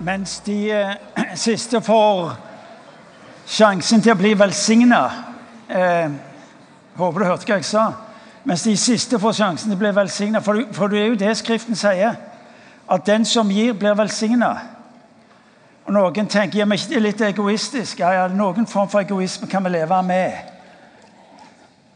Mens 0.00 0.40
de 0.40 0.70
eh, 0.70 0.94
siste 1.34 1.80
får 1.84 2.32
sjansen 3.50 4.00
til 4.00 4.14
å 4.14 4.20
bli 4.20 4.32
velsigna 4.38 5.00
eh, 5.68 6.12
Håper 6.96 7.20
du 7.20 7.26
hørte 7.28 7.48
hva 7.48 7.56
jeg 7.58 7.66
sa. 7.68 7.82
Mens 8.48 8.64
de 8.64 8.72
siste 8.80 9.18
får 9.20 9.36
sjansen 9.36 9.70
til 9.70 9.76
å 9.76 9.80
bli 9.80 9.90
velsigna. 9.96 10.40
For, 10.44 10.58
for, 10.72 10.92
det 10.92 11.00
er 11.00 11.10
jo 11.12 11.18
det 11.20 11.30
Skriften 11.38 11.76
sier. 11.78 12.16
At 12.90 13.06
den 13.06 13.24
som 13.24 13.48
gir, 13.52 13.72
blir 13.78 13.96
velsigna. 13.96 14.50
Og 15.86 15.92
Noen 15.94 16.28
tenker 16.28 16.60
ja, 16.60 16.66
men 16.68 16.80
det 16.80 16.96
er 16.98 17.04
litt 17.04 17.24
egoistisk. 17.24 18.00
Ja, 18.00 18.10
ja, 18.18 18.26
Noen 18.28 18.68
form 18.68 18.88
for 18.90 19.00
egoisme 19.00 19.48
kan 19.48 19.64
vi 19.64 19.72
leve 19.72 20.02
med. 20.04 20.52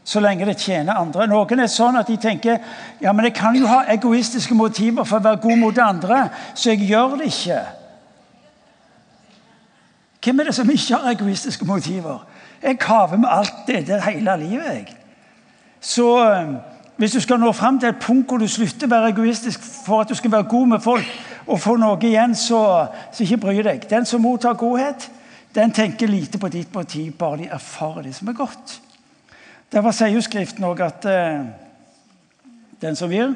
Så 0.05 0.21
lenge 0.21 0.45
det 0.45 0.57
tjener 0.61 1.01
andre. 1.01 1.27
Noen 1.29 1.61
er 1.61 1.69
sånn 1.69 1.97
at 1.97 2.09
de 2.09 2.17
tenker 2.21 2.61
ja, 3.01 3.13
men 3.13 3.29
jeg 3.29 3.37
kan 3.37 3.57
jo 3.57 3.69
ha 3.69 3.83
egoistiske 3.93 4.57
motiver 4.57 5.05
for 5.05 5.17
å 5.19 5.25
være 5.25 5.41
god 5.41 5.61
mot 5.61 5.81
andre, 5.81 6.27
så 6.53 6.73
jeg 6.73 6.87
gjør 6.89 7.17
det 7.21 7.33
ikke. 7.33 7.63
Hvem 10.25 10.39
er 10.39 10.43
det 10.43 10.55
som 10.57 10.69
ikke 10.69 10.95
har 10.95 11.11
egoistiske 11.11 11.65
motiver? 11.65 12.27
Jeg 12.63 12.79
kaver 12.79 13.17
med 13.17 13.29
alt 13.29 13.67
det 13.67 13.87
det 13.87 14.03
hele 14.03 14.37
livet. 14.37 14.65
jeg. 14.65 14.95
Så 15.79 16.31
øh, 16.31 16.55
hvis 16.97 17.11
du 17.11 17.19
skal 17.19 17.39
nå 17.39 17.51
fram 17.51 17.79
til 17.79 17.89
et 17.89 17.99
punkt 18.01 18.27
hvor 18.27 18.37
du 18.37 18.47
slutter 18.47 18.87
å 18.87 18.89
være 18.89 19.11
egoistisk 19.13 19.61
for 19.85 20.01
at 20.01 20.09
du 20.09 20.15
skal 20.15 20.31
være 20.31 20.43
god 20.49 20.67
med 20.67 20.79
folk 20.79 21.05
og 21.47 21.59
få 21.61 21.75
noe 21.77 21.99
igjen, 22.01 22.33
så, 22.35 22.87
så 23.13 23.23
ikke 23.23 23.37
bry 23.37 23.61
deg. 23.61 23.85
Den 23.89 24.05
som 24.05 24.21
mottar 24.21 24.57
godhet, 24.57 25.11
den 25.55 25.71
tenker 25.71 26.07
lite 26.07 26.41
på 26.41 26.49
ditt 26.49 26.73
motiv, 26.73 27.13
bare 27.19 27.37
de 27.43 27.51
erfarer 27.51 28.01
det 28.01 28.15
som 28.15 28.27
er 28.27 28.33
godt. 28.33 28.79
Derfor 29.71 29.93
sier 29.93 30.09
jo 30.15 30.25
Skriften 30.25 30.65
òg 30.65 30.81
at 30.81 31.05
eh, 31.05 31.45
den 32.81 32.97
som 32.97 33.13
gir, 33.13 33.35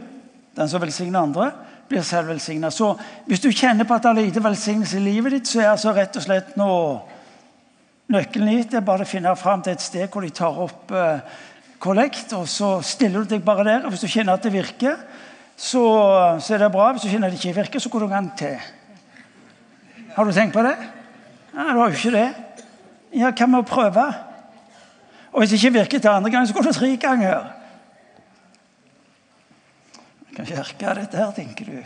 den 0.57 0.69
som 0.69 0.81
velsigner 0.81 1.21
andre, 1.21 1.51
blir 1.89 2.03
selv 2.05 2.29
velsigna. 2.29 2.69
Så 2.71 2.93
hvis 3.27 3.41
du 3.41 3.49
kjenner 3.51 3.87
på 3.87 3.95
at 3.97 4.05
det 4.05 4.11
er 4.11 4.27
lite 4.27 4.43
velsignelse 4.43 4.99
i 4.99 5.03
livet 5.03 5.35
ditt, 5.35 5.47
så 5.49 5.63
er 5.63 5.71
altså 5.71 5.93
rett 5.95 6.15
og 6.15 6.25
slett 6.25 6.55
nå 6.59 6.69
nøkkelen 8.13 8.51
hit 8.53 8.73
er 8.73 8.85
bare 8.85 9.05
å 9.05 9.09
finne 9.09 9.35
fram 9.37 9.61
til 9.65 9.75
et 9.75 9.85
sted 9.85 10.09
hvor 10.09 10.25
de 10.25 10.31
tar 10.33 10.61
opp 10.63 10.93
uh, 10.93 11.21
kollekt, 11.81 12.33
og 12.37 12.47
så 12.49 12.77
stiller 12.85 13.23
du 13.23 13.35
deg 13.35 13.43
bare 13.45 13.65
der. 13.67 13.85
og 13.85 13.93
Hvis 13.93 14.05
du 14.05 14.11
kjenner 14.11 14.37
at 14.37 14.45
det 14.45 14.53
virker, 14.53 14.97
så, 15.59 15.83
så 16.41 16.55
er 16.55 16.63
det 16.63 16.71
bra. 16.73 16.91
Hvis 16.93 17.05
du 17.05 17.11
kjenner 17.11 17.29
at 17.29 17.35
det 17.35 17.41
ikke 17.41 17.59
virker, 17.59 17.83
så 17.83 17.91
går 17.91 18.05
du 18.05 18.09
gang 18.11 18.31
til. 18.39 18.57
Har 20.15 20.25
du 20.25 20.33
tenkt 20.33 20.55
på 20.55 20.63
det? 20.65 20.75
Ja, 21.53 21.69
du 21.73 21.81
har 21.81 21.89
jo 21.89 21.97
ikke 21.97 22.15
det. 22.15 22.27
Ja, 23.17 23.31
hva 23.31 23.47
med 23.49 23.61
å 23.61 23.67
prøve? 23.67 24.05
Og 25.29 25.41
hvis 25.41 25.53
det 25.53 25.59
ikke 25.59 25.77
virker 25.79 26.01
til 26.01 26.11
andre 26.11 26.31
gang, 26.33 26.47
så 26.47 26.55
går 26.55 26.69
du 26.69 26.73
tre 26.73 26.89
ganger. 27.01 27.49
Kan 30.35 30.45
kirke 30.45 30.95
dette 30.95 31.17
her, 31.17 31.31
tenker 31.35 31.65
du. 31.65 31.79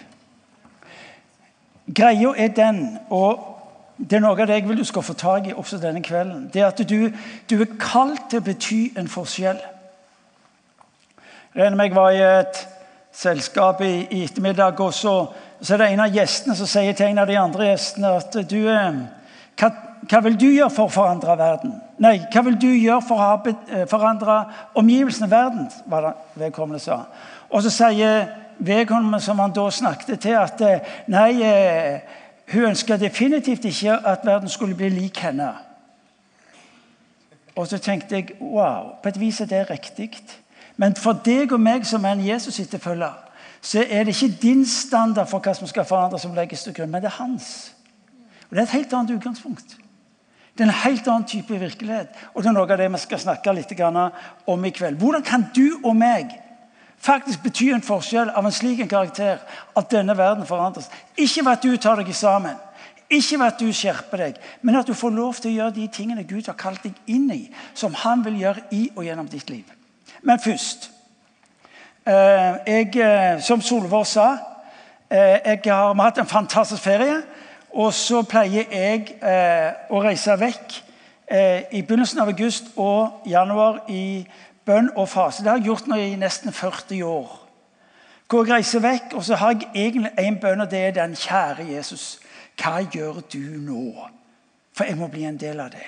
Greia 1.94 2.34
er 2.38 2.48
den, 2.56 3.00
og 3.10 3.54
det 3.98 4.18
er 4.18 4.24
noe 4.24 4.34
av 4.34 4.48
det 4.48 4.58
jeg 4.58 4.68
vil 4.68 4.80
du 4.80 4.88
skal 4.88 5.06
få 5.06 5.14
tak 5.20 5.48
i 5.48 5.54
også 5.54 5.78
denne 5.82 6.02
kvelden, 6.04 6.50
det 6.54 6.62
er 6.62 6.72
at 6.72 6.82
du, 6.90 7.10
du 7.50 7.56
er 7.62 7.78
kalt 7.80 8.30
til 8.32 8.42
å 8.42 8.46
bety 8.46 8.82
en 9.00 9.10
forskjell. 9.12 9.60
Jeg 11.54 11.78
jeg 11.78 11.96
var 11.96 12.12
i 12.12 12.22
et 12.24 12.68
selskap 13.14 13.82
i, 13.82 14.08
i 14.10 14.24
ettermiddag, 14.24 14.80
og 14.80 14.94
så, 14.94 15.28
er 15.70 15.78
det 15.78 15.90
en 15.92 16.06
av 16.08 16.16
gjestene 16.16 16.56
som 16.58 16.68
sier 16.68 16.96
til 16.98 17.12
en 17.12 17.22
av 17.22 17.30
de 17.30 17.38
andre 17.38 17.68
gjestene 17.68 18.16
at 18.18 18.38
du, 18.50 18.60
hva, 18.66 19.70
hva 20.10 20.22
vil 20.26 20.40
du 20.40 20.48
gjøre 20.50 20.74
for 20.74 20.90
å 20.90 20.94
forandre 20.94 21.38
verden? 21.38 21.76
Nei, 22.02 22.16
hva 22.34 22.42
vil 22.48 22.58
du 22.60 22.72
gjøre 22.72 23.04
for 23.06 23.22
å 23.22 23.54
eh, 23.70 23.86
forandre 23.90 24.40
omgivelsene 24.80 25.30
i 25.30 25.32
verden? 25.32 25.70
var 25.86 26.08
det 26.08 26.14
vedkommende 26.42 26.82
sa. 26.82 27.04
Og 27.54 27.62
så 27.64 27.70
sier 27.70 28.26
vedkommende 28.58 29.20
som 29.22 29.40
han 29.40 29.54
da 29.54 29.68
snakket 29.70 30.20
til, 30.26 30.38
at 30.38 30.62
eh, 30.66 30.94
nei, 31.08 31.30
eh, 31.46 32.00
hun 32.54 32.72
ønska 32.72 32.98
definitivt 32.98 33.66
ikke 33.70 34.00
at 34.08 34.26
verden 34.26 34.50
skulle 34.50 34.76
bli 34.76 34.90
lik 34.90 35.22
henne. 35.22 35.52
Og 37.56 37.68
så 37.70 37.78
tenkte 37.78 38.16
jeg 38.16 38.34
wow, 38.42 38.96
på 39.04 39.10
et 39.10 39.20
vis 39.20 39.42
er 39.42 39.46
det 39.46 39.70
riktig. 39.70 40.10
Men 40.78 40.96
for 40.98 41.14
deg 41.26 41.54
og 41.54 41.62
meg 41.62 41.86
som 41.86 42.06
er 42.06 42.18
en 42.18 42.26
Jesus-etterfølger, 42.26 43.14
så 43.62 43.86
er 43.90 44.04
det 44.04 44.16
ikke 44.16 44.42
din 44.42 44.66
standard 44.66 45.30
for 45.30 45.40
hva 45.40 45.54
som 45.54 45.70
skal 45.70 45.86
forandres, 45.86 46.26
som 46.26 46.34
legges 46.36 46.66
til 46.66 46.74
grunn, 46.74 46.92
men 46.92 47.02
det 47.02 47.12
er 47.12 47.22
hans. 47.22 47.74
Og 48.50 48.56
Det 48.56 48.60
er 48.60 48.64
et 48.64 48.78
helt 48.78 48.94
annet 48.94 49.16
utgangspunkt. 49.16 49.78
Det 50.58 50.64
er 50.64 50.68
en 50.68 50.82
helt 50.84 51.08
annen 51.08 51.28
type 51.28 51.60
virkelighet. 51.60 52.10
Og 52.34 52.44
det 52.44 52.50
er 52.50 52.54
noe 52.54 52.72
av 52.72 52.78
det 52.78 52.92
vi 52.92 52.98
skal 53.02 53.20
snakke 53.20 53.54
litt 53.54 53.72
om 54.48 54.66
i 54.66 54.70
kveld. 54.70 54.98
Hvordan 54.98 55.24
kan 55.24 55.46
du 55.56 55.80
og 55.84 55.96
meg 55.96 56.43
faktisk 57.00 57.44
betyr 57.44 57.76
en 57.76 57.86
forskjell 57.86 58.30
av 58.30 58.46
en 58.46 58.52
slik 58.52 58.84
karakter 58.90 59.42
at 59.76 59.92
denne 59.92 60.18
verden 60.18 60.46
forandres. 60.48 60.90
Ikke 61.18 61.46
ved 61.46 61.52
at 61.52 61.64
du 61.64 61.78
tar 61.78 62.00
deg 62.00 62.16
sammen, 62.16 62.56
ikke 63.10 63.40
ved 63.40 63.48
at 63.48 63.60
du 63.60 63.70
skjerper 63.74 64.18
deg, 64.18 64.42
men 64.62 64.76
at 64.76 64.88
du 64.88 64.94
får 64.98 65.14
lov 65.14 65.38
til 65.38 65.52
å 65.52 65.56
gjøre 65.58 65.76
de 65.76 65.88
tingene 65.94 66.26
Gud 66.28 66.48
har 66.50 66.58
kalt 66.58 66.84
deg 66.86 66.98
inn 67.12 67.30
i, 67.34 67.44
som 67.74 67.94
han 68.04 68.24
vil 68.26 68.40
gjøre 68.42 68.68
i 68.72 68.88
og 68.96 69.04
gjennom 69.06 69.30
ditt 69.30 69.50
liv. 69.52 69.68
Men 70.24 70.40
først 70.40 70.90
eh, 72.08 72.56
jeg, 72.68 72.96
eh, 72.96 73.42
Som 73.42 73.62
Solvår 73.62 74.04
sa, 74.04 74.28
eh, 75.10 75.40
jeg 75.46 75.62
har 75.66 75.94
hatt 76.02 76.18
en 76.18 76.28
fantastisk 76.28 76.84
ferie. 76.84 77.22
Og 77.74 77.94
så 77.94 78.22
pleier 78.22 78.70
jeg 78.70 79.16
å 79.90 79.98
reise 80.04 80.36
vekk 80.38 80.76
i 81.74 81.80
begynnelsen 81.82 82.20
av 82.22 82.30
august 82.30 82.68
og 82.78 83.24
januar 83.26 83.80
i 83.90 84.28
bønn 84.66 84.90
og 84.96 85.10
fase. 85.10 85.44
Det 85.44 85.52
har 85.52 85.58
jeg 85.58 85.66
gjort 85.72 85.88
nå 85.88 85.96
i 85.96 86.16
nesten 86.20 86.54
40 86.54 87.04
år. 87.06 87.40
Hvor 88.30 88.46
jeg 88.46 88.56
reiser 88.56 88.82
vekk, 88.82 89.14
og 89.14 89.24
så 89.24 89.36
har 89.36 89.52
jeg 89.52 89.70
egentlig 89.76 90.12
én 90.20 90.40
bønn, 90.42 90.62
og 90.62 90.72
det 90.72 90.80
er 90.80 90.96
den 90.96 91.16
kjære 91.16 91.68
Jesus. 91.70 92.20
Hva 92.58 92.80
gjør 92.82 93.22
du 93.34 93.44
nå? 93.62 94.08
For 94.74 94.90
jeg 94.90 94.98
må 94.98 95.08
bli 95.08 95.26
en 95.30 95.38
del 95.38 95.60
av 95.60 95.70
det. 95.74 95.86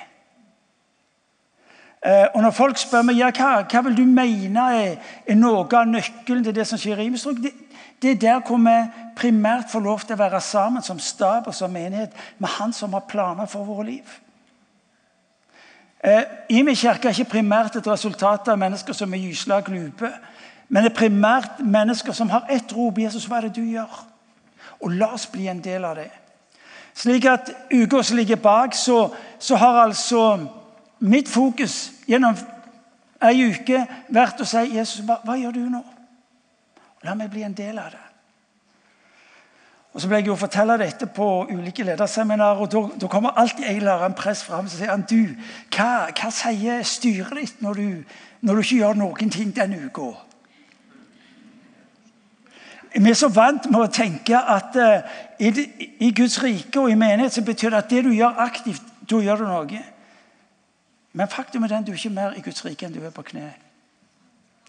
Eh, 2.05 2.27
og 2.35 2.41
Når 2.41 2.51
folk 2.51 2.77
spør 2.77 3.01
meg 3.07 3.17
ja, 3.17 3.31
hva, 3.33 3.63
hva 3.65 3.81
vil 3.87 3.97
du 3.97 4.03
mene 4.05 4.65
er, 4.77 4.97
er 5.25 5.37
noe 5.39 5.65
av 5.65 5.87
nøkkelen 5.89 6.43
til 6.45 6.53
det 6.53 6.67
som 6.69 6.77
skjer 6.77 7.01
i 7.01 7.07
Imestrøk, 7.09 7.39
det, 7.41 7.53
det 8.01 8.11
er 8.11 8.19
der 8.21 8.43
hvor 8.45 8.61
vi 8.61 8.75
primært 9.17 9.71
får 9.71 9.81
lov 9.81 10.03
til 10.03 10.13
å 10.13 10.19
være 10.19 10.41
sammen 10.43 10.85
som 10.85 10.99
stab 11.01 11.47
og 11.49 11.55
som 11.57 11.73
menighet 11.73 12.13
med 12.37 12.49
Han 12.59 12.73
som 12.73 12.93
har 12.93 13.07
planer 13.09 13.49
for 13.49 13.65
våre 13.65 13.87
liv. 13.87 14.19
Eh, 16.05 16.23
Imi 16.49 16.75
kirke 16.75 17.07
er 17.09 17.17
ikke 17.17 17.31
primært 17.39 17.75
et 17.79 17.87
resultat 17.87 18.47
av 18.51 18.59
mennesker 18.61 18.93
som 18.93 19.13
er 19.13 19.23
gysla 19.23 19.57
og 19.57 19.71
glupe. 19.71 20.11
Men 20.69 20.83
det 20.83 20.91
er 20.91 20.99
primært 20.99 21.63
mennesker 21.65 22.13
som 22.13 22.29
har 22.29 22.45
ett 22.49 22.73
rop. 22.75 22.99
Jesus, 22.99 23.25
hva 23.25 23.39
er 23.39 23.47
det 23.47 23.55
du 23.55 23.63
gjør? 23.65 24.03
Og 24.81 24.93
la 24.93 25.09
oss 25.15 25.25
bli 25.27 25.47
en 25.49 25.63
del 25.63 25.85
av 25.85 25.95
det. 25.97 26.11
Slik 26.95 27.25
at 27.25 27.49
uka 27.73 28.03
som 28.03 28.17
ligger 28.17 28.35
bak, 28.35 28.75
så, 28.75 29.09
så, 29.39 29.55
har 29.55 29.81
altså 29.81 30.45
mitt 30.99 31.29
fokus 31.29 31.91
gjennom 32.07 32.37
ei 33.25 33.49
uke 33.49 33.81
vært 34.13 34.41
å 34.41 34.47
si 34.47 34.61
Jesus, 34.77 35.01
hva, 35.07 35.19
hva 35.25 35.35
gjør 35.41 35.57
du 35.57 35.63
nå? 35.73 35.81
La 37.03 37.17
meg 37.17 37.33
bli 37.33 37.43
en 37.43 37.57
del 37.57 37.79
av 37.81 37.91
det. 37.91 38.04
Og 39.95 40.01
Så 40.01 40.09
ble 40.11 40.17
jeg 40.19 40.27
jo 40.27 40.35
fortelle 40.35 40.75
dette 40.75 41.07
på 41.07 41.25
ulike 41.47 41.83
lederseminarer, 41.87 42.65
og 42.65 42.71
da, 43.01 43.07
kommer 43.07 43.37
alltid 43.39 43.63
en 43.63 43.77
eller 43.77 43.93
annen 43.93 44.17
press 44.17 44.41
fram 44.43 44.67
og 44.67 44.73
sier 44.73 44.91
han, 44.91 45.05
du, 45.07 45.37
hva, 45.71 46.09
hva 46.11 46.31
sier 46.35 46.83
styret 46.83 47.31
ditt 47.39 47.63
når 47.63 47.79
du, 47.79 48.17
når 48.43 48.59
du 48.59 48.63
ikke 48.65 48.81
gjør 48.81 48.99
noen 48.99 49.31
ting 49.31 49.55
denne 49.55 49.79
uka? 49.87 50.09
Vi 52.91 53.09
er 53.09 53.15
så 53.15 53.31
vant 53.31 53.71
med 53.71 53.79
å 53.85 53.91
tenke 53.91 54.35
at 54.35 54.75
uh, 54.75 55.15
i, 55.39 55.53
i, 56.03 56.11
Guds 56.11 56.41
rike 56.43 56.79
og 56.79 56.91
i 56.91 56.99
menighet 56.99 57.39
så 57.39 57.47
betyr 57.47 57.71
det 57.71 57.83
at 57.85 57.95
det 57.95 58.03
du 58.03 58.11
gjør 58.11 58.43
aktivt, 58.43 58.83
da 59.07 59.23
gjør 59.23 59.43
du 59.43 59.47
noe. 59.47 59.81
Men 61.15 61.31
faktum 61.31 61.63
er 61.63 61.71
den 61.71 61.87
du 61.87 61.95
er 61.95 61.99
ikke 62.03 62.15
mer 62.19 62.35
i 62.35 62.43
Guds 62.43 62.65
rike 62.67 62.87
enn 62.87 62.95
du 62.95 63.03
er 63.03 63.15
på 63.15 63.23
kne 63.31 63.47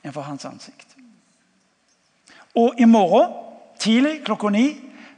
enn 0.06 0.14
for 0.14 0.26
hans 0.26 0.46
ansikt. 0.46 0.94
Og 2.54 2.78
i 2.78 2.86
morgen 2.86 3.34
tidlig 3.82 4.20
klokka 4.26 4.54
ni 4.54 4.68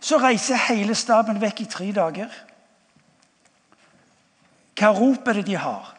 så 0.01 0.19
reiser 0.23 0.61
hele 0.69 0.95
staben 0.95 1.41
vekk 1.41 1.61
i 1.61 1.71
tre 1.71 1.89
dager. 1.93 2.35
Hva 4.79 4.93
rop 4.95 5.29
er 5.29 5.41
det 5.41 5.47
de 5.49 5.57
har? 5.59 5.95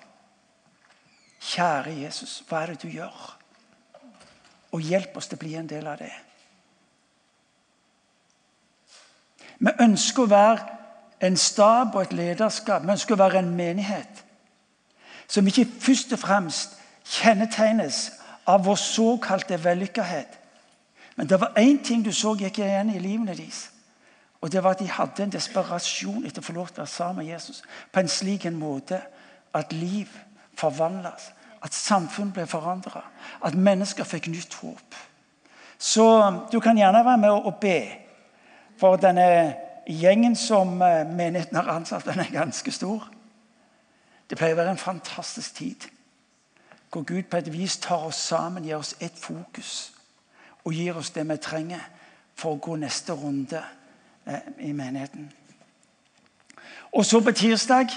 Kjære 1.40 1.96
Jesus, 2.04 2.40
hva 2.48 2.63
er 2.63 2.74
det 2.74 2.84
du 2.84 2.90
gjør? 2.94 3.36
Og 4.72 4.81
hjelp 4.86 5.18
oss 5.18 5.28
til 5.28 5.40
å 5.40 5.44
bli 5.44 5.56
en 5.60 5.68
del 5.68 5.88
av 5.88 6.00
det. 6.00 6.13
Vi 9.60 9.72
ønsker 9.84 10.24
å 10.24 10.31
være 10.31 10.78
en 11.28 11.36
stab 11.38 11.96
og 11.96 12.06
et 12.06 12.16
lederskap. 12.16 12.86
Vi 12.86 12.94
ønsker 12.94 13.16
å 13.16 13.24
være 13.24 13.42
en 13.42 13.56
menighet 13.56 14.24
som 15.30 15.48
ikke 15.48 15.68
først 15.81 16.13
og 16.16 16.22
fremst 16.24 16.78
kjennetegnes 17.19 17.98
av 18.50 18.63
vår 18.66 18.80
såkalte 18.81 19.60
vellykkethet. 19.63 20.38
Men 21.16 21.28
det 21.28 21.42
var 21.42 21.60
én 21.60 21.84
ting 21.84 22.06
du 22.06 22.12
så 22.16 22.34
gikk 22.40 22.62
igjen 22.63 22.94
i 22.96 23.01
livene 23.01 23.36
deres. 23.36 23.68
Og 24.41 24.51
det 24.51 24.63
var 24.63 24.71
at 24.71 24.80
De 24.80 24.89
hadde 24.89 25.24
en 25.24 25.31
desperasjon 25.31 26.25
etter 26.25 26.41
å 26.41 26.45
få 26.45 26.56
lov 26.56 26.69
til 26.71 26.80
å 26.80 26.86
være 26.86 26.94
sammen 26.94 27.24
med 27.24 27.33
Jesus 27.33 27.63
på 27.91 28.00
en 28.00 28.12
slik 28.12 28.45
en 28.45 28.59
måte 28.59 29.01
at 29.53 29.74
liv 29.74 30.07
forvandles, 30.59 31.31
at 31.62 31.74
samfunn 31.74 32.31
ble 32.31 32.45
forandra, 32.47 33.01
at 33.44 33.56
mennesker 33.56 34.07
fikk 34.07 34.30
nytt 34.31 34.53
håp. 34.62 34.95
Så 35.80 36.06
du 36.51 36.59
kan 36.59 36.77
gjerne 36.77 37.06
være 37.06 37.18
med 37.18 37.30
og 37.31 37.59
be 37.59 37.80
for 38.80 39.00
denne 39.00 39.56
gjengen 39.88 40.36
som 40.36 40.81
eh, 40.81 41.07
menigheten 41.07 41.57
har 41.57 41.71
ansatt, 41.74 42.06
den 42.06 42.19
er 42.19 42.31
ganske 42.31 42.71
stor. 42.71 43.09
Det 44.30 44.38
pleier 44.38 44.56
å 44.56 44.62
være 44.62 44.75
en 44.77 44.88
fantastisk 44.88 45.56
tid 45.56 45.89
hvor 46.89 47.03
Gud 47.06 47.27
på 47.30 47.38
et 47.38 47.51
vis 47.53 47.75
tar 47.77 48.07
oss 48.07 48.18
sammen, 48.31 48.65
gir 48.65 48.80
oss 48.80 48.95
ett 49.00 49.19
fokus 49.19 49.91
og 50.65 50.74
gir 50.74 50.97
oss 50.97 51.12
det 51.13 51.25
vi 51.30 51.38
trenger 51.38 51.83
for 52.36 52.56
å 52.56 52.62
gå 52.62 52.80
neste 52.81 53.13
runde 53.13 53.62
i 54.60 54.72
menigheten. 54.72 55.31
Og 56.94 57.06
så 57.06 57.20
på 57.22 57.31
tirsdag, 57.31 57.88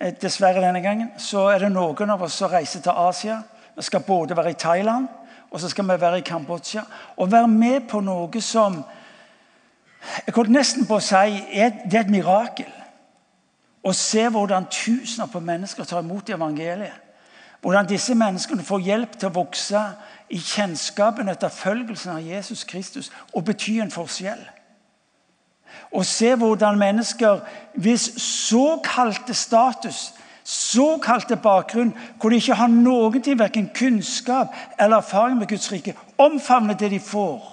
eh, 0.00 0.14
dessverre 0.22 0.62
denne 0.62 0.80
gangen, 0.80 1.10
så 1.18 1.48
er 1.50 1.58
det 1.58 1.72
noen 1.72 2.10
av 2.10 2.22
oss 2.22 2.38
som 2.38 2.50
reiser 2.50 2.80
til 2.80 2.92
Asia. 2.94 3.42
Vi 3.76 3.82
skal 3.82 4.00
både 4.06 4.36
være 4.36 4.50
i 4.50 4.58
Thailand 4.58 5.08
og 5.52 5.60
så 5.60 5.68
skal 5.68 5.84
vi 5.84 6.00
være 6.00 6.18
i 6.18 6.20
Kambodsja. 6.26 6.82
Og 7.16 7.32
være 7.32 7.48
med 7.48 7.80
på 7.88 8.00
noe 8.00 8.40
som 8.40 8.82
jeg 10.26 10.34
holdt 10.34 10.50
nesten 10.50 10.86
på 10.86 10.96
å 10.98 11.04
si 11.04 11.36
det 11.52 11.94
er 11.94 12.00
et 12.00 12.10
mirakel. 12.10 12.70
Å 13.82 13.92
se 13.94 14.24
hvordan 14.28 14.66
tusener 14.70 15.28
på 15.30 15.42
mennesker 15.42 15.84
tar 15.84 16.02
imot 16.02 16.30
evangeliet. 16.30 16.96
Hvordan 17.62 17.86
disse 17.86 18.14
menneskene 18.18 18.64
får 18.66 18.80
hjelp 18.82 19.12
til 19.18 19.28
å 19.28 19.36
vokse 19.36 19.82
i 20.34 20.40
kjennskapen 20.40 21.28
etter 21.30 21.52
følgelsen 21.52 22.16
av 22.16 22.24
Jesus 22.26 22.64
Kristus 22.64 23.12
og 23.30 23.44
bety 23.46 23.76
en 23.82 23.92
forskjell. 23.94 24.40
Å 25.92 26.02
se 26.06 26.34
hvordan 26.36 26.78
mennesker 26.80 27.40
hvis 27.74 28.08
såkalte 28.22 29.34
status, 29.34 30.12
såkalte 30.44 31.36
bakgrunn, 31.36 31.92
hvor 32.20 32.30
de 32.30 32.40
ikke 32.40 32.58
har 32.58 32.70
noen 32.72 33.22
ting, 33.22 33.38
verken 33.38 33.70
kunnskap 33.74 34.54
eller 34.78 34.96
erfaring 34.96 35.38
med 35.38 35.48
Guds 35.48 35.70
rike, 35.72 35.94
omfavner 36.18 36.74
det 36.74 36.90
de 36.90 37.00
får. 37.00 37.48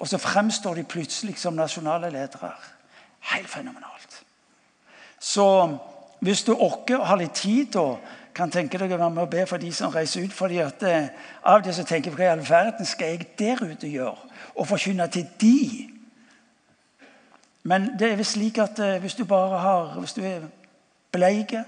Og 0.00 0.08
så 0.08 0.18
fremstår 0.18 0.74
de 0.74 0.84
plutselig 0.84 1.38
som 1.40 1.56
nasjonale 1.56 2.10
ledere. 2.10 2.52
Helt 3.32 3.48
fenomenalt. 3.48 4.22
Så 5.18 5.78
hvis 6.20 6.44
du 6.44 6.52
orker 6.52 7.00
og 7.00 7.06
har 7.06 7.20
litt 7.20 7.34
tid 7.34 7.76
og 7.80 7.98
kan 8.36 8.52
tenke 8.52 8.78
deg 8.78 8.92
å 8.92 8.98
være 9.00 9.10
med 9.14 9.24
og 9.24 9.32
be 9.32 9.46
for 9.48 9.60
de 9.60 9.70
som 9.72 9.92
reiser 9.92 10.26
ut 10.26 10.34
fordi 10.36 10.58
at 10.60 10.82
eh, 10.84 11.08
Av 11.48 11.62
og 11.62 11.64
til 11.64 11.86
tenker 11.88 12.10
jeg 12.10 12.18
hva 12.18 12.26
i 12.26 12.32
all 12.34 12.44
verden 12.44 12.88
skal 12.88 13.14
jeg 13.14 13.28
der 13.38 13.62
ute 13.64 13.88
gjøre? 13.88 14.28
Og 14.60 14.68
forkynne 14.68 15.06
til 15.08 15.24
de? 15.40 15.95
Men 17.66 17.90
det 17.98 18.12
er 18.12 18.20
visst 18.20 18.36
slik 18.36 18.60
at 18.62 18.78
eh, 18.78 18.98
hvis 19.02 19.16
du 19.18 19.24
bare 19.26 19.58
har 19.58 19.98
Hvis 19.98 20.14
du 20.14 20.22
er 20.22 20.46
bleike, 21.12 21.64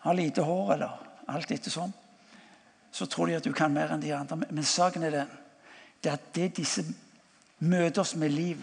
har 0.00 0.14
lite 0.14 0.42
hår 0.42 0.72
eller 0.72 1.04
alt 1.28 1.50
etter 1.50 1.72
sånn, 1.72 1.92
så 2.92 3.06
tror 3.06 3.26
de 3.26 3.36
at 3.36 3.44
du 3.44 3.52
kan 3.52 3.72
mer 3.72 3.90
enn 3.92 4.00
de 4.00 4.12
andre. 4.14 4.36
Men 4.48 4.64
saken 4.64 5.02
er 5.04 5.10
den 5.10 5.32
det 6.04 6.12
at 6.12 6.28
det 6.34 6.52
disse 6.56 6.84
møter 7.58 8.00
oss 8.00 8.14
med 8.14 8.30
liv, 8.30 8.60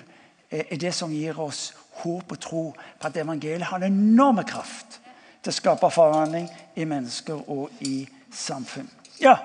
er 0.49 0.77
det 0.79 0.93
som 0.95 1.11
gir 1.11 1.35
oss 1.43 1.73
håp 1.99 2.31
og 2.31 2.39
tro 2.39 2.61
på 2.71 3.09
at 3.09 3.17
evangeliet 3.17 3.67
har 3.67 3.83
en 3.83 3.91
enorm 3.91 4.39
kraft 4.47 5.01
til 5.43 5.51
å 5.51 5.55
skape 5.55 5.89
forvandling 5.91 6.47
i 6.75 6.85
mennesker 6.87 7.49
og 7.51 7.83
i 7.83 8.05
samfunn. 8.31 8.87
Ja, 9.19 9.35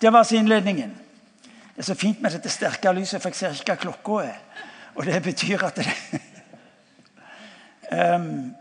det 0.00 0.10
var 0.10 0.24
altså 0.24 0.36
innledningen. 0.36 0.90
Det 1.76 1.84
er 1.84 1.88
så 1.92 1.94
fint 1.94 2.20
med 2.20 2.34
dette 2.34 2.50
sterke 2.50 2.92
lyset, 2.92 3.22
for 3.22 3.30
jeg 3.30 3.38
ser 3.38 3.62
ikke 3.62 3.76
hva 3.76 3.82
klokka 3.86 4.18
er. 4.26 4.40
Og 4.94 5.06
det 5.06 5.22
betyr 5.22 5.64
at 5.64 5.76
det 5.76 5.88
um, 8.16 8.54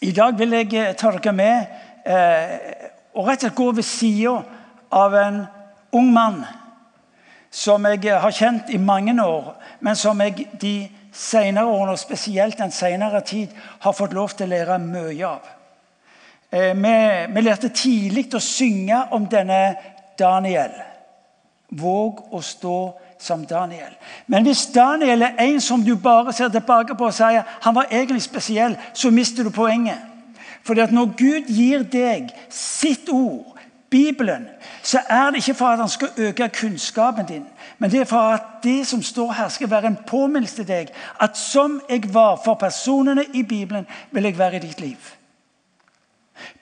I 0.00 0.12
dag 0.12 0.38
vil 0.38 0.56
jeg 0.56 0.74
eh, 0.74 0.94
ta 0.96 1.10
dere 1.16 1.32
med 1.32 1.66
uh, 2.06 2.86
og 3.14 3.26
rett 3.26 3.42
og 3.42 3.48
slett 3.48 3.58
gå 3.58 3.70
ved 3.72 3.86
sida 3.86 4.36
av 4.90 5.14
en 5.18 5.42
ung 5.92 6.12
mann 6.12 6.44
som 7.50 7.84
jeg 7.90 8.14
har 8.22 8.30
kjent 8.30 8.70
i 8.70 8.78
mange 8.78 9.16
år, 9.24 9.56
men 9.80 9.96
som 9.98 10.20
jeg 10.22 10.46
de 10.60 10.74
senere 11.12 11.66
årene, 11.66 11.96
og 11.96 11.98
spesielt 11.98 12.58
den 12.58 12.70
senere 12.70 13.20
tid, 13.26 13.50
har 13.80 13.92
fått 13.92 14.14
lov 14.14 14.36
til 14.36 14.46
å 14.46 14.52
lære 14.54 14.78
mye 14.84 15.26
av. 15.26 15.48
Eh, 16.50 16.74
vi, 16.74 16.94
vi 17.34 17.42
lærte 17.42 17.72
tidlig 17.74 18.28
å 18.34 18.42
synge 18.42 19.02
om 19.16 19.26
denne 19.30 19.60
Daniel. 20.18 20.72
Våg 21.70 22.22
å 22.34 22.40
stå 22.42 22.76
som 23.20 23.46
Daniel. 23.46 23.92
Men 24.26 24.42
hvis 24.42 24.66
Daniel 24.74 25.22
er 25.22 25.38
en 25.38 25.60
som 25.60 25.84
du 25.84 25.96
bare 25.96 26.32
ser 26.32 26.48
tilbake 26.48 26.94
på 26.94 27.04
og 27.04 27.14
sier 27.14 27.42
han 27.62 27.74
var 27.74 27.90
egentlig 27.90 28.22
spesiell, 28.22 28.76
så 28.94 29.10
mister 29.10 29.44
du 29.44 29.50
poenget. 29.50 29.98
Fordi 30.62 30.80
at 30.80 30.92
Når 30.92 31.06
Gud 31.06 31.48
gir 31.48 31.82
deg 31.82 32.28
sitt 32.50 33.08
ord, 33.08 33.56
Bibelen, 33.90 34.46
så 34.82 35.00
er 35.08 35.30
det 35.30 35.36
ikke 35.36 35.54
for 35.54 35.66
at 35.66 35.78
han 35.78 35.88
skal 35.88 36.08
øke 36.16 36.48
kunnskapen 36.48 37.26
din, 37.26 37.44
men 37.78 37.90
det 37.90 38.00
er 38.00 38.04
for 38.04 38.20
at 38.20 38.42
det 38.62 38.86
som 38.86 39.02
står 39.02 39.32
her, 39.32 39.48
skal 39.48 39.70
være 39.70 39.86
en 39.86 39.98
påminnelse 40.06 40.56
til 40.56 40.68
deg 40.68 40.92
at 41.20 41.38
som 41.38 41.80
jeg 41.90 42.14
var 42.14 42.40
for 42.44 42.54
personene 42.54 43.24
i 43.34 43.42
Bibelen, 43.42 43.86
vil 44.10 44.22
jeg 44.22 44.38
være 44.38 44.56
i 44.56 44.58
ditt 44.58 44.80
liv. 44.80 44.96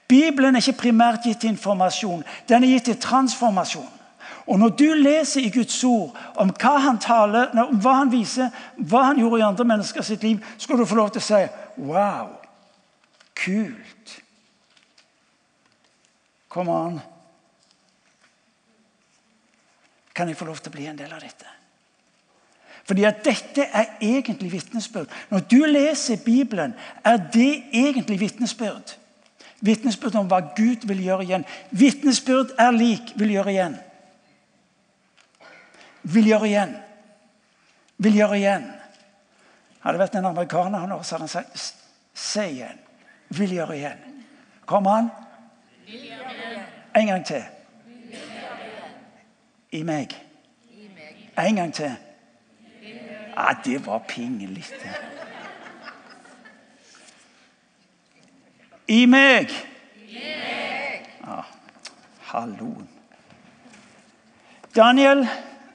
Bibelen 0.08 0.54
er 0.56 0.61
ikke 0.61 0.81
primært 0.81 1.20
gitt 1.25 1.40
til 1.40 1.50
informasjon, 1.50 2.25
den 2.49 2.64
er 2.64 2.69
gitt 2.69 2.84
til 2.84 3.00
transformasjon. 3.00 3.98
Og 4.49 4.59
Når 4.59 4.69
du 4.69 4.85
leser 4.97 5.41
i 5.41 5.50
Guds 5.53 5.85
ord 5.85 6.17
om 6.41 6.49
hva 6.56 6.79
han 6.81 6.99
taler, 6.99 7.50
om 7.69 7.81
hva 7.85 7.99
han 7.99 8.12
viser, 8.12 8.49
hva 8.81 9.03
han 9.11 9.19
gjorde 9.21 9.43
i 9.43 9.45
andre 9.45 9.67
mennesker 9.69 10.03
sitt 10.03 10.23
liv, 10.25 10.41
skal 10.56 10.81
du 10.81 10.87
få 10.89 10.97
lov 10.97 11.11
til 11.12 11.21
å 11.21 11.27
si 11.27 11.43
Wow! 11.85 12.31
Kult! 13.37 14.15
Kom 16.49 16.71
an. 16.73 16.97
Kan 20.17 20.33
jeg 20.33 20.39
få 20.39 20.49
lov 20.49 20.62
til 20.62 20.73
å 20.73 20.77
bli 20.79 20.89
en 20.89 20.97
del 20.99 21.12
av 21.12 21.21
dette? 21.23 21.53
Fordi 22.89 23.05
at 23.05 23.21
Dette 23.25 23.67
er 23.69 23.99
egentlig 24.00 24.53
vitnesbyrd. 24.53 25.12
Når 25.31 25.45
du 25.50 25.59
leser 25.69 26.17
Bibelen, 26.25 26.73
er 27.05 27.21
det 27.21 27.65
egentlig 27.73 28.17
vitnesbyrd. 28.21 28.97
Vitnesbyrd 29.61 30.17
om 30.17 30.31
hva 30.31 30.41
Gud 30.56 30.89
vil 30.89 31.05
gjøre 31.05 31.27
igjen. 31.27 31.45
Vitnesbyrd 31.71 32.56
er 32.59 32.73
lik 32.73 33.12
vil 33.21 33.37
gjøre 33.37 33.53
igjen. 33.53 33.77
Vil 36.03 36.27
gjøre 36.27 36.49
igjen. 36.49 36.77
Vil 37.99 38.15
gjøre 38.15 38.39
igjen. 38.39 38.67
Hadde 39.83 39.97
det 39.99 40.03
vært 40.03 40.19
en 40.19 40.31
amerikaner 40.31 40.83
han 40.83 40.93
hadde 40.93 41.19
han 41.19 41.31
sagt 41.31 41.75
Se 42.15 42.45
igjen. 42.50 42.79
Vil 43.29 43.53
gjøre 43.59 43.77
igjen. 43.77 44.05
Kom 44.67 44.87
an. 44.87 45.11
En 46.95 47.06
gang 47.06 47.25
til. 47.27 47.45
I 49.73 49.83
meg. 49.83 50.15
En 51.39 51.56
gang 51.56 51.75
til. 51.75 51.93
Ja, 53.37 53.53
det 53.65 53.87
var 53.87 53.99
pinlig. 54.09 54.65
I 58.88 59.07
meg. 59.07 59.52
Ah, 61.28 61.45
hallo. 62.33 62.73
Daniel, 64.76 65.28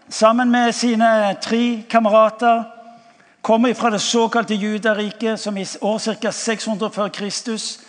sammen 0.09 0.51
med 0.51 0.71
sine 0.73 1.35
tre 1.41 1.83
kamerater, 1.89 2.63
kommer 3.41 3.73
fra 3.73 3.89
det 3.89 4.01
såkalte 4.01 4.55
Judariket, 4.55 5.39
som 5.39 5.57
i 5.57 5.65
år 5.81 5.99
ca. 5.99 6.31
600 6.31 6.89
før 6.89 7.07
Kristus 7.07 7.79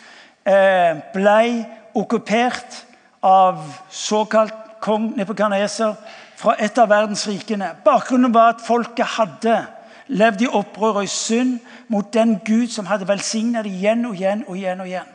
eh, 0.47 0.99
ble 1.15 1.65
okkupert 1.95 2.85
av 3.23 3.63
såkalt 3.91 4.55
kong 4.81 5.13
Nepokaneser 5.17 5.95
fra 6.37 6.57
et 6.59 6.79
av 6.79 6.91
verdensrikene. 6.91 7.71
Bakgrunnen 7.85 8.35
var 8.35 8.55
at 8.55 8.65
folket 8.67 9.15
hadde 9.17 9.61
levd 10.09 10.45
i 10.45 10.51
opprør 10.51 11.01
og 11.01 11.07
i 11.07 11.11
synd 11.11 11.59
mot 11.89 12.11
den 12.15 12.37
Gud 12.45 12.69
som 12.69 12.87
hadde 12.91 13.09
velsignet 13.09 13.65
det 13.65 13.73
igjen 13.73 14.05
og 14.07 14.19
igjen 14.19 14.45
og 14.49 14.57
igjen. 14.59 14.81
og 14.81 14.87
igjen. 14.87 15.15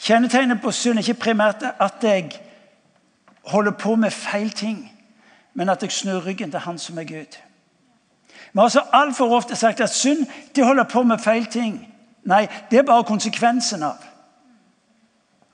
Kjennetegnet 0.00 0.62
på 0.62 0.72
synd 0.72 0.98
er 0.98 1.04
ikke 1.04 1.26
primært 1.26 1.66
at 1.66 2.04
jeg 2.06 2.30
holder 3.50 3.76
på 3.76 3.94
med 3.96 4.10
feil 4.10 4.50
ting, 4.50 4.86
men 5.54 5.68
at 5.68 5.82
jeg 5.82 5.92
snur 5.92 6.26
ryggen 6.26 6.50
til 6.50 6.60
Han 6.60 6.78
som 6.78 6.98
er 6.98 7.04
Gud. 7.04 7.38
Vi 8.52 8.60
har 8.60 8.68
så 8.68 8.82
altfor 8.92 9.36
ofte 9.36 9.56
sagt 9.56 9.80
at 9.80 9.90
synd 9.90 10.26
de 10.56 10.62
holder 10.62 10.84
på 10.84 11.02
med 11.02 11.18
feil 11.18 11.46
ting. 11.46 11.94
Nei, 12.24 12.46
det 12.70 12.78
er 12.78 12.82
bare 12.82 13.04
konsekvensen 13.04 13.82
av 13.82 14.06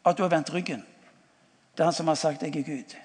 at 0.07 0.17
du 0.17 0.23
har 0.23 0.31
vendt 0.31 0.55
ryggen. 0.55 0.85
Er 1.79 1.85
han 1.85 1.93
som 1.93 2.09
har 2.09 2.15
sagt 2.15 2.43
'jeg 2.43 2.57
er 2.57 2.63
Gud'. 2.63 2.97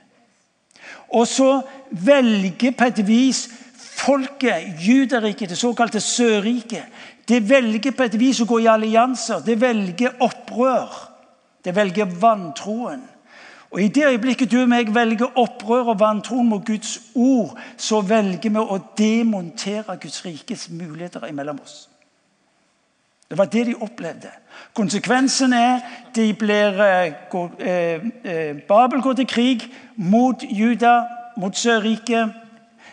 Og 1.10 1.27
så 1.27 1.62
velger 1.91 2.71
på 2.71 2.83
et 2.83 3.07
vis 3.07 3.50
folket, 3.75 4.74
Juderiket, 4.88 5.50
det 5.50 5.57
såkalte 5.57 6.00
Sørriket, 6.00 6.86
det 7.27 7.50
velger 7.50 7.91
på 7.91 8.03
et 8.03 8.19
vis 8.19 8.41
å 8.41 8.45
gå 8.45 8.60
i 8.60 8.69
allianser. 8.71 9.39
Det 9.45 9.62
velger 9.62 10.17
opprør. 10.19 11.12
Det 11.65 11.75
velger 11.75 12.05
vantroen. 12.05 13.03
Og 13.72 13.82
I 13.82 13.88
det 13.88 14.08
øyeblikket 14.08 14.51
du 14.51 14.62
og 14.62 14.68
meg 14.70 14.90
velger 14.96 15.38
opprør 15.40 15.94
og 15.94 16.00
vantroen 16.00 16.50
mot 16.50 16.66
Guds 16.66 16.98
ord, 17.16 17.56
så 17.78 18.01
velger 18.01 18.51
vi 18.51 18.60
å 18.60 18.80
demontere 18.98 19.96
Guds 20.01 20.25
rikes 20.25 20.68
muligheter 20.70 21.24
imellom 21.30 21.62
oss. 21.63 21.88
Det 23.32 23.38
var 23.38 23.46
det 23.46 23.66
de 23.66 23.75
opplevde. 23.80 24.28
Konsekvensen 24.74 25.54
er 25.54 25.80
de 26.16 26.34
blir, 26.34 26.82
eh, 26.84 27.13
eh, 27.60 28.01
eh, 28.24 28.56
Babel 28.68 29.01
går 29.01 29.13
til 29.13 29.28
krig 29.28 29.74
mot 29.96 30.44
Juda, 30.44 31.04
mot 31.38 31.58
Sørriket. 31.58 32.40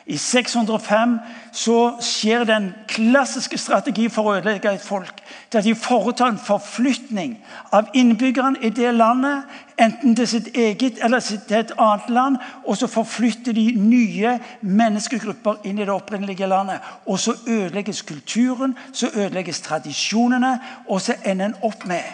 I 0.08 0.16
605 0.16 1.18
så 1.52 1.98
skjer 2.00 2.46
den 2.48 2.70
klassiske 2.88 3.58
strategi 3.60 4.06
for 4.08 4.24
å 4.24 4.36
ødelegge 4.38 4.70
et 4.72 4.84
folk. 4.84 5.18
Det 5.52 5.60
at 5.60 5.66
de 5.66 5.74
foretar 5.76 6.30
en 6.32 6.40
forflytning 6.40 7.34
av 7.76 7.90
innbyggerne 7.92 8.62
i 8.64 8.70
det 8.72 8.94
landet, 8.96 9.44
enten 9.76 10.16
til 10.16 10.28
sitt 10.30 10.48
eget 10.56 11.02
eller 11.04 11.20
til 11.20 11.58
et 11.58 11.74
annet 11.76 12.08
land. 12.08 12.38
Og 12.64 12.78
så 12.80 12.88
forflytter 12.88 13.52
de 13.52 13.66
nye 13.76 14.38
menneskegrupper 14.62 15.60
inn 15.68 15.76
i 15.76 15.84
det 15.84 15.92
opprinnelige 15.92 16.48
landet. 16.48 16.80
Og 17.04 17.20
så 17.20 17.36
ødelegges 17.44 18.00
kulturen, 18.08 18.78
så 18.92 19.12
ødelegges 19.12 19.60
tradisjonene, 19.60 20.54
og 20.88 21.04
så 21.04 21.18
ender 21.20 21.50
en 21.50 21.60
opp 21.68 21.84
med 21.84 22.08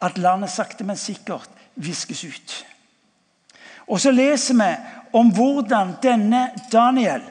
at 0.00 0.22
landet 0.22 0.54
sakte, 0.54 0.86
men 0.86 0.96
sikkert 0.96 1.50
viskes 1.74 2.22
ut. 2.24 2.56
Og 3.90 3.98
så 4.00 4.14
leser 4.14 4.54
vi 4.54 4.70
om 5.18 5.34
hvordan 5.34 5.96
denne 6.02 6.46
Daniel 6.72 7.26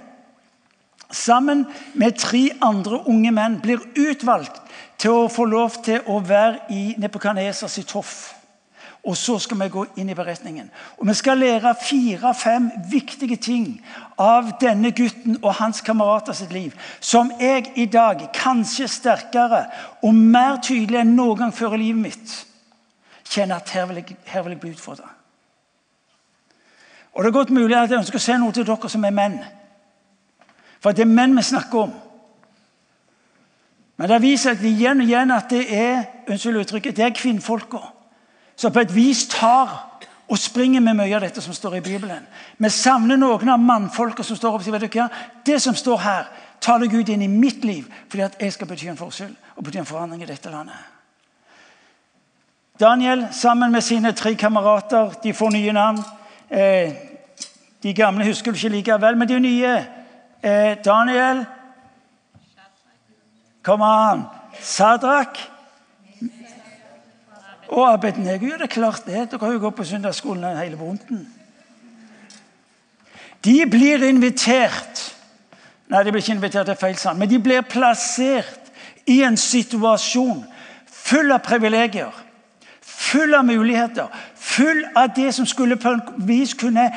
sammen 1.12 1.66
med 1.94 2.18
tre 2.18 2.50
andre 2.62 3.02
unge 3.08 3.32
menn 3.32 3.60
blir 3.62 3.82
utvalgt 3.98 4.62
til 5.00 5.16
å 5.16 5.30
få 5.32 5.46
lov 5.50 5.80
til 5.84 6.04
å 6.08 6.20
være 6.26 6.68
i 6.76 6.84
Nebukadnesar 7.00 7.72
sitt 7.72 7.92
hoff. 7.96 8.36
Og 9.08 9.16
så 9.18 9.38
skal 9.40 9.62
vi 9.62 9.70
gå 9.72 9.86
inn 9.98 10.10
i 10.12 10.16
beretningen. 10.16 10.68
Og 10.98 11.08
Vi 11.08 11.14
skal 11.14 11.38
lære 11.40 11.76
fire-fem 11.82 12.70
viktige 12.92 13.38
ting 13.38 13.86
av 14.18 14.52
denne 14.62 14.92
gutten 14.92 15.38
og 15.42 15.54
hans 15.56 15.82
kamerater 15.82 16.34
sitt 16.34 16.52
liv, 16.52 16.76
som 17.00 17.32
jeg 17.40 17.72
i 17.76 17.86
dag, 17.86 18.28
kanskje 18.34 18.88
sterkere 18.88 19.66
og 20.04 20.14
mer 20.14 20.60
tydelig 20.62 21.00
enn 21.00 21.16
noen 21.16 21.38
gang 21.38 21.54
før 21.56 21.78
i 21.78 21.86
livet 21.86 22.02
mitt, 22.02 22.36
kjenner 23.24 23.56
at 23.56 23.70
her 23.70 23.88
vil 23.88 24.02
jeg, 24.02 24.18
her 24.26 24.44
vil 24.44 24.52
jeg 24.52 24.60
bli 24.60 24.74
utfordra. 24.76 25.08
Og 27.14 27.24
det 27.24 27.30
er 27.30 27.40
godt 27.40 27.50
mulig 27.50 27.78
at 27.78 27.90
jeg 27.90 28.00
ønsker 28.00 28.20
å 28.20 28.22
se 28.22 28.38
noe 28.38 28.54
til 28.54 28.68
dere 28.68 28.90
som 28.92 29.06
er 29.06 29.16
menn. 29.16 29.40
For 30.80 30.96
det 30.96 31.04
er 31.04 31.12
menn 31.12 31.36
vi 31.38 31.44
snakker 31.44 31.86
om. 31.88 31.94
Men 34.00 34.10
det 34.10 34.22
viser 34.24 34.56
seg 34.56 34.64
igjen 34.70 35.04
og 35.04 35.10
igjen 35.10 35.32
at 35.36 35.52
det 35.52 35.66
er 35.76 36.04
unnskyld 36.32 36.62
uttrykket, 36.62 36.96
det 36.96 37.06
er 37.06 37.16
kvinnfolka 37.16 37.82
som 38.60 38.72
på 38.76 38.84
et 38.84 38.92
vis 38.96 39.26
tar 39.32 39.72
og 40.30 40.38
springer 40.38 40.84
med 40.84 40.98
mye 41.00 41.16
av 41.16 41.24
dette 41.24 41.42
som 41.42 41.56
står 41.56 41.80
i 41.80 41.84
Bibelen. 41.84 42.26
Vi 42.58 42.70
savner 42.70 43.18
noen 43.18 43.50
av 43.50 43.60
mannfolka 43.60 44.24
som 44.24 44.38
står 44.38 44.56
opp 44.56 44.62
og 44.62 44.68
sier 44.68 44.76
vet 44.76 44.86
du 44.86 45.00
hva, 45.00 45.08
det 45.48 45.58
som 45.64 45.76
står 45.76 46.00
her, 46.04 46.30
taler 46.62 46.92
Gud 46.92 47.10
inn 47.10 47.24
i 47.24 47.32
mitt 47.32 47.64
liv 47.64 47.88
fordi 48.12 48.24
at 48.26 48.40
jeg 48.40 48.54
skal 48.54 48.68
bety 48.70 48.90
en 48.92 49.00
forskjell 49.00 49.32
og 49.56 49.66
bety 49.66 49.80
en 49.82 49.88
forandring 49.88 50.24
i 50.24 50.30
dette 50.30 50.52
landet. 50.52 50.76
Daniel 52.80 53.26
sammen 53.36 53.72
med 53.72 53.84
sine 53.84 54.12
tre 54.16 54.36
kamerater 54.40 55.16
de 55.24 55.34
får 55.36 55.56
nye 55.56 55.76
navn. 55.76 56.04
Eh, 56.50 56.94
de 57.84 57.94
gamle 57.94 58.28
husker 58.28 58.52
du 58.52 58.60
ikke 58.60 58.76
likevel, 58.78 59.18
men 59.18 59.28
de 59.28 59.40
nye 59.40 59.74
eh, 60.42 60.78
Daniel 60.86 61.46
Kom 63.64 63.82
an! 63.84 64.24
Sadrak 64.62 65.38
og 67.70 67.94
Abednego. 67.94 68.48
Ja, 68.48 68.58
det 68.58 68.70
er 68.70 68.74
klart 68.74 69.06
det. 69.06 69.28
Dere 69.30 69.40
har 69.44 69.54
jo 69.54 69.62
gått 69.62 69.78
på 69.78 69.86
søndagsskolen 69.86 70.58
hele 70.58 70.80
bunten. 70.80 71.28
De 73.46 73.62
blir 73.70 74.04
invitert 74.08 75.06
Nei, 75.90 76.04
de 76.06 76.12
blir 76.14 76.22
ikke 76.22 76.36
invitert 76.36 76.68
til 76.70 76.78
feil 76.78 76.98
sand, 77.02 77.18
men 77.18 77.30
de 77.32 77.40
blir 77.42 77.64
plassert 77.66 78.68
i 79.10 79.24
en 79.26 79.34
situasjon 79.42 80.44
full 80.86 81.34
av 81.34 81.42
privilegier, 81.42 82.14
full 82.86 83.34
av 83.34 83.48
muligheter, 83.48 84.06
full 84.60 84.86
av 84.96 85.14
det 85.16 85.32
som 85.36 85.48
skulle 85.48 85.78
på 85.80 85.94
en 85.94 86.02
vis 86.28 86.54
kunne 86.60 86.90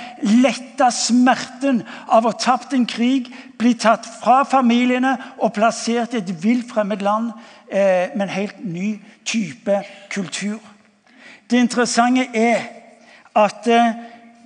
lette 0.42 0.88
smerten 0.94 1.82
av 2.08 2.24
å 2.24 2.32
ha 2.32 2.38
tapt 2.38 2.74
en 2.74 2.86
krig, 2.88 3.30
bli 3.58 3.74
tatt 3.78 4.06
fra 4.18 4.42
familiene 4.48 5.14
og 5.38 5.54
plassert 5.54 6.16
i 6.16 6.22
et 6.22 6.32
vilt 6.42 6.72
fremmed 6.72 7.04
land 7.04 7.30
eh, 7.68 8.10
med 8.16 8.26
en 8.26 8.34
helt 8.34 8.64
ny 8.64 8.96
type 9.28 9.82
kultur. 10.10 10.58
Det 11.50 11.60
interessante 11.60 12.26
er 12.34 12.66
at 13.38 13.68
eh, 13.70 13.94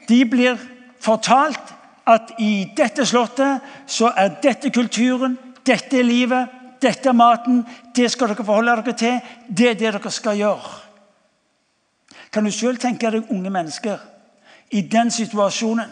de 0.08 0.20
blir 0.28 0.60
fortalt 1.02 1.74
at 2.06 2.36
i 2.38 2.68
dette 2.76 3.06
slottet 3.08 3.64
så 3.90 4.12
er 4.14 4.36
dette 4.42 4.70
kulturen, 4.70 5.38
dette 5.66 6.02
livet, 6.04 6.52
dette 6.82 7.12
maten. 7.16 7.64
Det 7.96 8.10
skal 8.12 8.30
dere 8.30 8.44
forholde 8.44 8.76
dere 8.82 8.98
til. 9.00 9.22
Det 9.48 9.70
er 9.72 9.78
det 9.80 9.94
dere 9.96 10.12
skal 10.14 10.38
gjøre. 10.38 10.85
Kan 12.36 12.44
du 12.44 12.50
selv 12.50 12.76
tenke 12.76 13.08
deg 13.08 13.30
unge 13.32 13.48
mennesker 13.48 13.96
i 14.76 14.82
den 14.92 15.08
situasjonen? 15.08 15.88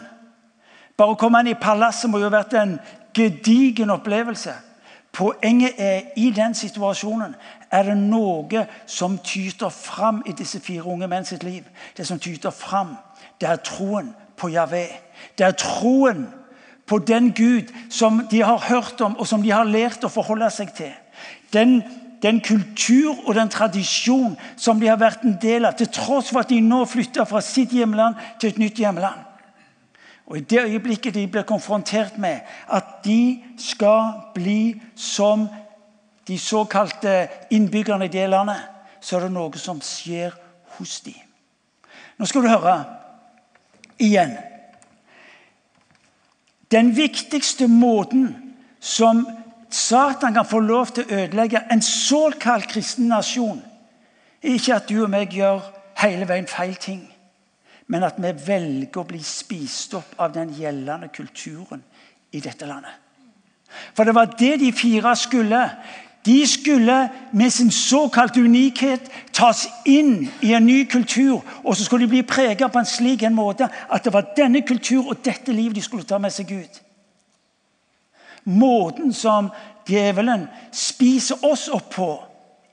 Bare 0.93 1.15
å 1.15 1.17
komme 1.17 1.39
inn 1.41 1.47
i 1.49 1.57
palasset 1.57 2.05
må 2.05 2.19
jo 2.21 2.27
ha 2.27 2.35
vært 2.35 2.53
en 2.59 2.75
gedigen 3.17 3.89
opplevelse. 3.89 4.53
Poenget 5.09 5.81
er 5.81 6.11
i 6.21 6.27
den 6.35 6.53
situasjonen 6.53 7.33
er 7.73 7.89
det 7.89 7.97
noe 7.97 8.61
som 8.85 9.17
tyter 9.25 9.73
fram 9.73 10.21
i 10.29 10.35
disse 10.37 10.61
fire 10.61 10.85
unge 10.85 11.09
menn 11.09 11.25
sitt 11.25 11.41
liv. 11.41 11.65
Det 11.97 12.05
som 12.05 12.21
tyter 12.21 12.53
fram, 12.53 12.93
det 13.41 13.49
er 13.49 13.65
troen 13.65 14.13
på 14.37 14.53
Javé. 14.53 14.85
Det 15.33 15.49
er 15.49 15.57
troen 15.57 16.27
på 16.85 17.01
den 17.01 17.33
Gud 17.33 17.73
som 17.89 18.21
de 18.29 18.45
har 18.45 18.69
hørt 18.69 19.01
om, 19.01 19.17
og 19.17 19.25
som 19.25 19.41
de 19.41 19.49
har 19.49 19.65
lært 19.65 20.05
å 20.05 20.13
forholde 20.13 20.53
seg 20.53 20.77
til. 20.77 20.93
Den 21.49 21.79
den 22.25 22.41
kultur 22.41 23.13
og 23.27 23.35
den 23.37 23.49
tradisjon 23.53 24.33
som 24.57 24.79
de 24.81 24.89
har 24.89 24.97
vært 24.97 25.25
en 25.25 25.37
del 25.41 25.67
av, 25.67 25.75
til 25.77 25.91
tross 25.93 26.31
for 26.31 26.41
at 26.41 26.49
de 26.49 26.57
nå 26.63 26.81
flytter 26.89 27.27
fra 27.29 27.41
sitt 27.45 27.73
hjemland 27.75 28.17
til 28.41 28.49
et 28.49 28.61
nytt 28.61 28.81
hjemland. 28.81 29.21
Og 30.25 30.39
I 30.39 30.45
det 30.49 30.63
øyeblikket 30.63 31.13
de 31.13 31.27
blir 31.29 31.45
konfrontert 31.45 32.17
med 32.17 32.41
at 32.73 33.05
de 33.05 33.43
skal 33.61 34.31
bli 34.33 34.81
som 34.95 35.45
de 36.27 36.37
såkalte 36.41 37.27
innbyggerne 37.53 38.05
i 38.05 38.13
det 38.13 38.29
landet, 38.29 38.63
så 39.01 39.19
er 39.19 39.27
det 39.27 39.35
noe 39.35 39.61
som 39.61 39.81
skjer 39.85 40.33
hos 40.79 40.97
dem. 41.05 41.21
Nå 42.17 42.25
skal 42.25 42.41
du 42.41 42.49
høre 42.49 42.75
igjen. 44.01 44.33
Den 46.73 46.95
viktigste 46.97 47.67
måten 47.69 48.31
som 48.81 49.27
Satan 49.75 50.33
kan 50.33 50.45
få 50.47 50.59
lov 50.63 50.93
til 50.95 51.03
å 51.03 51.17
ødelegge 51.17 51.59
en 51.71 51.81
såkalt 51.83 52.69
kristen 52.71 53.09
nasjon. 53.11 53.59
Ikke 54.45 54.77
at 54.77 54.87
du 54.87 55.01
og 55.03 55.09
meg 55.11 55.33
gjør 55.35 55.65
hele 55.99 56.27
veien 56.29 56.47
feil 56.47 56.77
ting, 56.79 57.01
men 57.91 58.05
at 58.07 58.15
vi 58.21 58.31
velger 58.45 59.01
å 59.01 59.07
bli 59.09 59.19
spist 59.25 59.97
opp 59.99 60.15
av 60.21 60.31
den 60.35 60.53
gjeldende 60.55 61.09
kulturen 61.11 61.83
i 62.31 62.39
dette 62.39 62.69
landet. 62.69 62.93
For 63.97 64.07
det 64.07 64.15
var 64.15 64.31
det 64.39 64.53
de 64.61 64.71
fire 64.71 65.11
skulle. 65.19 65.59
De 66.25 66.37
skulle 66.47 66.95
med 67.33 67.51
sin 67.51 67.71
såkalte 67.71 68.39
unikhet 68.39 69.11
tas 69.35 69.67
inn 69.85 70.29
i 70.41 70.53
en 70.55 70.65
ny 70.65 70.85
kultur. 70.89 71.43
Og 71.63 71.75
så 71.75 71.83
skulle 71.83 72.07
de 72.07 72.15
bli 72.15 72.23
preget 72.23 72.71
på 72.71 72.79
en 72.79 72.87
slik 72.87 73.27
en 73.27 73.35
måte 73.35 73.67
at 73.67 74.07
det 74.07 74.13
var 74.13 74.31
denne 74.37 74.63
kultur 74.63 75.09
og 75.09 75.19
dette 75.25 75.51
livet 75.51 75.75
de 75.75 75.83
skulle 75.83 76.07
ta 76.07 76.17
med 76.21 76.33
seg 76.33 76.55
ut. 76.55 76.84
Måten 78.45 79.13
som 79.13 79.49
djevelen 79.89 80.47
spiser 80.71 81.41
oss 81.45 81.67
opp 81.73 81.89
på 81.95 82.09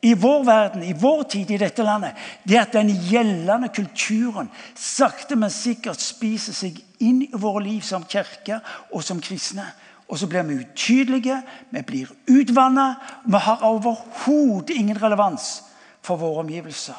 i 0.05 0.15
vår 0.15 0.45
verden, 0.45 0.83
i 0.83 0.93
vår 0.99 1.23
tid, 1.23 1.51
i 1.51 1.59
dette 1.63 1.85
landet, 1.87 2.19
det 2.43 2.57
er 2.57 2.65
at 2.65 2.75
den 2.75 2.89
gjeldende 3.07 3.69
kulturen 3.71 4.49
sakte, 4.75 5.37
men 5.39 5.53
sikkert 5.55 6.03
spiser 6.03 6.57
seg 6.57 6.81
inn 7.07 7.21
i 7.23 7.29
våre 7.39 7.63
liv 7.63 7.85
som 7.87 8.03
kirke 8.03 8.59
og 8.91 9.05
som 9.07 9.23
kristne. 9.23 9.69
Og 10.11 10.19
så 10.19 10.27
blir 10.27 10.43
vi 10.49 10.59
utydelige, 10.65 11.39
vi 11.71 11.83
blir 11.87 12.11
utvanna. 12.27 12.89
Vi 13.25 13.39
har 13.47 13.63
overhodet 13.65 14.75
ingen 14.75 14.99
relevans 14.99 15.63
for 16.03 16.19
våre 16.19 16.43
omgivelser. 16.43 16.99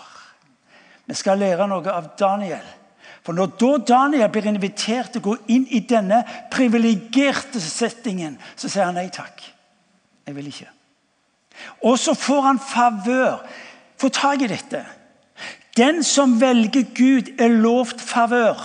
Vi 1.06 1.20
skal 1.20 1.44
lære 1.44 1.68
noe 1.68 1.92
av 1.92 2.14
Daniel. 2.18 2.64
For 3.24 3.34
Når 3.34 3.46
da 3.60 3.78
Daniel 3.88 4.30
blir 4.30 4.48
invitert 4.52 5.14
til 5.14 5.24
å 5.24 5.30
gå 5.30 5.36
inn 5.56 5.64
i 5.72 5.80
denne 5.88 6.24
privilegerte 6.52 7.62
settingen, 7.64 8.36
så 8.56 8.68
sier 8.68 8.90
han 8.90 9.00
nei 9.00 9.08
takk. 9.14 9.40
Jeg 10.28 10.36
vil 10.36 10.50
ikke. 10.52 10.68
Og 11.88 12.00
så 12.00 12.14
får 12.14 12.42
han 12.42 12.60
favør. 12.60 13.40
Få 14.00 14.10
tak 14.12 14.44
i 14.44 14.52
dette. 14.52 14.84
Den 15.78 16.04
som 16.04 16.36
velger 16.42 16.84
Gud, 16.96 17.32
er 17.40 17.48
lovt 17.48 18.02
favør. 18.02 18.60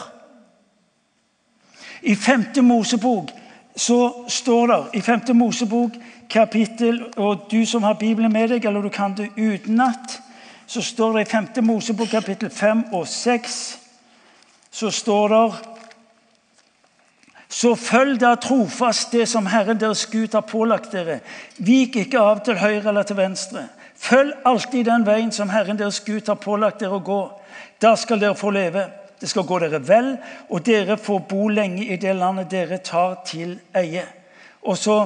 I 2.02 2.14
5. 2.14 2.62
Mosebok 2.62 3.30
så 3.76 4.24
står 4.28 4.66
det 4.66 4.98
i 4.98 5.00
5. 5.00 5.36
Mosebok 5.36 5.94
kapittel 6.30 7.04
Og 7.16 7.46
du 7.50 7.64
som 7.66 7.82
har 7.82 7.94
Bibelen 7.94 8.32
med 8.32 8.48
deg, 8.48 8.64
eller 8.64 8.82
du 8.82 8.88
kan 8.88 9.14
det 9.16 9.30
utenat, 9.36 10.20
så 10.66 10.82
står 10.82 11.12
det 11.12 11.26
i 11.26 11.30
5. 11.30 11.48
Mosebok 11.64 12.08
kapittel 12.08 12.50
5 12.50 12.84
og 12.92 13.06
6 13.08 13.87
så 14.70 14.90
står 14.90 15.34
det 15.34 15.42
så 17.48 17.72
følg 17.80 18.18
da 18.20 18.34
trofast 18.36 19.12
det 19.16 19.24
som 19.28 19.46
Herren 19.48 19.78
deres 19.80 20.04
Gud 20.12 20.34
har 20.36 20.44
pålagt 20.44 20.92
dere. 20.92 21.22
Vik 21.56 21.96
ikke 21.96 22.20
av 22.20 22.42
til 22.44 22.58
høyre 22.60 22.90
eller 22.90 23.08
til 23.08 23.16
venstre. 23.16 23.64
Følg 23.96 24.34
alltid 24.46 24.84
den 24.86 25.06
veien 25.06 25.32
som 25.32 25.48
Herren 25.50 25.78
deres 25.80 26.02
Gud 26.04 26.28
har 26.28 26.36
pålagt 26.42 26.82
dere 26.84 27.00
å 27.00 27.04
gå. 27.04 27.22
Da 27.80 27.94
skal 27.96 28.20
dere 28.20 28.36
få 28.36 28.52
leve. 28.52 28.84
Det 29.18 29.30
skal 29.32 29.48
gå 29.48 29.58
dere 29.58 29.80
vel, 29.82 30.12
og 30.52 30.62
dere 30.66 30.94
får 31.00 31.24
bo 31.26 31.48
lenge 31.50 31.88
i 31.88 31.96
det 31.98 32.12
landet 32.14 32.52
dere 32.52 32.78
tar 32.84 33.16
til 33.26 33.56
eie. 33.74 34.04
Og 34.62 34.78
så 34.78 35.00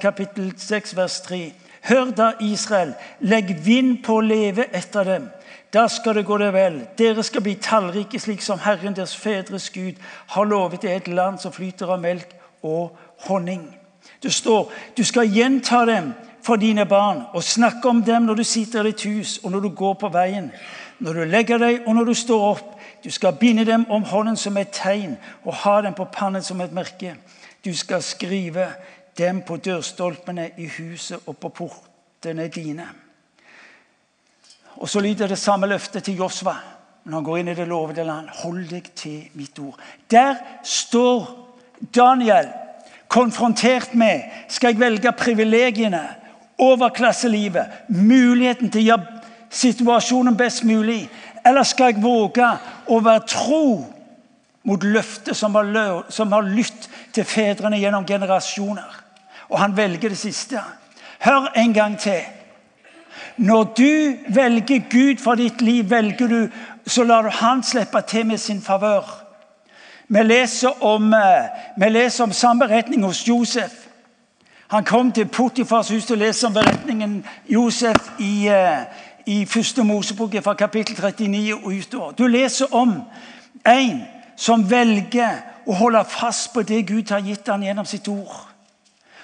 kapittel 0.00 0.50
6, 0.58 0.96
vers 0.96 1.20
3. 1.28 1.42
Hør 1.86 2.10
da, 2.16 2.32
Israel, 2.40 2.96
legg 3.20 3.52
vind 3.62 4.00
på 4.02 4.18
å 4.18 4.24
leve 4.24 4.66
etter 4.74 5.06
dem. 5.06 5.28
Da 5.72 5.88
skal 5.88 6.14
det 6.14 6.24
gå 6.26 6.38
deg 6.40 6.52
vel. 6.52 6.78
Dere 6.98 7.22
skal 7.22 7.44
bli 7.44 7.54
tallrike, 7.60 8.20
slik 8.20 8.42
som 8.42 8.60
Herren 8.64 8.96
deres 8.96 9.16
fedres 9.16 9.68
Gud 9.70 9.98
har 10.32 10.44
lovet 10.48 10.84
i 10.84 10.94
et 10.94 11.08
land 11.08 11.38
som 11.38 11.52
flyter 11.52 11.92
av 11.92 12.00
melk 12.00 12.32
og 12.64 12.96
honning. 13.28 13.66
Det 14.22 14.32
står 14.32 14.72
du 14.96 15.04
skal 15.04 15.28
gjenta 15.28 15.84
dem 15.86 16.12
for 16.42 16.56
dine 16.56 16.86
barn 16.88 17.22
og 17.34 17.44
snakke 17.44 17.88
om 17.88 18.02
dem 18.02 18.22
når 18.22 18.34
du 18.40 18.44
sitter 18.44 18.80
i 18.80 18.92
ditt 18.92 19.04
hus 19.04 19.38
og 19.42 19.52
når 19.52 19.60
du 19.60 19.68
går 19.68 19.94
på 20.00 20.08
veien, 20.08 20.50
når 20.98 21.12
du 21.12 21.24
legger 21.24 21.58
deg 21.58 21.82
og 21.86 21.94
når 21.94 22.04
du 22.04 22.14
står 22.14 22.46
opp. 22.50 22.74
Du 23.04 23.10
skal 23.10 23.36
binde 23.36 23.64
dem 23.64 23.84
om 23.90 24.02
hånden 24.02 24.36
som 24.36 24.56
et 24.56 24.72
tegn 24.72 25.18
og 25.44 25.54
ha 25.54 25.80
dem 25.82 25.94
på 25.94 26.08
pannen 26.12 26.42
som 26.42 26.60
et 26.60 26.72
merke. 26.72 27.14
Du 27.64 27.74
skal 27.76 28.02
skrive 28.02 28.70
dem 29.18 29.42
på 29.42 29.56
dørstolpene 29.56 30.50
i 30.56 30.66
huset 30.78 31.20
og 31.26 31.36
på 31.36 31.48
portene 31.48 32.48
dine. 32.48 32.88
Og 34.78 34.88
så 34.88 35.00
lyder 35.00 35.26
det 35.26 35.38
samme 35.38 35.66
løftet 35.66 36.04
til 36.06 36.20
Josva 36.22 36.56
når 37.08 37.16
han 37.16 37.24
går 37.24 37.38
inn 37.40 37.48
i 37.48 37.56
det 37.56 37.66
lovede 37.68 38.04
land. 38.04 38.28
Hold 38.42 38.64
deg 38.68 38.90
til 38.96 39.28
mitt 39.38 39.58
ord. 39.58 39.78
Der 40.10 40.36
står 40.62 41.28
Daniel 41.94 42.50
konfrontert 43.08 43.94
med 43.94 44.26
skal 44.52 44.74
jeg 44.74 44.80
velge 44.80 45.12
privilegiene, 45.16 46.02
overklasselivet, 46.58 47.88
muligheten 47.88 48.70
til 48.70 48.82
å 48.82 48.88
gjøre 48.90 49.20
situasjonen 49.48 50.36
best 50.36 50.66
mulig, 50.68 51.06
eller 51.46 51.64
skal 51.64 51.94
jeg 51.94 52.02
våge 52.02 52.48
å 52.92 52.98
være 53.00 53.24
tro 53.30 53.68
mot 54.68 54.84
løftet 54.84 55.36
som 55.38 55.54
har, 55.56 56.02
som 56.12 56.32
har 56.34 56.44
lytt 56.44 56.90
til 57.16 57.24
fedrene 57.24 57.78
gjennom 57.80 58.06
generasjoner? 58.06 58.98
Og 59.48 59.56
han 59.62 59.76
velger 59.76 60.12
det 60.12 60.20
siste. 60.20 60.60
Hør 61.24 61.48
en 61.56 61.72
gang 61.72 61.96
til. 61.98 62.20
Når 63.38 63.64
du 63.64 64.16
velger 64.34 64.80
Gud 64.90 65.22
for 65.22 65.34
ditt 65.34 65.60
liv, 65.60 65.90
velger 65.90 66.26
du, 66.26 66.48
så 66.86 67.04
lar 67.04 67.22
du 67.22 67.28
Han 67.28 67.62
slippe 67.62 68.02
til 68.08 68.26
med 68.26 68.38
sin 68.38 68.62
favør. 68.62 69.24
Vi 70.08 70.22
leser 70.22 70.82
om, 70.84 71.14
eh, 71.14 71.48
vi 71.76 71.88
leser 71.88 72.24
om 72.24 72.32
samme 72.32 72.66
beretning 72.66 73.04
hos 73.04 73.28
Josef. 73.28 73.72
Han 74.68 74.84
kom 74.84 75.12
til 75.12 75.28
Potifars 75.28 75.88
hus 75.88 76.10
og 76.10 76.18
leser 76.18 76.46
om 76.48 76.54
beretningen 76.54 77.24
Josef 77.48 78.10
i, 78.18 78.48
eh, 78.48 78.84
i 79.26 79.44
første 79.44 79.84
Mosebok 79.84 80.34
fra 80.42 80.54
kapittel 80.54 80.96
39 80.96 81.54
og 81.54 81.72
utover. 81.72 82.12
Du 82.12 82.26
leser 82.26 82.74
om 82.74 83.02
en 83.66 84.02
som 84.36 84.70
velger 84.70 85.42
å 85.66 85.72
holde 85.72 86.04
fast 86.04 86.52
på 86.52 86.62
det 86.62 86.86
Gud 86.86 87.10
har 87.10 87.20
gitt 87.20 87.48
ham 87.48 87.62
gjennom 87.62 87.84
sitt 87.84 88.08
ord. 88.08 88.48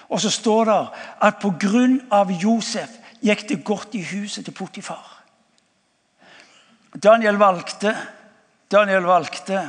Og 0.09 0.21
så 0.21 0.31
står 0.31 0.65
det 0.65 0.87
at 1.23 1.35
pga. 1.41 2.25
Josef 2.43 2.89
gikk 3.25 3.47
det 3.49 3.65
godt 3.65 3.95
i 3.97 4.03
huset 4.05 4.45
til 4.45 4.55
Potifar. 4.55 5.23
Daniel 7.03 7.39
valgte, 7.41 7.95
Daniel 8.71 9.07
valgte 9.09 9.63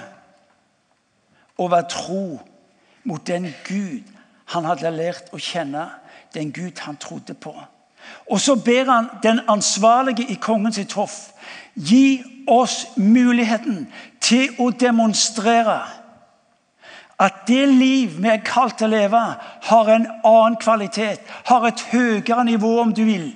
å 1.58 1.70
være 1.72 1.90
tro 1.90 2.26
mot 3.06 3.28
den 3.28 3.48
Gud 3.68 4.12
han 4.54 4.68
hadde 4.68 4.92
lært 4.94 5.32
å 5.34 5.40
kjenne, 5.42 5.88
den 6.36 6.52
Gud 6.54 6.84
han 6.86 7.00
trodde 7.02 7.34
på. 7.34 7.54
Og 8.30 8.42
så 8.42 8.56
ber 8.62 8.92
han 8.92 9.10
den 9.24 9.40
ansvarlige 9.50 10.28
i 10.30 10.38
kongens 10.42 10.78
hoff 10.94 11.32
gi 11.74 12.22
oss 12.48 12.84
muligheten 12.98 13.88
til 14.22 14.54
å 14.62 14.70
demonstrere 14.70 15.80
at 17.18 17.46
det 17.48 17.64
liv 17.72 18.18
vi 18.20 18.30
er 18.30 18.44
kalt 18.46 18.78
til 18.78 18.90
å 18.90 18.92
leve, 18.92 19.22
har 19.70 19.90
en 19.90 20.08
annen 20.28 20.58
kvalitet, 20.60 21.24
har 21.48 21.66
et 21.66 21.82
høyere 21.94 22.44
nivå, 22.44 22.74
om 22.82 22.92
du 22.94 23.06
vil, 23.08 23.30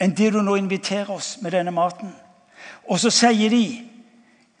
enn 0.00 0.14
det 0.14 0.32
du 0.32 0.40
nå 0.42 0.56
inviterer 0.58 1.10
oss 1.10 1.36
med 1.42 1.52
denne 1.52 1.74
maten. 1.74 2.12
Og 2.88 3.00
så 3.00 3.10
sier 3.10 3.50
de 3.50 3.64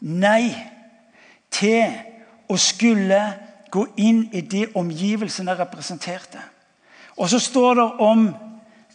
nei 0.00 0.50
til 1.50 1.94
å 2.48 2.56
skulle 2.60 3.20
gå 3.70 3.84
inn 4.00 4.24
i 4.32 4.40
de 4.40 4.66
omgivelsene 4.76 5.54
representerte. 5.58 6.40
Og 7.18 7.28
så 7.30 7.40
står 7.42 7.74
det 7.74 7.86
om 8.04 8.28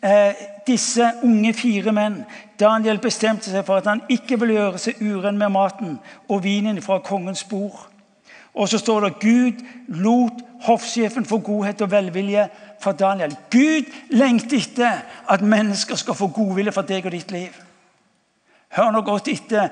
eh, 0.04 0.44
disse 0.68 1.10
unge 1.24 1.54
fire 1.54 1.94
menn. 1.96 2.22
Daniel 2.60 3.02
bestemte 3.04 3.52
seg 3.52 3.66
for 3.68 3.82
at 3.82 3.90
han 3.92 4.04
ikke 4.10 4.40
ville 4.40 4.58
gjøre 4.58 4.82
seg 4.82 5.02
uren 5.04 5.38
med 5.38 5.54
maten 5.54 5.98
og 6.30 6.44
vinen 6.46 6.82
fra 6.82 7.02
kongens 7.04 7.44
bord. 7.44 7.90
Og 8.54 8.70
så 8.70 8.78
står 8.78 9.08
det 9.08 9.20
Gud 9.20 9.64
lot 9.88 10.44
hoffsjefen 10.64 11.26
for 11.26 11.44
godhet 11.44 11.82
og 11.82 11.92
velvilje 11.92 12.48
for 12.84 12.92
Daniel. 12.92 13.36
Gud 13.52 13.88
lengter 14.10 14.58
etter 14.58 15.04
at 15.30 15.42
mennesker 15.42 15.96
skal 15.96 16.18
få 16.18 16.28
godvilje 16.28 16.76
for 16.76 16.88
deg 16.88 17.06
og 17.08 17.16
ditt 17.16 17.32
liv. 17.32 17.56
Hør 18.74 18.92
nå 18.92 19.02
godt 19.06 19.30
etter. 19.30 19.70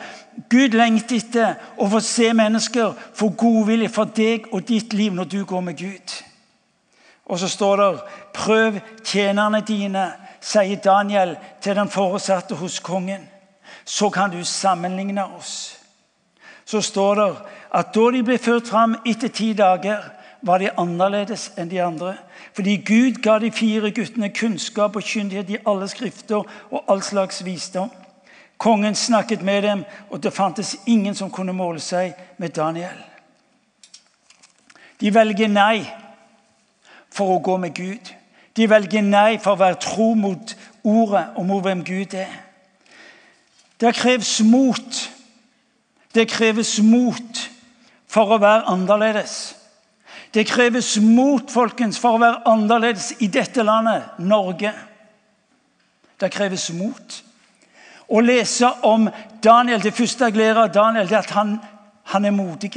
Gud 0.49 0.77
lengter 0.77 1.17
etter 1.17 1.55
å 1.81 1.89
få 1.91 2.01
se 2.05 2.31
mennesker 2.37 2.93
få 3.17 3.31
godvilje 3.37 3.89
for 3.91 4.11
deg 4.15 4.47
og 4.51 4.63
ditt 4.67 4.93
liv 4.93 5.15
når 5.17 5.29
du 5.31 5.41
går 5.45 5.65
med 5.67 5.79
Gud. 5.79 6.17
Og 7.25 7.39
så 7.39 7.47
står 7.47 7.75
det 7.77 8.01
'Prøv 8.33 8.79
tjenerne 9.03 9.61
dine', 9.61 10.11
sier 10.41 10.75
Daniel 10.75 11.37
til 11.61 11.75
den 11.75 11.89
foresatte 11.89 12.55
hos 12.55 12.79
kongen. 12.79 13.29
Så 13.85 14.09
kan 14.09 14.31
du 14.31 14.43
sammenligne 14.43 15.25
oss. 15.25 15.77
Så 16.65 16.81
står 16.81 17.15
det 17.15 17.35
at 17.73 17.95
da 17.95 18.11
de 18.11 18.23
ble 18.23 18.37
ført 18.37 18.67
fram 18.67 18.95
etter 19.05 19.27
ti 19.27 19.53
dager, 19.53 20.01
var 20.41 20.57
de 20.57 20.69
annerledes 20.77 21.51
enn 21.57 21.69
de 21.69 21.81
andre. 21.81 22.15
Fordi 22.53 22.75
Gud 22.77 23.21
ga 23.23 23.39
de 23.39 23.51
fire 23.51 23.91
guttene 23.91 24.29
kunnskap 24.29 24.95
og 24.95 25.03
kyndighet 25.03 25.49
i 25.49 25.61
alle 25.67 25.87
skrifter 25.87 26.43
og 26.71 26.83
all 26.87 27.03
slags 27.03 27.45
visdom. 27.45 27.91
Kongen 28.57 28.95
snakket 28.95 29.41
med 29.41 29.61
dem, 29.61 29.85
og 30.09 30.23
det 30.23 30.33
fantes 30.33 30.75
ingen 30.85 31.15
som 31.15 31.31
kunne 31.31 31.53
måle 31.53 31.79
seg 31.79 32.13
med 32.37 32.49
Daniel. 32.49 32.97
De 35.01 35.13
velger 35.13 35.49
nei 35.49 35.81
for 37.09 37.33
å 37.33 37.39
gå 37.41 37.57
med 37.57 37.73
Gud. 37.73 38.11
De 38.55 38.67
velger 38.69 39.01
nei 39.01 39.39
for 39.41 39.55
å 39.55 39.61
være 39.63 39.79
tro 39.81 40.11
mot 40.13 40.53
ordet 40.83 41.23
og 41.35 41.45
mot 41.45 41.63
hvem 41.63 41.81
Gud 41.87 42.13
er. 42.13 42.35
Det 43.81 43.95
kreves 43.95 44.41
mot. 44.45 45.01
Det 46.13 46.27
kreves 46.29 46.75
mot 46.83 47.41
for 48.11 48.35
å 48.35 48.41
være 48.43 48.67
annerledes. 48.69 49.55
Det 50.33 50.47
kreves 50.47 50.97
mot 50.97 51.51
folkens, 51.51 51.99
for 51.99 52.15
å 52.15 52.21
være 52.21 52.45
annerledes 52.47 53.11
i 53.19 53.27
dette 53.27 53.65
landet, 53.67 54.15
Norge. 54.23 54.71
Det 56.19 56.31
kreves 56.31 56.69
mot. 56.77 57.17
Å 58.07 58.23
lese 58.23 58.69
om 58.87 59.09
Daniel, 59.43 59.81
Det 59.81 59.93
første 59.93 60.29
jeg 60.29 60.37
lærer 60.37 60.63
av 60.63 60.73
Daniel, 60.73 61.07
det 61.07 61.17
er 61.17 61.25
at 61.25 61.35
han, 61.35 61.59
han 62.03 62.25
er 62.25 62.31
modig. 62.31 62.71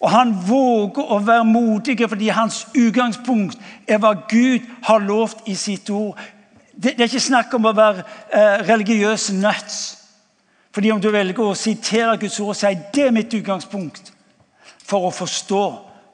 Og 0.00 0.10
han 0.10 0.34
våger 0.46 1.02
å 1.02 1.18
være 1.24 1.44
modig 1.44 1.98
fordi 2.08 2.28
hans 2.28 2.66
utgangspunkt 2.74 3.58
er 3.88 3.98
hva 3.98 4.14
Gud 4.28 4.66
har 4.82 5.00
lovt 5.00 5.48
i 5.48 5.54
sitt 5.54 5.90
ord. 5.90 6.18
Det, 6.76 6.92
det 6.94 7.00
er 7.00 7.08
ikke 7.08 7.30
snakk 7.30 7.54
om 7.56 7.66
å 7.66 7.74
være 7.74 8.04
eh, 8.30 8.66
religiøs 8.68 9.30
nuts. 9.32 9.78
Fordi 10.70 10.92
om 10.92 11.00
du 11.00 11.08
velger 11.10 11.40
å 11.42 11.56
sitere 11.56 12.18
Guds 12.20 12.38
ord 12.40 12.52
og 12.52 12.58
si 12.58 12.74
det 12.92 13.06
er 13.06 13.16
mitt 13.16 13.34
utgangspunkt 13.34 14.12
for 14.86 15.08
å 15.08 15.14
forstå 15.14 15.64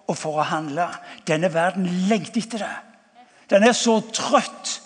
og 0.08 0.16
for 0.18 0.40
å 0.40 0.48
handle 0.48 0.88
Denne 1.28 1.52
verden 1.52 1.87
lengter 2.08 2.42
etter 2.42 2.64
det. 2.64 2.76
Den 3.52 3.66
er 3.68 3.76
så 3.76 3.98
trøtt 4.12 4.78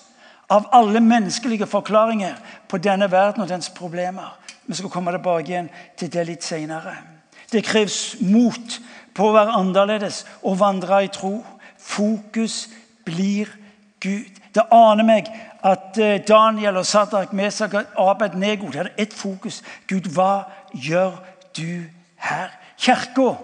av 0.51 0.68
alle 0.75 1.01
menneskelige 1.01 1.66
forklaringer 1.66 2.37
på 2.68 2.79
denne 2.83 3.09
verden 3.11 3.42
og 3.42 3.49
dens 3.51 3.70
problemer. 3.75 4.35
Vi 4.66 4.75
skal 4.75 4.90
komme 4.90 5.14
tilbake 5.14 5.51
igjen 5.51 5.70
til 5.99 6.11
det 6.12 6.27
litt 6.27 6.46
senere. 6.46 6.96
Det 7.51 7.64
kreves 7.64 8.16
mot 8.20 8.79
på 9.14 9.29
å 9.29 9.35
være 9.35 9.55
annerledes 9.59 10.25
og 10.42 10.59
vandre 10.61 11.05
i 11.07 11.11
tro. 11.14 11.38
Fokus 11.79 12.66
blir 13.07 13.51
Gud. 14.03 14.42
Det 14.55 14.66
aner 14.75 15.07
meg 15.07 15.31
at 15.66 15.99
eh, 15.99 16.20
Daniel 16.27 16.81
og 16.81 16.87
Sadak 16.87 17.33
Mesak 17.37 17.75
og 17.79 18.11
Abed-Nego 18.11 18.70
hadde 18.75 18.94
ett 18.99 19.14
fokus. 19.14 19.62
Gud, 19.87 20.11
hva 20.14 20.46
gjør 20.75 21.18
du 21.57 21.87
her? 22.22 22.55
Kirka 22.79 23.35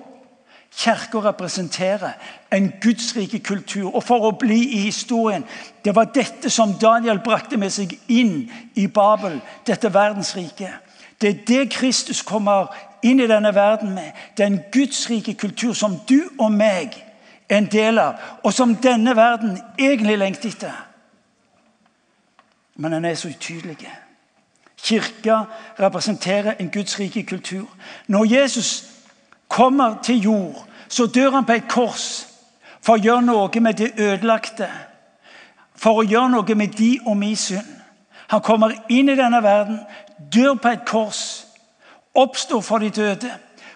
Kirka 0.77 1.19
representerer 1.19 2.13
en 2.53 2.73
gudsrike 2.81 3.39
kultur. 3.39 3.95
Og 3.95 4.05
for 4.05 4.29
å 4.29 4.37
bli 4.39 4.59
i 4.77 4.79
historien 4.87 5.45
Det 5.85 5.95
var 5.95 6.05
dette 6.15 6.51
som 6.51 6.75
Daniel 6.79 7.19
brakte 7.19 7.57
med 7.57 7.71
seg 7.75 7.97
inn 8.09 8.51
i 8.75 8.87
Babel, 8.87 9.41
dette 9.67 9.95
verdensriket. 9.95 10.71
Det 11.21 11.29
er 11.29 11.41
det 11.47 11.71
Kristus 11.71 12.23
kommer 12.23 12.71
inn 13.03 13.21
i 13.21 13.27
denne 13.27 13.55
verden 13.55 13.95
med. 13.95 14.13
Den 14.39 14.61
gudsrike 14.73 15.35
kultur 15.35 15.73
som 15.73 15.99
du 16.09 16.21
og 16.39 16.53
meg 16.53 16.95
er 17.49 17.59
en 17.59 17.67
del 17.67 17.99
av, 17.99 18.15
og 18.45 18.53
som 18.55 18.77
denne 18.77 19.17
verden 19.17 19.59
egentlig 19.79 20.19
lengter 20.19 20.49
etter 20.55 20.79
men 22.75 22.93
den 22.93 23.05
er 23.05 23.15
så 23.15 23.29
utydelig. 23.29 23.91
Kirka 24.83 25.43
representerer 25.81 26.55
en 26.61 26.71
Guds 26.71 27.01
rike 27.01 27.23
kultur. 27.23 27.67
Når 28.07 28.25
Jesus 28.25 28.92
kommer 29.53 30.03
til 30.03 30.23
jord, 30.23 30.65
så 30.89 31.07
dør 31.07 31.31
han 31.31 31.45
på 31.45 31.53
et 31.53 31.69
kors 31.69 32.29
For 32.83 32.99
å 32.99 33.03
gjøre 33.05 33.23
noe 33.23 33.61
med 33.63 33.79
det 33.79 33.93
ødelagte. 33.95 34.67
For 35.79 36.01
å 36.01 36.03
gjøre 36.03 36.33
noe 36.33 36.55
med 36.59 36.73
de 36.75 36.97
og 37.07 37.15
min 37.17 37.37
synd. 37.39 37.69
Han 38.33 38.43
kommer 38.43 38.73
inn 38.91 39.13
i 39.13 39.15
denne 39.15 39.39
verden, 39.45 39.79
dør 40.35 40.57
på 40.59 40.73
et 40.73 40.83
kors, 40.89 41.21
oppstår 42.15 42.65
for 42.67 42.83
de 42.83 42.91
døde. 42.91 43.31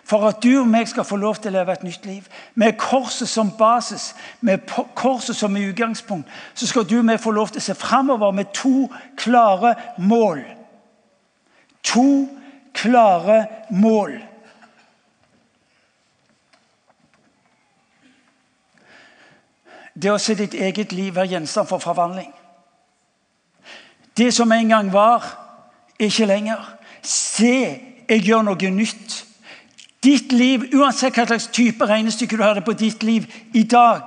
For 0.07 0.27
at 0.27 0.43
du 0.43 0.61
og 0.61 0.69
meg 0.71 0.89
skal 0.91 1.07
få 1.07 1.17
lov 1.19 1.39
til 1.39 1.51
å 1.51 1.59
leve 1.59 1.75
et 1.75 1.87
nytt 1.87 2.05
liv. 2.07 2.27
Med 2.55 2.77
korset 2.79 3.29
som 3.29 3.51
basis, 3.59 4.12
med 4.41 4.67
korset 4.95 5.37
som 5.37 5.57
utgangspunkt, 5.57 6.29
så 6.55 6.67
skal 6.67 6.87
du 6.87 6.99
og 6.99 7.07
meg 7.07 7.23
få 7.23 7.35
lov 7.35 7.51
til 7.51 7.62
å 7.62 7.67
se 7.67 7.75
framover 7.79 8.35
med 8.35 8.53
to 8.55 8.89
klare 9.19 9.75
mål. 9.99 10.45
To 11.91 12.09
klare 12.75 13.45
mål. 13.71 14.19
Det 20.03 20.13
å 20.13 20.19
se 20.21 20.35
ditt 20.37 20.55
eget 20.55 20.93
liv 20.93 21.15
være 21.15 21.37
gjenstand 21.37 21.69
for 21.69 21.81
forvandling. 21.81 22.33
Det 24.17 24.35
som 24.35 24.53
en 24.53 24.69
gang 24.69 24.93
var, 24.93 25.25
er 26.01 26.11
ikke 26.11 26.29
lenger. 26.29 26.61
Se, 27.03 27.55
jeg 28.09 28.25
gjør 28.25 28.45
noe 28.47 28.71
nytt. 28.71 29.23
Ditt 30.05 30.33
liv, 30.33 30.69
uansett 30.77 31.17
hva 31.17 31.27
slags 31.27 31.49
type 31.53 31.87
regnestykke 31.89 32.37
du 32.37 32.45
hadde 32.45 32.65
på 32.65 32.77
ditt 32.77 33.03
liv 33.03 33.27
i 33.55 33.65
dag 33.65 34.07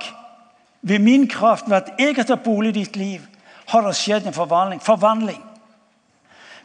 Ved 0.82 0.98
min 0.98 1.26
kraft, 1.28 1.66
ved 1.68 1.76
at 1.76 1.90
jeg 1.98 2.14
har 2.16 2.24
tatt 2.24 2.40
bolig 2.40 2.70
i 2.70 2.78
ditt 2.78 2.94
liv, 2.96 3.20
har 3.68 3.82
det 3.84 3.96
skjedd 3.96 4.26
en 4.26 4.32
forvandling. 4.32 4.80
forvandling. 4.80 5.42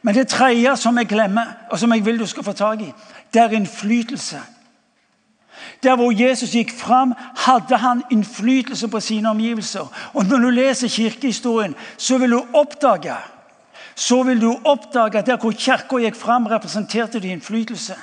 Men 0.01 0.15
det 0.15 0.27
tredje 0.27 0.77
som 0.77 0.97
jeg 0.97 1.07
glemmer, 1.07 1.45
og 1.71 1.79
som 1.79 1.91
jeg 1.91 2.05
vil 2.05 2.19
du 2.19 2.25
skal 2.25 2.43
få 2.43 2.53
tak 2.53 2.81
i, 2.81 2.93
det 3.33 3.41
er 3.41 3.49
innflytelse. 3.57 4.39
Der 5.83 5.95
hvor 5.95 6.11
Jesus 6.11 6.51
gikk 6.51 6.71
fram, 6.71 7.13
hadde 7.35 7.77
han 7.77 8.03
innflytelse 8.11 8.87
på 8.87 8.99
sine 8.99 9.29
omgivelser. 9.29 10.11
Og 10.13 10.25
Når 10.25 10.37
du 10.37 10.49
leser 10.49 10.87
kirkehistorien, 10.87 11.75
så 11.97 12.17
vil 12.17 12.31
du 12.31 12.45
oppdage 12.53 13.15
så 13.95 14.23
vil 14.23 14.41
du 14.41 14.59
oppdage 14.63 15.17
at 15.17 15.25
der 15.25 15.37
hvor 15.37 15.51
kirka 15.51 15.97
gikk 15.97 16.15
fram, 16.15 16.45
representerte 16.45 17.19
de 17.19 17.31
innflytelse. 17.31 17.95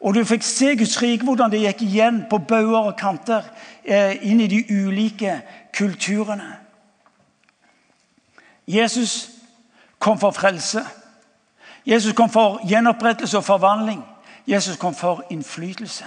Og 0.00 0.14
du 0.14 0.24
fikk 0.24 0.42
se 0.44 0.76
Guds 0.76 1.02
rike, 1.02 1.24
hvordan 1.24 1.50
det 1.52 1.60
gikk 1.60 1.82
igjen 1.82 2.24
på 2.30 2.38
bauger 2.38 2.92
og 2.92 2.96
kanter 3.00 3.44
eh, 3.84 4.16
inn 4.22 4.40
i 4.40 4.48
de 4.48 4.60
ulike 4.68 5.40
kulturene. 5.76 6.56
Jesus 8.68 9.30
kom 9.98 10.20
for 10.20 10.30
frelse. 10.36 10.84
Jesus 11.86 12.12
kom 12.16 12.30
for 12.30 12.60
gjenopprettelse 12.68 13.38
og 13.38 13.44
forvandling. 13.44 14.04
Jesus 14.46 14.76
kom 14.76 14.94
for 14.94 15.24
innflytelse. 15.30 16.04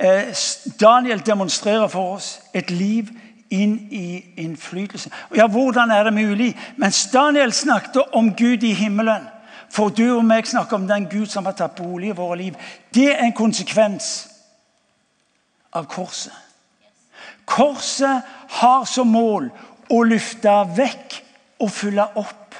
Eh, 0.00 0.34
Daniel 0.80 1.26
demonstrerer 1.26 1.88
for 1.88 2.14
oss 2.14 2.40
et 2.54 2.70
liv 2.70 3.08
inn 3.50 3.74
i 3.90 4.24
innflytelse. 4.36 5.10
Ja, 5.36 5.46
Hvordan 5.46 5.90
er 5.90 6.04
det 6.04 6.12
mulig? 6.14 6.56
Mens 6.76 7.08
Daniel 7.12 7.52
snakket 7.52 8.02
om 8.12 8.34
Gud 8.34 8.62
i 8.62 8.72
himmelen, 8.72 9.28
får 9.70 9.88
du 9.88 10.16
og 10.16 10.24
meg 10.24 10.46
snakke 10.46 10.74
om 10.74 10.88
den 10.88 11.08
Gud 11.10 11.26
som 11.26 11.44
har 11.44 11.52
tatt 11.52 11.74
bolig 11.76 12.08
i 12.08 12.16
våre 12.16 12.38
liv. 12.38 12.56
Det 12.94 13.10
er 13.12 13.24
en 13.24 13.36
konsekvens 13.36 14.28
av 15.72 15.84
korset. 15.84 16.32
Korset 17.44 18.22
har 18.48 18.84
som 18.84 19.12
mål 19.12 19.50
å 19.90 20.02
løfte 20.06 20.54
vekk 20.76 21.22
og 21.60 21.70
fylle 21.70 22.08
opp. 22.16 22.54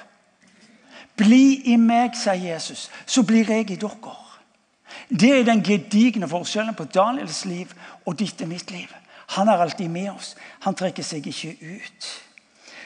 Bli 1.17 1.73
i 1.73 1.77
meg, 1.77 2.17
sier 2.17 2.53
Jesus, 2.53 2.91
så 3.07 3.23
blir 3.23 3.49
jeg 3.49 3.71
i 3.71 3.81
dere. 3.81 4.20
Det 5.11 5.31
er 5.41 5.45
den 5.45 5.63
gedigne 5.63 6.29
forskjellen 6.29 6.75
på 6.75 6.85
Daniels 6.85 7.45
liv 7.45 7.73
og 8.07 8.19
ditt 8.19 8.43
og 8.43 8.49
mitt 8.49 8.71
liv. 8.71 8.89
Han 9.37 9.49
er 9.49 9.63
alltid 9.63 9.89
med 9.89 10.11
oss. 10.11 10.37
Han 10.61 10.75
trekker 10.75 11.03
seg 11.03 11.27
ikke 11.27 11.57
ut. 11.61 12.09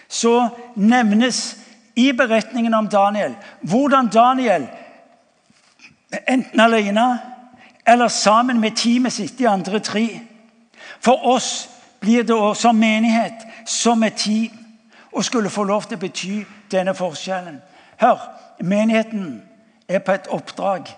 Så 0.09 0.49
nevnes 0.77 1.57
i 1.97 2.13
beretningen 2.13 2.75
om 2.75 2.89
Daniel 2.89 3.37
hvordan 3.61 4.09
Daniel, 4.09 4.67
enten 6.27 6.61
alene 6.61 7.07
eller 7.87 8.09
sammen 8.09 8.61
med 8.61 8.77
teamet 8.77 9.13
sitt, 9.13 9.39
de 9.39 9.49
andre 9.49 9.81
tre 9.81 10.21
For 11.01 11.27
oss 11.27 11.69
blir 12.01 12.23
det 12.23 12.35
også 12.37 12.61
som 12.61 12.77
menighet, 12.77 13.45
som 13.67 14.03
et 14.03 14.17
team, 14.17 14.53
å 15.13 15.23
skulle 15.23 15.51
få 15.51 15.65
lov 15.65 15.85
til 15.85 15.99
å 15.99 16.01
bety 16.01 16.45
denne 16.73 16.95
forskjellen. 16.97 17.61
Hør, 18.01 18.21
menigheten 18.61 19.43
er 19.89 20.01
på 20.01 20.13
et 20.13 20.29
oppdrag 20.33 20.89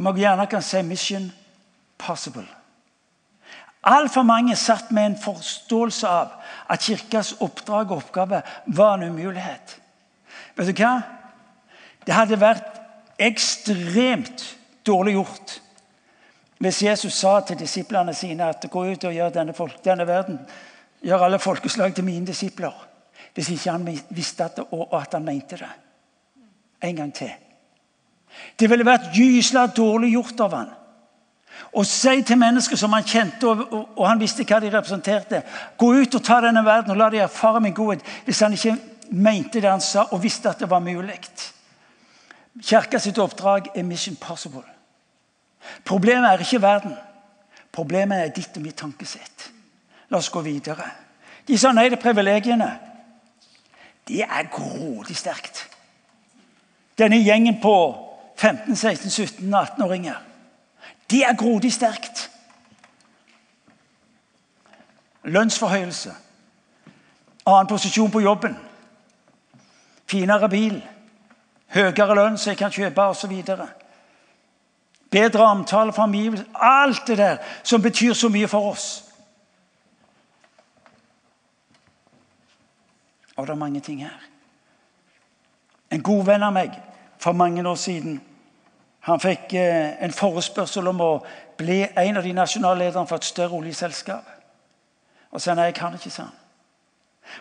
hvor 0.00 0.12
vi 0.12 0.24
gjerne 0.24 0.46
kan 0.46 0.62
si 0.62 0.82
'mission 0.82 1.32
possible'. 1.98 2.54
Altfor 3.82 4.22
mange 4.22 4.56
satt 4.56 4.90
med 4.90 5.06
en 5.06 5.18
forståelse 5.18 6.08
av 6.08 6.28
at 6.68 6.80
kirkas 6.80 7.34
oppdrag 7.40 7.90
og 7.90 7.96
oppgave 7.96 8.42
var 8.66 8.94
en 8.94 9.10
umulighet. 9.10 9.80
Vet 10.56 10.66
du 10.66 10.82
hva? 10.82 11.02
Det 12.06 12.14
hadde 12.14 12.40
vært 12.40 12.78
ekstremt 13.18 14.56
dårlig 14.86 15.14
gjort 15.14 15.58
hvis 16.62 16.82
Jesus 16.82 17.14
sa 17.18 17.40
til 17.40 17.58
disiplene 17.58 18.14
sine 18.14 18.46
at 18.46 18.62
gå 18.70 18.84
ut 18.86 19.04
og 19.04 19.14
gjør 19.14 19.32
denne, 19.34 19.54
folk, 19.54 19.80
denne 19.82 20.06
verden, 20.06 20.36
gjør 21.02 21.24
alle 21.26 21.40
folkeslag 21.42 21.94
til 21.94 22.04
mine 22.06 22.26
disipler. 22.26 22.76
Hvis 23.34 23.48
ikke 23.50 23.70
han 23.70 23.88
visste 24.14 24.44
at, 24.44 24.60
og 24.70 24.94
at 24.94 25.16
han 25.16 25.24
mente 25.26 25.58
det. 25.58 25.70
En 26.86 26.96
gang 26.96 27.10
til. 27.14 27.32
Det 28.58 28.70
ville 28.70 28.86
vært 28.86 29.12
gysla 29.14 29.66
dårlig 29.66 30.12
gjort 30.12 30.40
av 30.40 30.56
han 30.56 30.70
og 31.72 31.86
si 31.88 32.22
til 32.26 32.36
mennesker 32.36 32.76
som 32.76 32.92
han 32.92 33.04
kjente, 33.06 33.48
og, 33.48 33.60
og, 33.96 34.02
han 34.04 34.20
visste 34.20 34.44
hva 34.44 34.58
de 34.60 34.70
representerte 34.72 35.42
Gå 35.80 35.88
ut 36.02 36.18
og 36.18 36.24
ta 36.24 36.40
denne 36.44 36.64
verden 36.64 36.92
og 36.92 36.98
la 37.00 37.08
dem 37.12 37.24
erfare 37.24 37.62
min 37.64 37.74
godhet. 37.74 38.04
Hvis 38.26 38.42
han 38.44 38.52
ikke 38.52 38.76
mente 39.10 39.60
det 39.60 39.70
han 39.70 39.80
sa, 39.80 40.04
og 40.10 40.22
visste 40.22 40.50
at 40.50 40.60
det 40.60 40.68
var 40.70 40.84
mulig. 40.84 41.16
Kirka 42.60 42.98
sitt 43.00 43.18
oppdrag 43.18 43.70
er 43.74 43.88
mission 43.88 44.16
possible. 44.20 44.64
Problemet 45.84 46.28
er 46.30 46.44
ikke 46.44 46.62
verden. 46.62 46.94
Problemet 47.72 48.20
er 48.20 48.34
ditt 48.36 48.56
og 48.56 48.66
mitt 48.66 48.76
tankesett. 48.76 49.48
La 50.10 50.20
oss 50.20 50.28
gå 50.28 50.42
videre. 50.44 50.90
De 51.48 51.56
sa 51.58 51.72
nei 51.72 51.88
til 51.88 52.00
privilegiene. 52.02 52.68
Det 54.08 54.20
er 54.26 54.50
grådig 54.52 55.16
sterkt. 55.16 55.64
Denne 56.98 57.22
gjengen 57.22 57.62
på 57.62 57.76
15, 58.42 58.76
16, 58.76 59.10
17, 59.10 59.54
18-åringer. 59.54 60.14
Det 61.10 61.24
er 61.24 61.36
grodig 61.36 61.72
sterkt. 61.72 62.30
Lønnsforhøyelse. 65.22 66.14
Annen 67.46 67.66
posisjon 67.66 68.10
på 68.10 68.20
jobben. 68.20 68.56
Finere 70.06 70.48
bil. 70.48 70.82
Høyere 71.70 72.14
lønn 72.18 72.38
så 72.38 72.50
jeg 72.50 72.58
kan 72.58 72.74
kjøpe 72.74 73.04
osv. 73.12 73.36
Bedre 75.10 75.46
omtale 75.46 75.92
for 75.92 76.02
omgivelsene. 76.02 76.50
Alt 76.54 77.06
det 77.06 77.18
der 77.18 77.36
som 77.62 77.82
betyr 77.82 78.12
så 78.12 78.28
mye 78.28 78.48
for 78.48 78.72
oss. 78.72 79.04
Og 83.36 83.46
det 83.46 83.54
er 83.54 83.62
mange 83.62 83.80
ting 83.80 84.02
her. 84.02 84.18
En 85.90 86.02
god 86.02 86.24
venn 86.24 86.42
av 86.42 86.52
meg 86.58 86.74
for 87.22 87.32
mange 87.32 87.62
år 87.68 87.78
siden 87.78 88.20
han 89.02 89.20
fikk 89.20 89.54
eh, 89.58 89.96
en 90.04 90.14
forespørsel 90.14 90.86
om 90.92 91.00
å 91.02 91.12
bli 91.58 91.80
en 91.84 92.16
av 92.20 92.22
de 92.22 92.34
nasjonale 92.36 92.84
lederne 92.84 93.08
for 93.10 93.18
et 93.18 93.26
større 93.26 93.58
oljeselskap. 93.58 94.28
Og 95.32 95.42
sa 95.42 95.56
nei, 95.58 95.70
jeg 95.70 95.78
kan 95.80 95.96
ikke, 95.96 96.10
sa 96.10 96.28
han. 96.28 96.38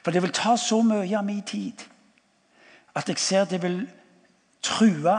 For 0.02 0.14
det 0.14 0.24
vil 0.24 0.34
ta 0.34 0.56
så 0.58 0.80
mye 0.86 1.18
av 1.18 1.26
min 1.26 1.44
tid 1.46 1.84
at 2.98 3.10
jeg 3.10 3.22
ser 3.22 3.46
det 3.50 3.62
vil 3.64 3.84
true 4.66 5.16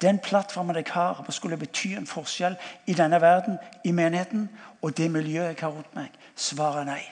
den 0.00 0.18
plattformen 0.18 0.76
jeg 0.76 0.86
har, 0.94 1.24
og 1.26 1.32
skulle 1.34 1.58
bety 1.60 1.94
en 1.96 2.06
forskjell 2.08 2.56
i 2.86 2.94
denne 2.96 3.20
verden, 3.20 3.58
i 3.84 3.92
menigheten 3.92 4.48
og 4.82 4.96
det 4.96 5.10
miljøet 5.10 5.52
jeg 5.52 5.58
har 5.60 5.74
rundt 5.74 5.94
meg. 5.94 6.14
Svaret 6.36 6.86
nei. 6.88 7.02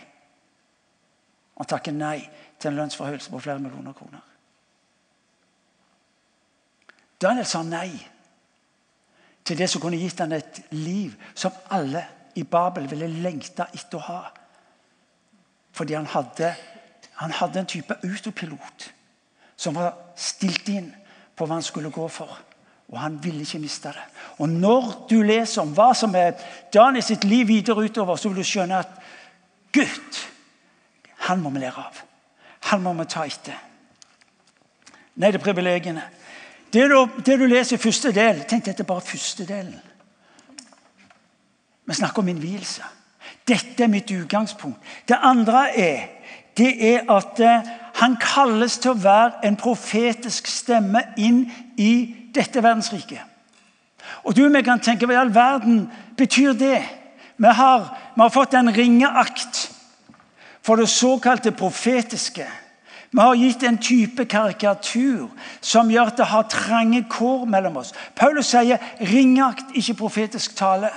Han 1.58 1.68
takker 1.68 1.92
nei 1.92 2.22
til 2.58 2.70
en 2.70 2.78
lønnsforhøyelse 2.80 3.30
på 3.30 3.42
flere 3.44 3.58
millioner 3.58 3.92
kroner. 3.92 4.24
Daniel 7.20 7.46
sa 7.46 7.62
nei 7.66 7.90
til 9.48 9.58
det 9.58 9.68
som 9.70 9.80
kunne 9.80 9.98
gitt 10.00 10.20
han 10.20 10.36
et 10.36 10.60
liv 10.76 11.14
som 11.34 11.54
alle 11.72 12.04
i 12.36 12.44
Babel 12.44 12.88
ville 12.90 13.08
lengta 13.08 13.70
etter 13.72 13.96
å 13.98 14.04
ha. 14.04 14.20
Fordi 15.72 15.96
han 15.96 16.08
hadde, 16.12 16.52
han 17.22 17.32
hadde 17.32 17.62
en 17.62 17.70
type 17.70 17.96
autopilot 18.04 18.90
som 19.58 19.78
var 19.78 19.96
stilt 20.18 20.68
inn 20.70 20.90
på 21.34 21.46
hva 21.46 21.58
han 21.58 21.66
skulle 21.66 21.92
gå 21.94 22.06
for. 22.12 22.36
Og 22.88 22.98
han 23.00 23.18
ville 23.22 23.44
ikke 23.44 23.60
miste 23.60 23.92
det. 23.92 24.04
Og 24.38 24.48
Når 24.48 24.92
du 25.10 25.18
leser 25.22 25.62
om 25.62 25.72
hva 25.76 25.90
som 25.96 26.14
er 26.16 26.36
Daniel 26.72 27.04
sitt 27.04 27.24
liv 27.24 27.48
videre 27.48 27.84
utover, 27.84 28.16
så 28.16 28.30
vil 28.30 28.42
du 28.42 28.48
skjønne 28.48 28.78
at 28.84 28.94
Gud, 29.72 30.20
han 31.28 31.40
må 31.40 31.50
vi 31.52 31.64
lære 31.64 31.84
av. 31.84 32.04
Han 32.70 32.82
må 32.84 32.94
vi 33.00 33.08
ta 33.08 33.26
etter. 33.28 33.58
Nei, 35.18 35.32
det 35.32 35.40
er 35.40 35.44
privilegiene. 35.44 36.04
Det 36.72 36.90
du, 36.90 37.08
det 37.26 37.38
du 37.40 37.46
leser 37.46 37.76
i 37.76 37.80
første 37.80 38.12
del 38.12 38.42
Tenk, 38.48 38.66
dette 38.66 38.84
er 38.84 38.88
bare 38.88 39.04
første 39.04 39.46
delen. 39.48 39.78
Vi 41.88 41.94
snakker 41.96 42.20
om 42.20 42.28
innvielse. 42.28 42.84
Dette 43.48 43.84
er 43.84 43.88
mitt 43.88 44.10
utgangspunkt. 44.12 44.80
Det 45.08 45.16
andre 45.24 45.62
er, 45.72 46.02
det 46.56 46.74
er 46.84 47.08
at 47.08 47.40
eh, 47.40 47.70
han 48.00 48.18
kalles 48.20 48.76
til 48.78 48.92
å 48.92 49.00
være 49.00 49.46
en 49.48 49.56
profetisk 49.56 50.46
stemme 50.52 51.00
inn 51.16 51.46
i 51.80 51.92
dette 52.34 52.60
verdensriket. 52.62 53.24
Og 54.24 54.36
du 54.36 54.44
og 54.44 54.54
jeg 54.54 54.66
kan 54.66 54.84
tenke 54.84 55.08
hva 55.08 55.16
i 55.16 55.20
all 55.22 55.32
verden 55.34 55.86
betyr 56.16 56.52
det? 56.58 56.82
Vi 57.38 57.56
har, 57.60 57.88
vi 58.14 58.20
har 58.20 58.34
fått 58.34 58.54
en 58.58 58.72
ringeakt 58.74 59.64
for 60.62 60.76
det 60.76 60.88
såkalte 60.92 61.52
profetiske. 61.56 62.44
Vi 63.10 63.20
har 63.20 63.34
gitt 63.34 63.62
en 63.62 63.78
type 63.78 64.24
karikatur 64.28 65.28
som 65.60 65.90
gjør 65.90 66.10
at 66.10 66.18
det 66.20 66.26
har 66.28 66.48
trange 66.52 67.04
kår 67.08 67.46
mellom 67.48 67.76
oss. 67.80 67.94
Paulus 68.14 68.46
sier 68.46 68.78
'ringakt, 69.00 69.72
ikke 69.74 69.94
profetisk 69.94 70.56
tale'. 70.56 70.92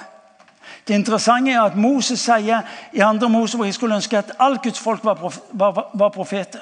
Det 0.87 0.93
interessante 0.93 1.51
er 1.51 1.61
at 1.61 1.75
Moses 1.75 2.19
sier 2.19 2.61
i 2.93 2.99
andre 2.99 3.29
Mosebok 3.29 3.65
jeg 3.65 3.73
skulle 3.73 3.95
ønske 3.95 4.17
at 4.17 4.31
alt 4.39 4.61
Guds 4.63 4.79
folk 4.79 5.05
var, 5.05 5.13
prof 5.13 5.39
var, 5.51 5.89
var 5.93 6.09
profeter. 6.09 6.61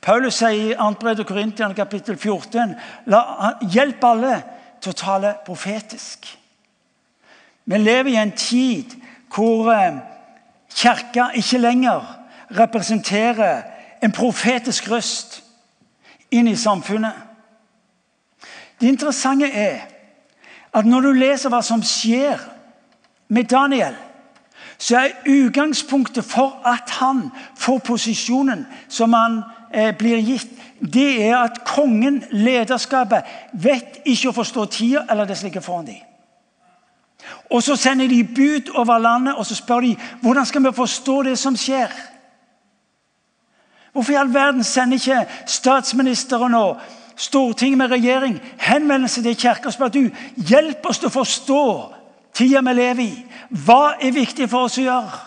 Paulus 0.00 0.34
sier 0.34 0.70
i 0.70 0.74
2. 0.74 0.90
brev 1.00 1.24
Korintian 1.24 1.74
kapittel 1.74 2.16
14 2.16 2.74
la, 3.06 3.22
hjelp 3.72 4.04
alle 4.04 4.42
til 4.80 4.92
å 4.92 4.96
tale 4.96 5.34
profetisk. 5.46 6.38
Vi 7.64 7.78
lever 7.78 8.10
i 8.10 8.16
en 8.16 8.32
tid 8.32 8.94
hvor 9.34 9.72
eh, 9.72 9.98
kirka 10.74 11.30
ikke 11.34 11.58
lenger 11.58 12.06
representerer 12.56 13.79
en 14.02 14.12
profetisk 14.12 14.90
røst 14.90 15.42
inn 16.30 16.48
i 16.48 16.56
samfunnet. 16.56 17.12
Det 18.80 18.88
interessante 18.88 19.50
er 19.52 19.80
at 20.72 20.86
når 20.86 21.00
du 21.00 21.12
leser 21.12 21.50
hva 21.52 21.60
som 21.66 21.82
skjer 21.82 22.38
med 23.28 23.50
Daniel, 23.50 23.96
så 24.80 24.96
er 24.96 25.16
utgangspunktet 25.28 26.24
for 26.24 26.62
at 26.64 26.90
han 27.00 27.26
får 27.58 27.82
posisjonen 27.84 28.64
som 28.88 29.12
han 29.12 29.42
eh, 29.74 29.92
blir 29.96 30.22
gitt, 30.24 30.48
det 30.80 31.26
er 31.26 31.36
at 31.36 31.60
kongen, 31.68 32.22
lederskapet, 32.30 33.26
vet 33.52 34.00
ikke 34.08 34.30
å 34.30 34.38
forstå 34.38 34.64
tida 34.72 35.02
eller 35.10 35.28
det 35.28 35.42
ligger 35.42 35.60
foran 35.60 35.90
dem. 35.90 36.00
Og 37.50 37.62
Så 37.62 37.76
sender 37.76 38.08
de 38.08 38.24
bud 38.24 38.72
over 38.74 38.98
landet 38.98 39.34
og 39.34 39.46
så 39.46 39.54
spør 39.54 39.80
de, 39.80 39.96
hvordan 40.22 40.46
skal 40.46 40.64
vi 40.64 40.72
forstå 40.72 41.22
det 41.22 41.38
som 41.38 41.56
skjer. 41.56 41.92
Hvorfor 43.92 44.12
i 44.12 44.16
all 44.16 44.34
verden 44.34 44.64
sender 44.64 44.98
ikke 45.00 45.26
statsministeren 45.46 46.54
og 46.54 46.80
Stortinget 47.20 47.78
med 47.78 47.90
regjering 47.90 48.40
henvendelse 48.58 49.22
til 49.22 49.36
kirka 49.36 49.68
og 49.68 49.72
spør 49.72 49.88
du, 49.92 50.06
hjelp 50.36 50.86
oss 50.88 50.98
til 51.02 51.10
å 51.10 51.12
forstå 51.12 51.64
tida 52.32 52.62
vi 52.64 52.72
lever 52.78 53.02
i? 53.04 53.16
Hva 53.50 53.98
er 54.00 54.14
viktig 54.16 54.46
for 54.48 54.70
oss 54.70 54.78
å 54.80 54.86
gjøre? 54.86 55.18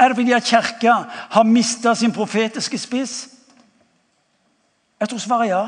Er 0.00 0.08
det 0.08 0.16
fordi 0.16 0.32
at 0.32 0.48
Kirka 0.48 0.94
har 1.30 1.44
mista 1.44 1.94
sin 1.94 2.12
profetiske 2.12 2.78
spiss? 2.78 3.28
Jeg 5.00 5.08
tror 5.08 5.18
svaret 5.18 5.46
er 5.46 5.52
ja. 5.52 5.64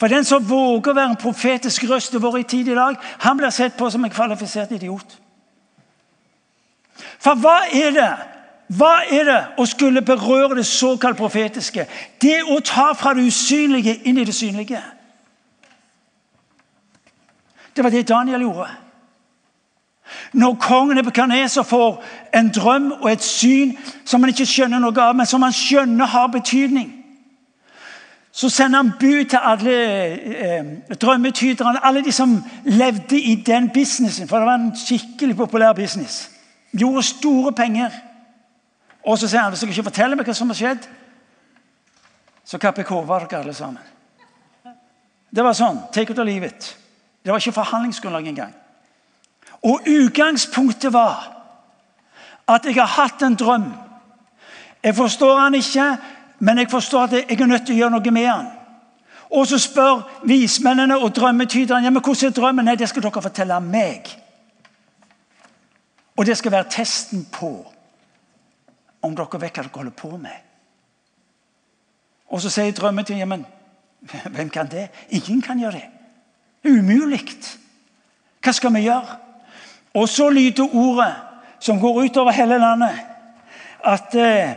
For 0.00 0.08
den 0.08 0.24
som 0.24 0.48
våger 0.48 0.90
å 0.90 0.96
være 0.96 1.10
en 1.12 1.20
profetisk 1.20 1.84
røst 1.90 2.14
i 2.14 2.22
vår 2.22 2.42
tid 2.48 2.72
i 2.72 2.76
dag, 2.76 2.96
han 3.20 3.36
blir 3.36 3.52
sett 3.52 3.76
på 3.76 3.90
som 3.90 4.04
en 4.04 4.10
kvalifisert 4.10 4.72
idiot. 4.72 5.18
For 7.20 7.36
hva 7.38 7.66
er 7.68 7.92
det 7.94 8.10
hva 8.68 9.02
er 9.10 9.24
det 9.26 9.40
å 9.60 9.66
skulle 9.66 10.02
berøre 10.02 10.56
det 10.56 10.66
såkalt 10.66 11.16
profetiske? 11.18 11.86
Det 12.22 12.38
å 12.48 12.60
ta 12.64 12.92
fra 12.96 13.12
det 13.14 13.26
usynlige 13.26 13.98
inn 14.08 14.18
i 14.18 14.24
det 14.24 14.34
synlige. 14.34 14.80
Det 17.76 17.84
var 17.84 17.90
det 17.90 18.08
Daniel 18.08 18.40
gjorde. 18.40 18.70
Når 20.32 20.54
kongen 20.54 20.96
Nebukadneser 20.96 21.62
får 21.62 22.02
en 22.34 22.48
drøm 22.52 22.92
og 22.92 23.12
et 23.12 23.22
syn 23.22 23.76
som 24.04 24.22
han 24.22 24.32
ikke 24.32 24.48
skjønner 24.48 24.80
noe 24.80 25.00
av, 25.00 25.16
men 25.16 25.28
som 25.28 25.42
han 25.42 25.54
skjønner 25.56 26.08
har 26.08 26.26
betydning, 26.32 26.90
så 28.32 28.48
sender 28.48 28.80
han 28.80 28.92
bud 29.00 29.24
til 29.28 29.38
alle 29.42 29.74
eh, 30.16 30.64
drømmetyderne, 31.00 31.84
alle 31.84 32.04
de 32.04 32.12
som 32.12 32.38
levde 32.64 33.20
i 33.20 33.34
den 33.46 33.68
businessen. 33.74 34.28
For 34.28 34.38
det 34.38 34.46
var 34.46 34.54
en 34.54 34.72
skikkelig 34.76 35.36
populær 35.36 35.72
business. 35.72 36.30
Gjorde 36.72 37.02
store 37.02 37.52
penger. 37.52 37.90
Og 39.04 39.18
så 39.18 39.28
sier 39.28 39.42
han 39.42 39.52
hvis 39.52 39.64
dere 39.64 39.74
ikke 39.74 39.88
forteller 39.90 40.18
meg 40.18 40.28
hva 40.28 40.34
som 40.36 40.52
har 40.52 40.58
skjedd, 40.58 40.86
så 42.44 42.58
kapper 42.58 42.82
jeg 42.82 42.90
hodet 42.90 43.30
dere 43.30 43.42
alle 43.42 43.54
sammen. 43.54 43.82
Det 45.32 45.44
var 45.44 45.56
sånn. 45.56 45.78
Take 45.94 46.12
it 46.12 46.18
or 46.20 46.28
leave 46.28 46.46
it. 46.46 46.76
Det 47.22 47.32
var 47.32 47.40
ikke 47.40 47.56
forhandlingsgrunnlag 47.56 48.26
engang. 48.28 48.54
Og 49.62 49.86
utgangspunktet 49.88 50.92
var 50.92 51.30
at 52.50 52.66
jeg 52.66 52.76
har 52.76 52.90
hatt 52.90 53.22
en 53.22 53.38
drøm. 53.38 53.70
Jeg 54.82 54.96
forstår 54.98 55.38
han 55.38 55.54
ikke, 55.54 55.86
men 56.38 56.58
jeg 56.58 56.70
forstår 56.70 57.04
at 57.04 57.12
jeg 57.12 57.40
er 57.40 57.46
nødt 57.46 57.66
til 57.66 57.76
å 57.76 57.78
gjøre 57.78 57.94
noe 57.94 58.14
med 58.14 58.26
han. 58.26 58.50
Og 59.32 59.46
så 59.48 59.58
spør 59.62 60.02
vismennene 60.28 60.98
og 60.98 61.14
drømmetyderne 61.16 61.86
ja, 61.86 61.90
men 61.90 62.02
hvordan 62.02 62.28
er 62.28 62.34
drømmen. 62.36 62.66
Nei, 62.68 62.76
det 62.76 62.90
skal 62.90 63.02
dere 63.06 63.22
fortelle 63.24 63.60
meg. 63.64 64.10
Og 66.18 66.26
det 66.26 66.36
skal 66.36 66.52
være 66.52 66.68
testen 66.70 67.24
på 67.32 67.54
om 69.02 69.16
dere 69.16 69.40
vet 69.40 69.56
hva 69.56 69.64
dere 69.66 69.74
holder 69.74 69.96
på 69.96 70.16
med. 70.16 70.38
Og 72.32 72.40
så 72.40 72.50
sier 72.50 72.72
drømmen 72.72 73.04
til 73.04 73.20
Jemen 73.20 73.44
hvem 74.34 74.50
kan 74.50 74.70
det? 74.70 74.88
Ingen 75.10 75.42
kan 75.42 75.58
gjøre 75.60 75.72
det. 75.72 75.88
Det 76.62 76.70
er 76.70 76.78
Umulig. 76.78 77.20
Hva 78.42 78.52
skal 78.52 78.74
vi 78.74 78.86
gjøre? 78.86 79.18
Og 79.94 80.08
så 80.08 80.30
lyder 80.30 80.74
ordet 80.74 81.12
som 81.60 81.80
går 81.80 82.04
utover 82.04 82.32
hele 82.32 82.58
landet, 82.58 82.96
at 83.84 84.14
eh, 84.14 84.54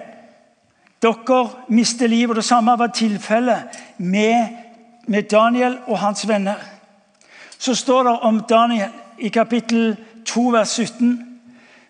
dere 1.01 1.41
mister 1.69 2.07
livet. 2.07 2.35
Det 2.35 2.45
samme 2.45 2.77
var 2.79 2.87
tilfellet 2.87 3.81
med, 3.97 4.47
med 5.07 5.23
Daniel 5.29 5.77
og 5.87 5.99
hans 5.99 6.27
venner. 6.27 6.55
Så 7.57 7.75
står 7.75 8.03
det 8.03 8.19
om 8.19 8.41
Daniel 8.49 8.89
i 9.19 9.29
kapittel 9.29 9.97
2, 10.25 10.41
vers 10.49 10.69
17. 10.69 11.34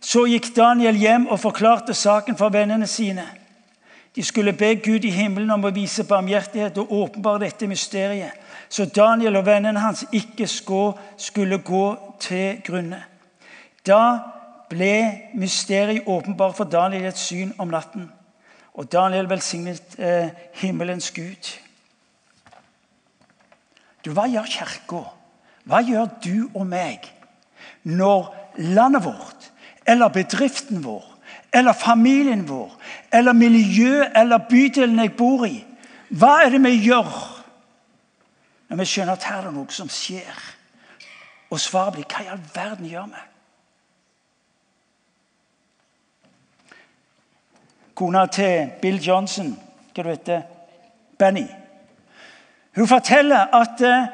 Så 0.06 0.28
gikk 0.30 0.52
Daniel 0.54 0.98
hjem 1.02 1.26
og 1.34 1.40
forklarte 1.42 1.96
saken 1.98 2.38
for 2.38 2.54
vennene 2.54 2.86
sine. 2.88 3.26
De 4.16 4.24
skulle 4.24 4.54
be 4.54 4.76
Gud 4.76 5.04
i 5.04 5.12
himmelen 5.12 5.50
om 5.52 5.66
å 5.66 5.74
vise 5.74 6.06
barmhjertighet 6.08 6.78
og 6.80 6.92
åpenbare 6.94 7.42
dette 7.48 7.68
mysteriet, 7.68 8.36
så 8.70 8.86
Daniel 8.86 9.40
og 9.40 9.48
vennene 9.48 9.82
hans 9.82 10.06
ikke 10.14 10.48
skulle 10.48 11.58
gå 11.58 11.86
til 12.22 12.62
grunne. 12.66 13.02
Da 13.86 14.02
ble 14.70 14.94
mysteriet 15.38 16.08
åpenbart 16.08 16.56
for 16.58 16.70
Daniel 16.70 17.08
i 17.08 17.10
et 17.10 17.20
syn 17.20 17.52
om 17.58 17.74
natten. 17.74 18.06
Og 18.78 18.88
Daniel 18.92 19.30
velsignet 19.30 19.98
eh, 19.98 20.30
himmelens 20.62 21.10
Gud. 21.16 21.50
Du, 24.06 24.12
Hva 24.14 24.28
gjør 24.30 24.48
Kirka? 24.54 25.02
Hva 25.66 25.82
gjør 25.82 26.14
du 26.22 26.36
og 26.54 26.66
meg 26.70 27.10
når 27.84 28.32
landet 28.76 29.06
vårt 29.06 29.50
eller 29.86 30.08
bedriften 30.10 30.84
vår 30.84 31.04
eller 31.54 31.74
familien 31.74 32.48
vår 32.48 32.74
eller 33.12 33.34
miljøet 33.34 34.12
eller 34.16 34.38
bydelen 34.50 35.00
jeg 35.00 35.16
bor 35.16 35.46
i. 35.48 35.64
Hva 36.10 36.42
er 36.44 36.52
det 36.54 36.64
vi 36.64 36.74
gjør 36.90 37.14
når 38.68 38.82
vi 38.82 38.88
skjønner 38.90 39.14
at 39.14 39.28
her 39.30 39.38
er 39.40 39.48
det 39.48 39.54
noe 39.56 39.72
som 39.74 39.90
skjer? 39.92 40.42
Og 41.54 41.62
svaret 41.62 41.96
blir 41.96 42.08
hva 42.10 42.26
i 42.26 42.32
all 42.34 42.44
verden 42.56 42.90
gjør 42.90 43.08
vi? 43.14 43.24
Kona 47.96 48.26
til 48.28 48.72
Bill 48.82 48.98
Johnson, 49.00 49.54
hva 49.94 50.04
du 50.04 50.10
heter 50.10 50.42
Benny, 51.20 51.48
hun 52.76 52.88
forteller 52.88 53.54
at 53.56 53.82
eh, 53.88 54.08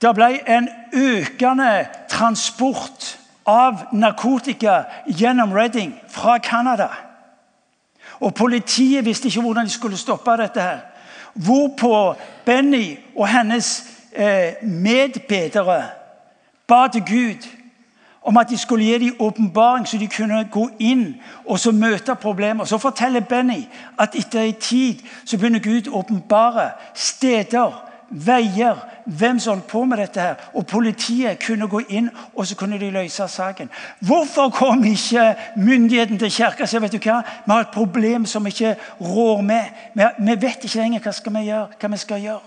det 0.00 0.12
ble 0.16 0.30
en 0.48 0.68
økende 0.96 1.72
transport 2.08 3.19
av 3.50 3.86
narkotika 3.92 4.84
gjennom 5.06 5.52
Reading 5.52 5.94
fra 6.08 6.38
Canada. 6.38 6.88
Og 8.20 8.34
Politiet 8.34 9.04
visste 9.04 9.28
ikke 9.28 9.40
hvordan 9.40 9.66
de 9.66 9.70
skulle 9.70 9.96
stoppe 9.96 10.36
dette. 10.36 10.60
her. 10.60 10.78
Hvorpå 11.34 12.14
Benny 12.44 12.98
og 13.16 13.28
hennes 13.28 13.84
eh, 14.12 14.52
medbedere 14.62 15.82
ba 16.68 16.88
til 16.88 17.02
Gud 17.02 17.48
om 18.22 18.36
at 18.36 18.50
de 18.50 18.58
skulle 18.58 18.84
gi 18.84 18.98
dem 18.98 19.16
åpenbaring, 19.20 19.88
så 19.88 19.98
de 19.98 20.08
kunne 20.08 20.48
gå 20.52 20.68
inn 20.78 21.14
og 21.46 21.58
så 21.58 21.72
møte 21.72 22.14
problemer. 22.14 22.64
Så 22.64 22.78
forteller 22.78 23.20
Benny 23.20 23.64
at 23.98 24.14
etter 24.14 24.40
en 24.40 24.54
tid 24.60 24.94
så 25.24 25.38
begynner 25.38 25.60
Gud 25.60 25.88
å 25.88 25.98
åpenbare 25.98 26.70
steder, 26.94 27.89
veier, 28.10 28.76
hvem 29.06 29.38
som 29.38 29.54
holdt 29.54 29.66
på 29.70 29.84
med 29.84 29.98
dette. 29.98 30.20
her, 30.20 30.34
Og 30.54 30.66
politiet 30.66 31.38
kunne 31.46 31.68
gå 31.68 31.80
inn 31.88 32.10
og 32.34 32.46
så 32.46 32.54
kunne 32.54 32.78
de 32.78 32.90
løse 32.90 33.28
saken. 33.28 33.70
Hvorfor 34.00 34.50
kom 34.50 34.84
ikke 34.84 35.34
myndigheten 35.56 36.18
til 36.18 36.30
kirka 36.30 36.62
og 36.62 36.68
sa 36.68 36.78
vet 36.78 36.92
du 36.92 36.98
hva, 36.98 37.22
vi 37.46 37.52
har 37.52 37.60
et 37.60 37.74
problem 37.74 38.26
som 38.26 38.44
vi 38.44 38.50
ikke 38.50 38.76
rår 39.00 39.42
med? 39.42 39.64
Vi, 40.18 40.34
vet 40.40 40.64
ikke 40.64 40.78
lenger 40.78 41.00
hva 41.00 41.12
skal 41.12 41.32
vi 41.32 41.46
gjøre, 41.46 41.68
hva 41.80 41.88
vi 41.88 41.96
skal 41.96 42.20
gjøre. 42.20 42.40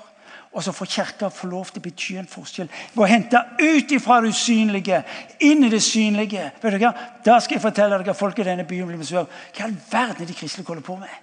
Og 0.53 0.63
så 0.63 0.71
får 0.71 0.85
Kirka 0.85 1.29
få 1.33 1.47
lov 1.49 1.65
til 1.65 1.81
å 1.81 1.83
bety 1.83 2.15
en 2.21 2.27
forskjell. 2.29 2.67
Ved 2.93 3.01
å 3.01 3.09
hente 3.09 3.39
ut 3.57 3.91
ifra 3.91 4.19
det 4.21 4.29
usynlige, 4.29 4.99
inn 5.41 5.65
i 5.65 5.69
det 5.69 5.81
synlige. 5.81 6.51
Vet 6.61 6.75
du 6.75 6.83
hva? 6.83 6.91
Da 7.25 7.39
skal 7.41 7.57
jeg 7.57 7.63
fortelle 7.63 7.97
dere 7.97 8.13
folk 8.13 8.37
i 8.37 8.45
denne 8.45 8.67
byen 8.69 8.91
blir. 8.91 9.01
Hva 9.01 9.25
i 9.25 9.63
all 9.65 9.73
verden 9.89 10.21
er 10.21 10.29
de 10.29 10.37
kristne 10.37 10.65
holder 10.67 10.85
på 10.85 10.99
med? 11.01 11.15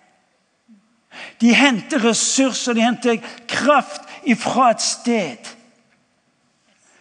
De 1.40 1.54
henter 1.54 2.02
ressurser, 2.02 2.74
de 2.74 2.84
henter 2.84 3.22
kraft 3.50 4.09
ifra 4.24 4.70
et 4.70 4.82
sted 4.82 5.50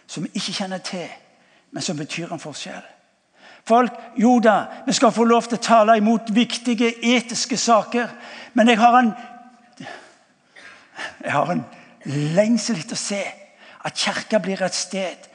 som 0.06 0.24
vi 0.24 0.30
ikke 0.34 0.52
kjenner 0.52 0.78
til, 0.78 1.08
men 1.70 1.82
som 1.82 1.96
betyr 1.96 2.32
en 2.32 2.42
forskjell. 2.42 2.82
Folk, 3.68 3.92
jo 4.18 4.38
da, 4.42 4.64
vi 4.86 4.92
skal 4.96 5.12
få 5.12 5.24
lov 5.24 5.46
til 5.46 5.60
å 5.60 5.62
tale 5.62 5.96
imot 6.00 6.32
viktige 6.34 6.94
etiske 7.14 7.56
saker, 7.60 8.08
men 8.54 8.68
jeg 8.68 8.80
har 8.80 8.98
en 8.98 9.12
jeg 11.20 11.32
har 11.32 11.50
en 11.52 11.62
lengsel 12.36 12.80
etter 12.80 12.96
å 12.96 13.00
se 13.00 13.20
at 13.84 13.96
kirka 13.96 14.40
blir 14.42 14.60
et 14.64 14.76
sted 14.76 15.28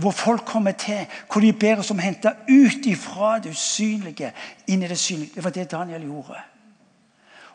hvor 0.00 0.14
folk 0.16 0.46
kommer 0.48 0.72
til, 0.72 1.04
hvor 1.28 1.44
de 1.44 1.52
ber 1.52 1.82
oss 1.82 1.90
om 1.92 2.00
å 2.00 2.04
hente 2.04 2.32
ut 2.48 2.86
ifra 2.88 3.34
det 3.44 3.52
usynlige 3.52 4.30
inn 4.72 4.84
i 4.84 4.88
det 4.88 4.96
synlige. 4.98 5.34
Det 5.34 5.44
var 5.44 5.52
det 5.52 5.70
Daniel 5.70 6.06
gjorde. 6.06 6.38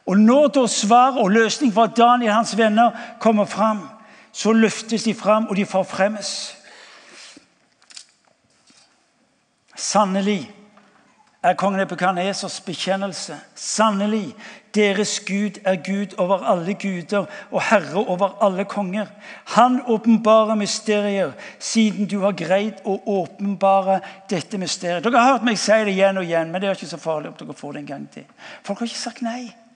Og 0.08 0.18
Når 0.18 0.48
da 0.48 0.68
svar 0.68 1.18
og 1.20 1.32
løsning 1.32 1.74
fra 1.74 1.88
Daniel 1.88 2.30
og 2.30 2.36
hans 2.36 2.58
venner 2.58 2.92
kommer 3.20 3.46
fram, 3.46 3.90
så 4.32 4.52
løftes 4.54 5.04
de 5.04 5.14
fram, 5.14 5.48
og 5.48 5.56
de 5.56 5.66
forfremmes. 5.66 6.56
Sannelig 9.76 10.54
er 11.44 11.54
kongen 11.54 11.82
Epikanesers 11.82 12.62
bekjennelse. 12.62 13.36
Sannelig, 13.56 14.36
deres 14.76 15.20
Gud 15.20 15.60
er 15.66 15.76
Gud 15.76 16.16
over 16.18 16.44
alle 16.46 16.74
guder 16.74 17.26
og 17.52 17.62
herre 17.70 18.06
over 18.08 18.38
alle 18.46 18.66
konger. 18.66 19.06
Han 19.46 19.82
åpenbarer 19.86 20.56
mysterier, 20.56 21.32
siden 21.60 22.08
du 22.08 22.20
har 22.22 22.32
greid 22.38 22.82
å 22.86 22.98
åpenbare 23.06 24.00
dette 24.30 24.58
mysteriet. 24.58 25.04
Dere 25.04 25.20
har 25.20 25.38
hørt 25.38 25.48
meg 25.48 25.60
si 25.62 25.78
det 25.84 25.96
igjen 25.98 26.18
og 26.18 26.28
igjen, 26.28 26.52
men 26.52 26.62
det 26.62 26.70
er 26.70 26.80
ikke 26.80 26.96
så 26.96 27.02
farlig 27.02 27.32
om 27.32 27.40
dere 27.40 27.58
får 27.58 27.74
det 27.74 27.86
en 27.86 27.94
gang 27.94 28.12
til. 28.14 28.28
Folk 28.64 28.80
har 28.80 28.92
ikke 28.92 29.06
sagt 29.06 29.26
nei. 29.26 29.67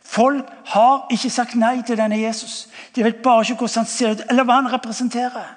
Folk 0.00 0.44
har 0.64 1.06
ikke 1.10 1.30
sagt 1.30 1.54
nei 1.54 1.82
til 1.86 1.98
denne 1.98 2.18
Jesus. 2.18 2.68
De 2.96 3.04
vet 3.04 3.22
bare 3.22 3.42
ikke 3.42 3.54
hvordan 3.54 3.84
han 3.84 3.86
ser 3.86 4.10
ut, 4.10 4.22
eller 4.30 4.44
hva 4.44 4.60
han 4.60 4.72
representerer. 4.72 5.56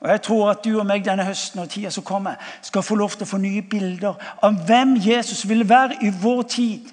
Og 0.00 0.08
Jeg 0.08 0.22
tror 0.22 0.50
at 0.50 0.64
du 0.64 0.78
og 0.78 0.86
meg 0.86 1.04
denne 1.04 1.24
høsten 1.24 1.60
og 1.60 1.68
tida 1.68 1.90
som 1.90 2.04
kommer, 2.04 2.34
skal 2.62 2.82
få 2.82 2.94
lov 2.94 3.10
til 3.10 3.26
å 3.26 3.30
få 3.30 3.40
nye 3.40 3.62
bilder 3.62 4.14
av 4.42 4.62
hvem 4.66 4.96
Jesus 4.96 5.48
vil 5.48 5.68
være 5.68 5.98
i 6.02 6.12
vår 6.22 6.42
tid. 6.42 6.88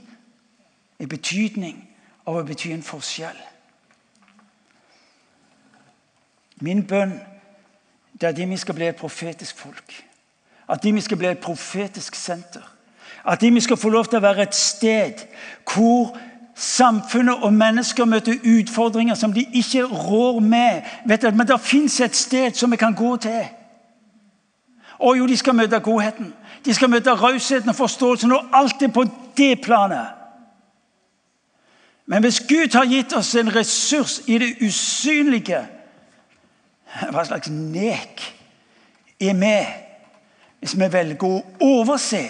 I 0.99 1.05
betydning 1.05 1.77
av 2.25 2.35
å 2.35 2.43
bety 2.43 2.73
en 2.73 2.83
forskjell. 2.83 3.37
Min 6.65 6.83
bønn 6.87 7.19
det 8.17 8.25
er 8.27 8.33
at 8.33 8.49
vi 8.49 8.57
skal 8.57 8.75
bli 8.75 8.87
et 8.87 8.95
profetisk 8.97 9.57
folk. 9.57 9.93
At 10.69 10.83
vi 10.83 11.01
skal 11.01 11.17
bli 11.17 11.27
et 11.27 11.39
profetisk 11.39 12.15
senter. 12.15 12.65
At 13.27 13.41
vi 13.41 13.61
skal 13.61 13.77
få 13.77 13.89
lov 13.89 14.05
til 14.05 14.17
å 14.17 14.23
være 14.23 14.47
et 14.47 14.55
sted 14.55 15.25
hvor 15.73 16.15
samfunnet 16.55 17.43
og 17.43 17.53
mennesker 17.53 18.05
møter 18.05 18.39
utfordringer 18.43 19.15
som 19.15 19.33
de 19.33 19.43
ikke 19.53 19.83
rår 19.83 20.39
med. 20.39 20.81
Du, 21.21 21.29
men 21.31 21.47
det 21.47 21.59
fins 21.61 21.99
et 22.01 22.15
sted 22.15 22.55
som 22.55 22.71
vi 22.71 22.77
kan 22.77 22.95
gå 22.95 23.17
til. 23.17 23.43
Og 24.99 25.17
jo, 25.17 25.27
de 25.27 25.37
skal 25.37 25.55
møte 25.55 25.79
godheten. 25.79 26.33
De 26.65 26.73
skal 26.73 26.89
møte 26.89 27.13
rausheten 27.13 27.69
og 27.69 27.75
forståelsen, 27.75 28.31
og 28.31 28.47
alt 28.53 28.81
er 28.81 28.87
på 28.87 29.05
det 29.37 29.61
planet. 29.61 30.07
Men 32.07 32.23
hvis 32.23 32.39
Gud 32.39 32.73
har 32.73 32.87
gitt 32.87 33.13
oss 33.13 33.35
en 33.35 33.51
ressurs 33.55 34.21
i 34.27 34.37
det 34.39 34.53
usynlige 34.63 35.59
Hva 37.11 37.25
slags 37.27 37.49
nek 37.51 38.23
er 39.19 39.35
vi 39.35 39.57
hvis 40.57 40.73
vi 40.79 40.87
velger 40.89 41.27
å 41.27 41.41
overse 41.61 42.21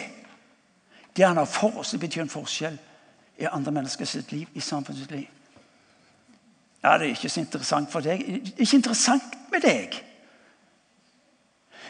det 1.18 1.26
han 1.26 1.38
har 1.38 1.50
for 1.50 1.80
oss? 1.82 1.92
Det 1.92 2.00
betyr 2.00 2.22
en 2.22 2.32
forskjell 2.32 2.78
i 3.38 3.50
andre 3.50 3.72
menneskers 3.72 4.16
liv, 4.32 4.48
i 4.54 4.62
samfunnets 4.62 5.12
liv. 5.12 5.28
Ja, 6.84 6.98
det 6.98 7.08
er 7.08 7.16
ikke 7.16 7.30
så 7.30 7.42
interessant 7.42 7.92
for 7.92 8.06
deg. 8.06 8.22
Det 8.26 8.54
er 8.54 8.66
ikke 8.66 8.80
interessant 8.80 9.38
med 9.52 9.66
deg. 9.66 9.98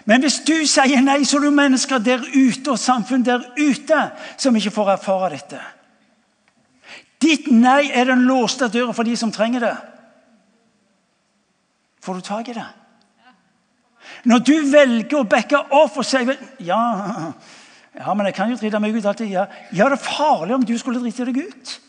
Men 0.08 0.24
hvis 0.24 0.40
du 0.48 0.56
sier 0.64 1.02
nei, 1.04 1.20
så 1.28 1.38
er 1.38 1.48
det 1.48 1.56
mennesker 1.58 2.00
der 2.04 2.24
ute 2.24 2.72
og 2.72 2.80
samfunn 2.80 3.26
der 3.28 3.44
ute 3.60 4.00
som 4.40 4.56
ikke 4.56 4.72
får 4.72 4.94
erfare 4.96 5.34
dette. 5.36 5.60
Ditt 7.22 7.50
nei 7.52 7.90
er 7.92 8.08
den 8.08 8.24
låste 8.30 8.70
døra 8.72 8.94
for 8.96 9.08
de 9.08 9.18
som 9.20 9.34
trenger 9.36 9.66
det. 9.66 9.76
Får 12.06 12.20
du 12.20 12.24
tak 12.24 12.48
i 12.48 12.56
det? 12.56 12.68
Når 14.28 14.44
du 14.48 14.56
velger 14.72 15.20
å 15.20 15.28
backe 15.28 15.60
off 15.76 15.98
og 16.00 16.06
si 16.08 16.22
ja, 16.64 16.80
ja, 18.00 18.14
men 18.14 18.26
jeg 18.26 18.36
kan 18.38 18.50
jo 18.52 18.58
drite 18.60 18.80
meg 18.80 18.96
ut 18.96 19.06
alltid. 19.06 19.32
Ja, 19.32 19.46
ja 19.74 19.90
det 19.90 19.98
er 19.98 20.04
farlig 20.06 20.56
om 20.56 20.66
du 20.66 20.78
skulle 20.78 21.02
drite 21.02 21.26
deg 21.26 21.38
ut. 21.48 21.80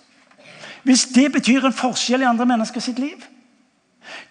Hvis 0.88 1.04
det 1.12 1.32
betyr 1.32 1.66
en 1.66 1.76
forskjell 1.76 2.22
i 2.24 2.28
andre 2.28 2.46
mennesker 2.48 2.80
sitt 2.80 2.98
liv. 2.98 3.26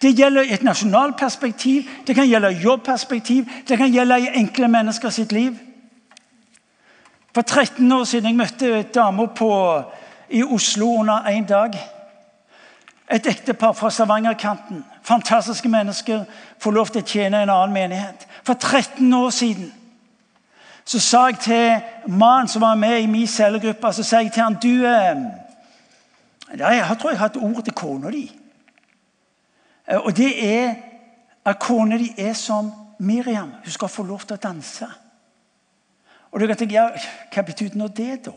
Det 0.02 0.16
gjelder 0.18 0.50
et 0.50 0.64
nasjonalt 0.66 1.18
perspektiv, 1.18 1.86
det 2.08 2.16
kan 2.16 2.26
gjelde 2.26 2.50
jobbperspektiv, 2.64 3.46
det 3.68 3.78
kan 3.78 3.92
gjelde 3.94 4.20
i 4.20 4.32
enkle 4.42 4.68
mennesker 4.68 5.14
sitt 5.14 5.32
liv. 5.32 5.54
For 7.34 7.42
13 7.42 7.92
år 7.92 8.04
siden 8.10 8.32
jeg 8.32 8.38
møtte 8.38 8.84
dame 8.96 9.28
i 10.30 10.44
Oslo 10.44 10.90
under 11.00 11.30
én 11.30 11.46
dag. 11.46 11.78
Et 13.12 13.28
ektepar 13.28 13.72
fra 13.74 13.90
Stavanger-kanten. 13.90 14.86
Fantastiske 15.04 15.70
mennesker. 15.70 16.26
Får 16.60 16.72
lov 16.72 16.90
til 16.90 17.02
å 17.02 17.06
tjene 17.06 17.44
en 17.44 17.50
annen 17.50 17.74
menighet. 17.74 18.28
For 18.44 18.54
13 18.54 19.14
år 19.14 19.30
siden 19.30 19.72
så 20.88 21.00
sa 21.00 21.26
jeg 21.28 21.40
til 21.44 22.14
mannen 22.16 22.48
som 22.48 22.62
var 22.64 22.76
med 22.76 23.02
i 23.02 23.10
min 23.12 23.28
cellegruppe 23.28 23.90
så 23.94 24.04
sa 24.08 24.22
jeg 24.24 24.32
til 24.32 24.44
han, 24.44 24.56
du, 24.56 24.86
eh, 24.88 25.18
Jeg 26.58 26.98
tror 27.00 27.10
jeg 27.10 27.20
har 27.20 27.28
hatt 27.28 27.38
ord 27.38 27.64
til 27.64 27.74
kona 27.74 28.12
di. 28.12 28.32
Eh, 29.88 29.98
og 29.98 30.18
det 30.18 30.56
er 30.56 30.76
at 31.46 31.60
kona 31.60 31.98
di 31.98 32.14
er 32.18 32.34
som 32.34 32.72
Miriam. 33.00 33.52
Hun 33.64 33.72
skal 33.72 33.88
få 33.88 34.04
lov 34.04 34.20
til 34.20 34.38
å 34.38 34.40
danse. 34.40 34.88
Og 36.32 36.40
du 36.40 36.48
kan 36.48 36.56
tenke, 36.56 36.74
ja, 36.74 36.90
Hva 37.34 37.42
betyr 37.42 37.76
nå 37.76 37.88
det, 37.88 38.26
da? 38.26 38.32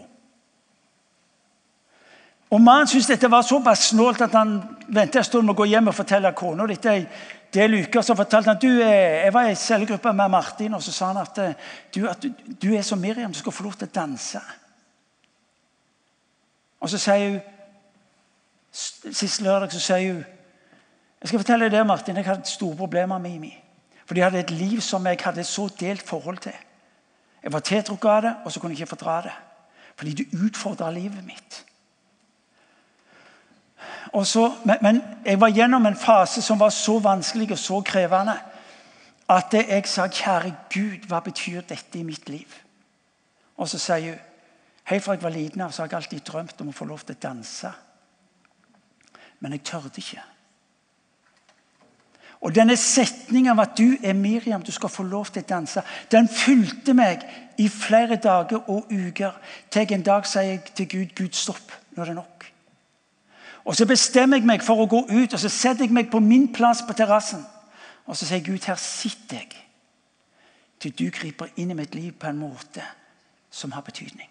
Og 2.50 2.60
Mannen 2.60 2.86
syntes 2.86 3.06
dette 3.06 3.30
var 3.30 3.42
såpass 3.42 3.78
snålt 3.78 4.20
at 4.20 4.32
han 4.34 4.62
ventet 4.88 5.16
en 5.16 5.24
stund 5.24 5.46
med 5.46 5.54
å 5.54 5.62
gå 5.62 5.64
hjem 5.70 5.88
og 5.88 5.94
fortelle 5.94 6.32
kona 6.34 6.66
dette 6.66 7.06
del 7.54 7.70
Lukas 7.70 8.06
som 8.06 8.16
fortalte 8.16 8.52
at 8.52 8.62
du, 8.62 8.68
jeg 8.68 9.32
var 9.34 9.48
i 9.50 9.54
cellegruppe 9.58 10.12
med 10.12 10.28
Martin. 10.28 10.74
og 10.74 10.82
Så 10.82 10.92
sa 10.92 11.12
han 11.12 11.22
at 11.22 11.38
eh, 11.38 11.54
du, 11.94 12.06
at 12.08 12.26
du 12.62 12.74
er 12.74 12.82
som 12.82 12.98
Miriam, 12.98 13.32
du 13.32 13.38
skal 13.38 13.52
få 13.52 13.66
lov 13.66 13.74
til 13.78 13.88
å 13.88 13.94
danse. 13.94 14.40
Og 16.80 16.90
så 16.90 16.98
sier 16.98 17.30
hun 17.30 17.40
Sist 18.70 19.40
lørdag 19.42 19.72
så 19.74 19.80
sier 19.82 20.12
hun 20.12 20.20
Jeg 21.20 21.28
skal 21.28 21.40
fortelle 21.42 21.66
deg 21.66 21.74
det, 21.74 21.86
Martin, 21.86 22.16
jeg 22.16 22.24
hadde 22.24 22.48
store 22.48 22.76
problemer 22.76 23.18
med 23.18 23.30
Mimi. 23.30 23.50
For 24.06 24.14
de 24.14 24.22
hadde 24.22 24.40
et 24.40 24.50
liv 24.50 24.80
som 24.80 25.04
jeg 25.06 25.18
hadde 25.20 25.42
et 25.42 25.46
så 25.46 25.66
delt 25.80 26.02
forhold 26.06 26.38
til. 26.38 26.54
Jeg 27.42 27.52
var 27.52 27.60
tiltrukket 27.60 28.10
av 28.10 28.22
det, 28.22 28.32
og 28.44 28.52
så 28.52 28.60
kunne 28.60 28.72
jeg 28.72 28.80
ikke 28.80 28.94
fordra 28.94 29.18
det. 29.26 29.34
Fordi 29.96 30.14
det 30.14 30.38
utfordra 30.46 30.88
livet 30.90 31.24
mitt. 31.24 31.60
Så, 34.24 34.52
men, 34.64 34.76
men, 34.82 35.02
jeg 35.24 35.40
var 35.40 35.48
gjennom 35.48 35.86
en 35.86 35.96
fase 35.96 36.42
som 36.42 36.60
var 36.60 36.70
så 36.74 36.98
vanskelig 36.98 37.52
og 37.52 37.58
så 37.58 37.80
krevende 37.80 38.38
at 39.30 39.54
jeg 39.54 39.86
sa, 39.86 40.08
'Kjære 40.08 40.54
Gud, 40.74 41.06
hva 41.06 41.20
betyr 41.20 41.60
dette 41.60 41.98
i 41.98 42.02
mitt 42.02 42.28
liv?' 42.28 42.62
Og 43.56 43.68
så 43.68 43.78
sier 43.78 44.10
hun 44.10 44.18
Helt 44.90 45.04
fra 45.04 45.12
jeg 45.12 45.22
var 45.22 45.30
liten 45.30 45.60
av, 45.60 45.70
så 45.70 45.82
har 45.82 45.88
jeg 45.88 45.96
alltid 45.96 46.20
drømt 46.26 46.60
om 46.60 46.68
å 46.68 46.74
få 46.74 46.84
lov 46.84 47.04
til 47.06 47.14
å 47.14 47.22
danse. 47.22 47.70
Men 49.38 49.52
jeg 49.52 49.62
tørde 49.62 50.02
ikke. 50.02 50.22
Og 52.40 52.54
denne 52.56 52.76
setningen 52.76 53.52
av 53.52 53.60
at 53.66 53.76
du 53.78 53.98
er 54.02 54.16
Miriam, 54.16 54.62
du 54.64 54.72
skal 54.72 54.88
få 54.88 55.04
lov 55.06 55.28
til 55.30 55.44
å 55.44 55.48
danse, 55.48 55.82
den 56.10 56.28
fulgte 56.28 56.94
meg 56.96 57.26
i 57.60 57.68
flere 57.68 58.16
dager 58.16 58.64
og 58.72 58.88
uker. 58.90 59.36
Til 59.70 59.92
en 59.92 60.06
dag 60.06 60.26
sier 60.26 60.48
jeg 60.48 60.62
til 60.74 60.88
Gud 60.88 61.14
Gud, 61.14 61.36
stopp. 61.36 61.76
Nå 61.94 62.02
er 62.02 62.10
det 62.10 62.16
nok. 62.16 62.39
Og 63.64 63.76
Så 63.76 63.86
bestemmer 63.86 64.36
jeg 64.36 64.46
meg 64.46 64.62
for 64.62 64.80
å 64.80 64.88
gå 64.88 65.04
ut 65.10 65.34
og 65.34 65.40
så 65.40 65.48
setter 65.48 65.84
jeg 65.84 65.92
meg 65.92 66.10
på 66.10 66.20
min 66.20 66.52
plass 66.52 66.82
på 66.86 66.96
terrassen. 66.96 67.44
Og 68.06 68.16
så 68.16 68.26
sier 68.26 68.44
Gud, 68.44 68.64
her 68.66 68.78
sitter 68.80 69.36
jeg 69.36 69.50
til 70.80 70.94
du 70.96 71.10
griper 71.12 71.50
inn 71.56 71.70
i 71.70 71.76
mitt 71.76 71.94
liv 71.94 72.12
på 72.16 72.26
en 72.26 72.38
måte 72.40 72.82
som 73.50 73.72
har 73.72 73.84
betydning. 73.84 74.28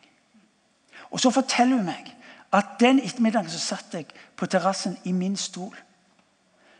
Og 1.11 1.19
Så 1.19 1.31
forteller 1.31 1.77
hun 1.77 1.85
meg 1.85 2.15
at 2.51 2.65
den 2.79 2.99
ettermiddagen 2.99 3.49
så 3.49 3.59
satt 3.59 3.93
jeg 3.93 4.05
på 4.35 4.45
terrassen 4.45 4.97
i 5.05 5.11
min 5.11 5.37
stol. 5.37 5.75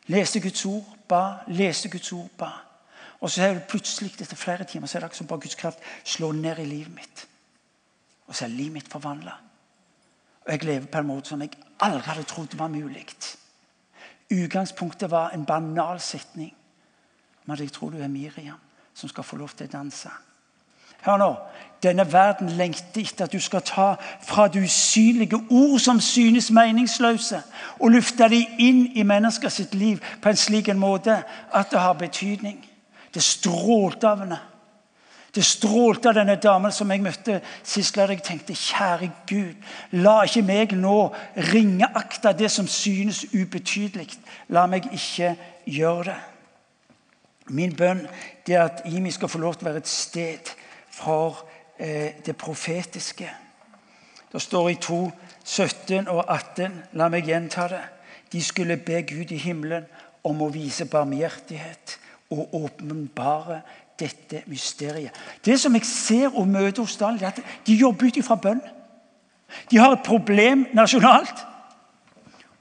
Leste 0.08 0.40
Guds 0.42 0.66
ord, 0.66 0.98
ba, 1.08 1.46
leste 1.48 1.90
Guds 1.90 2.12
ord, 2.12 2.30
ba. 2.38 2.50
Og 3.22 3.30
så 3.30 3.44
er 3.44 3.54
det 3.54 3.68
plutselig 3.70 4.16
etter 4.22 4.36
flere 4.36 4.64
timer 4.64 4.88
så 4.88 4.98
er 4.98 5.08
det 5.08 5.16
som 5.16 5.28
bare 5.28 5.40
Guds 5.44 5.56
kraft 5.56 5.80
slår 6.04 6.34
ned 6.34 6.60
i 6.60 6.66
livet 6.66 6.96
mitt. 6.96 7.28
Og 8.28 8.36
så 8.36 8.46
er 8.46 8.50
livet 8.50 8.74
mitt 8.74 8.92
forvandla. 8.92 9.36
Og 10.50 10.54
jeg 10.54 10.64
lever 10.64 10.86
på 10.86 10.98
en 10.98 11.06
måte 11.06 11.30
som 11.30 11.42
jeg 11.42 11.52
aldri 11.80 12.08
hadde 12.10 12.24
trodd 12.26 12.56
var 12.58 12.72
mulig. 12.74 13.06
Utgangspunktet 14.34 15.12
var 15.12 15.30
en 15.30 15.46
banal 15.46 16.00
setning 16.00 16.56
Men 17.46 17.60
jeg 17.60 17.72
tror 17.72 17.90
du 17.90 17.98
er 17.98 18.08
Miriam 18.08 18.58
som 18.94 19.10
skal 19.10 19.24
få 19.24 19.38
lov 19.38 19.50
til 19.50 19.66
å 19.66 19.72
danse. 19.72 20.10
Hør 21.02 21.18
nå. 21.18 21.30
Denne 21.84 22.04
verden 22.12 22.50
lengter 22.50 23.02
etter 23.02 23.26
at 23.26 23.34
du 23.34 23.40
skal 23.40 23.62
ta 23.62 23.94
fra 24.28 24.48
det 24.48 24.64
usynlige 24.64 25.38
ord 25.50 25.80
som 25.80 26.02
synes 26.02 26.52
meningsløse, 26.52 27.42
og 27.80 27.92
løfte 27.92 28.28
dem 28.30 28.60
inn 28.60 28.82
i 28.92 29.04
menneskers 29.04 29.62
liv 29.74 30.04
på 30.22 30.30
en 30.30 30.38
slik 30.38 30.68
en 30.68 30.82
måte 30.82 31.22
at 31.54 31.72
det 31.72 31.80
har 31.80 31.94
betydning. 31.94 32.60
Det 33.14 33.24
strålte 33.24 34.10
av 34.10 34.26
henne. 34.26 34.40
Det 35.36 35.46
strålte 35.46 36.10
av 36.10 36.18
denne 36.18 36.36
damen 36.42 36.74
som 36.74 36.90
jeg 36.92 37.04
møtte 37.06 37.40
sist 37.64 37.98
lørdag. 37.98 38.18
Jeg 38.18 38.26
tenkte, 38.26 38.56
kjære 38.58 39.12
Gud, 39.30 39.68
la 40.02 40.24
ikke 40.26 40.46
meg 40.48 40.74
nå 40.78 41.12
ringeakte 41.52 42.34
det 42.38 42.50
som 42.52 42.68
synes 42.68 43.26
ubetydelig. 43.34 44.10
La 44.50 44.66
meg 44.68 44.90
ikke 44.90 45.36
gjøre 45.70 46.10
det. 46.10 46.18
Min 47.50 47.74
bønn 47.76 48.04
er 48.48 48.64
at 48.64 48.82
Imi 48.86 49.12
skal 49.12 49.30
få 49.30 49.42
lov 49.42 49.56
til 49.58 49.66
å 49.66 49.72
være 49.72 49.82
et 49.82 49.90
sted 49.90 50.52
for 50.94 51.46
eh, 51.78 52.20
det 52.26 52.36
profetiske. 52.38 53.30
Det 54.30 54.42
står 54.42 54.70
i 54.70 54.76
2, 54.82 55.00
17 55.46 56.08
og 56.08 56.26
18. 56.28 56.76
La 57.02 57.10
meg 57.10 57.26
gjenta 57.30 57.66
det. 57.72 57.82
De 58.30 58.42
skulle 58.46 58.78
be 58.78 59.02
Gud 59.10 59.32
i 59.34 59.42
himmelen 59.42 59.88
om 60.24 60.44
å 60.46 60.52
vise 60.54 60.86
barmhjertighet 60.86 61.98
og 62.30 62.54
åpenbare 62.54 63.62
dette 64.00 64.44
mysteriet. 64.48 65.16
Det 65.46 65.60
som 65.60 65.76
jeg 65.76 65.86
ser 65.86 66.36
og 66.36 66.48
møter 66.48 66.84
hos 66.84 66.98
Daniel, 66.98 67.24
er 67.24 67.28
at 67.28 67.42
de 67.68 67.76
jobber 67.78 68.08
ut 68.08 68.18
ifra 68.18 68.36
bønn. 68.36 68.62
De 69.72 69.78
har 69.78 69.92
et 69.92 70.06
problem 70.06 70.68
nasjonalt. 70.74 71.46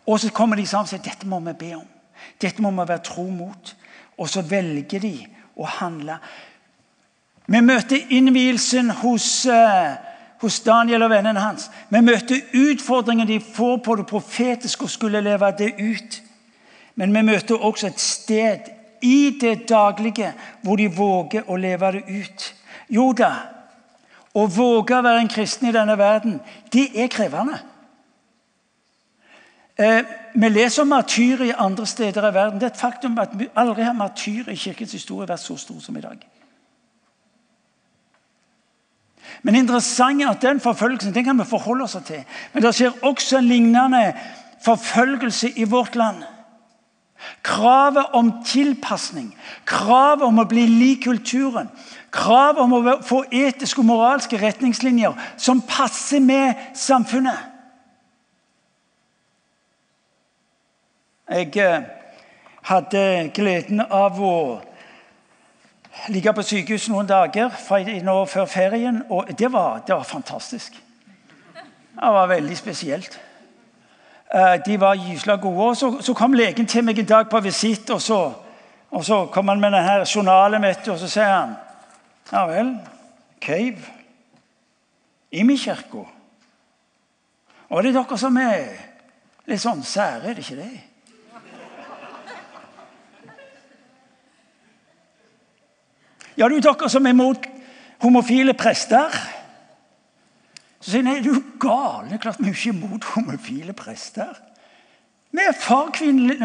Og 0.06 0.20
så 0.20 0.30
kommer 0.32 0.56
de 0.56 0.66
sammen 0.66 0.88
og 0.88 0.92
sier 0.92 1.04
dette 1.04 1.28
må 1.28 1.40
vi 1.44 1.52
be 1.58 1.72
om. 1.76 1.88
Dette 2.40 2.62
må 2.62 2.70
vi 2.72 2.88
være 2.88 3.04
tro 3.04 3.26
mot. 3.30 3.74
Og 4.18 4.28
så 4.28 4.42
velger 4.42 5.02
de 5.02 5.14
å 5.58 5.66
handle. 5.78 6.18
Vi 7.48 7.60
møter 7.64 8.12
innvielsen 8.12 8.90
hos, 9.02 9.46
uh, 9.46 9.96
hos 10.40 10.60
Daniel 10.64 11.04
og 11.06 11.12
vennene 11.12 11.40
hans. 11.40 11.68
Vi 11.88 12.00
møter 12.04 12.42
utfordringen 12.56 13.28
de 13.28 13.40
får 13.40 13.78
på 13.84 13.96
det 14.00 14.08
profetiske 14.08 14.84
og 14.84 14.92
skulle 14.92 15.22
leve 15.24 15.52
det 15.58 15.74
ut. 15.78 16.22
Men 16.94 17.14
vi 17.14 17.22
møter 17.22 17.64
også 17.64 17.86
et 17.86 18.00
sted 18.00 18.72
i 19.02 19.38
det 19.40 19.68
daglige 19.68 20.32
hvor 20.62 20.76
de 20.76 20.88
våger 20.88 21.48
å 21.50 21.56
leve 21.56 21.92
det 21.92 22.04
ut. 22.08 22.54
Jo 22.88 23.12
da, 23.12 23.32
å 24.34 24.46
våge 24.46 24.96
å 24.98 25.04
være 25.04 25.24
en 25.24 25.32
kristen 25.32 25.68
i 25.68 25.74
denne 25.74 25.98
verden, 25.98 26.38
det 26.72 26.88
er 26.94 27.10
krevende. 27.12 27.58
Eh, 29.78 30.02
vi 30.34 30.48
leser 30.48 30.82
om 30.82 30.88
martyrer 30.90 31.44
i 31.44 31.54
andre 31.56 31.86
steder 31.86 32.28
i 32.28 32.34
verden. 32.34 32.58
Det 32.58 32.66
er 32.66 32.74
et 32.74 32.80
faktum 32.80 33.18
at 33.18 33.34
vi 33.38 33.46
aldri 33.54 33.86
har 33.86 33.94
martyrer 33.94 34.50
i 34.52 34.58
kirkens 34.58 34.92
historie 34.92 35.28
vært 35.28 35.44
så 35.44 35.56
stor 35.56 35.80
som 35.80 35.96
i 35.96 36.02
dag. 36.02 36.24
Men 39.42 39.54
interessant 39.54 40.22
er 40.22 40.32
at 40.32 40.42
den 40.42 40.60
forfølgelsen 40.60 41.14
den 41.14 41.24
kan 41.24 41.38
vi 41.38 41.46
forholde 41.46 41.84
oss 41.84 41.96
til. 42.06 42.24
Men 42.52 42.64
det 42.64 42.74
skjer 42.74 43.04
også 43.06 43.38
en 43.38 43.48
lignende 43.48 44.02
forfølgelse 44.64 45.52
i 45.56 45.64
vårt 45.64 45.94
land. 45.94 46.24
Kravet 47.42 48.14
om 48.14 48.30
tilpasning, 48.46 49.32
kravet 49.66 50.26
om 50.26 50.38
å 50.38 50.46
bli 50.48 50.66
lik 50.70 51.04
kulturen, 51.04 51.70
kravet 52.14 52.62
om 52.62 52.76
å 52.78 52.96
få 53.02 53.24
etiske 53.30 53.82
og 53.82 53.88
moralske 53.90 54.38
retningslinjer 54.38 55.16
som 55.36 55.62
passer 55.66 56.22
med 56.22 56.54
samfunnet. 56.78 57.38
Jeg 61.28 61.52
eh, 61.60 61.82
hadde 62.64 63.30
gleden 63.36 63.82
av 63.84 64.16
å 64.24 64.34
ligge 66.08 66.32
på 66.32 66.44
sykehus 66.46 66.88
noen 66.88 67.08
dager 67.08 67.50
før 67.52 68.46
ferien, 68.48 69.02
og 69.10 69.28
det 69.38 69.50
var, 69.52 69.82
det 69.86 69.96
var 69.96 70.08
fantastisk. 70.08 70.78
Det 71.98 72.12
var 72.14 72.30
veldig 72.30 72.56
spesielt. 72.56 73.18
Eh, 74.34 74.64
de 74.66 74.80
var 74.80 74.94
gysla 74.94 75.36
gode. 75.36 75.68
og 75.68 75.76
så, 75.76 76.00
så, 76.00 76.14
kom 76.14 76.32
legen 76.32 76.66
til 76.66 76.84
meg 76.84 76.98
en 76.98 77.06
dag 77.06 77.30
på 77.30 77.40
visitt, 77.40 77.90
og 77.90 78.02
så, 78.02 78.32
og 78.90 79.04
så 79.04 79.26
kom 79.32 79.48
han 79.48 79.60
med 79.60 79.72
denne 79.72 80.04
journalen, 80.14 80.60
mitt, 80.60 80.88
og 80.88 80.98
så 80.98 81.08
sier 81.08 81.32
han 81.32 81.56
Ja 82.32 82.44
vel, 82.44 82.74
Cave 83.40 83.80
Imi-kirka. 85.32 86.04
Og 87.68 87.82
det 87.82 87.88
er 87.88 88.02
dere 88.02 88.18
som 88.18 88.36
er 88.36 88.68
litt 89.48 89.62
sånn 89.62 89.80
sære, 89.84 90.28
er 90.28 90.36
det 90.36 90.44
ikke 90.44 90.60
det? 90.60 90.68
Ja, 96.36 96.48
det 96.48 96.60
er 96.60 96.68
dere 96.68 96.88
som 96.92 97.06
er 97.06 97.16
mot 97.16 97.48
homofile 98.04 98.52
prester. 98.54 99.08
Så 100.80 100.90
sier 100.90 101.02
han 101.02 101.16
er 101.16 101.24
du 101.24 101.42
gal. 101.60 102.06
Det 102.06 102.18
er 102.18 102.22
klart 102.22 102.38
vi 102.40 102.50
er 102.50 102.54
ikke 102.54 102.76
imot 102.76 103.04
homofile 103.14 103.72
prester. 103.72 104.36
Vi 105.30 105.40
er 105.44 105.52
for, 105.52 105.90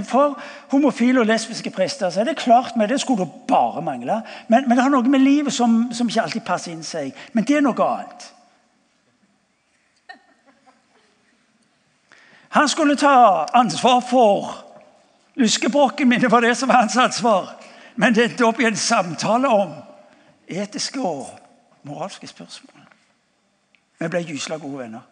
for, 0.04 0.40
homofile 0.72 1.20
og 1.20 1.26
lesbiske 1.26 1.70
prester. 1.70 2.10
så 2.10 2.20
er 2.20 2.24
Det 2.24 2.38
klart 2.38 2.76
med 2.76 2.88
det 2.88 3.02
skulle 3.02 3.26
det 3.26 3.32
bare 3.48 3.82
mangle. 3.82 4.22
Men, 4.48 4.68
men, 4.68 4.78
det 4.78 4.84
har 4.84 4.90
noe 4.90 5.04
med 5.04 5.20
livet 5.20 5.54
som, 5.54 5.94
som 5.94 6.08
ikke 6.08 6.22
alltid 6.22 6.42
passer 6.42 6.72
inn 6.72 6.84
seg. 6.84 7.14
Men 7.34 7.44
det 7.44 7.58
er 7.58 7.62
noe 7.62 7.88
annet. 7.88 8.34
Han 12.54 12.70
skulle 12.70 12.96
ta 12.96 13.46
ansvar 13.54 14.00
for 14.10 14.52
luskebrokken 15.36 16.10
min. 16.10 16.22
Det 16.22 16.32
var 16.32 16.42
det 16.42 16.58
som 16.58 16.70
var 16.70 16.84
hans 16.84 16.98
ansvar. 16.98 17.56
Men 17.96 18.14
det 18.14 18.24
endte 18.24 18.46
opp 18.46 18.60
i 18.60 18.68
en 18.68 18.76
samtale 18.76 19.50
om 19.50 19.74
etiske 20.48 21.02
og 21.02 21.30
moralske 21.84 22.28
spørsmål. 22.28 22.73
Vi 24.00 24.10
ble 24.10 24.24
gysla 24.26 24.58
gode 24.62 24.84
venner. 24.84 25.04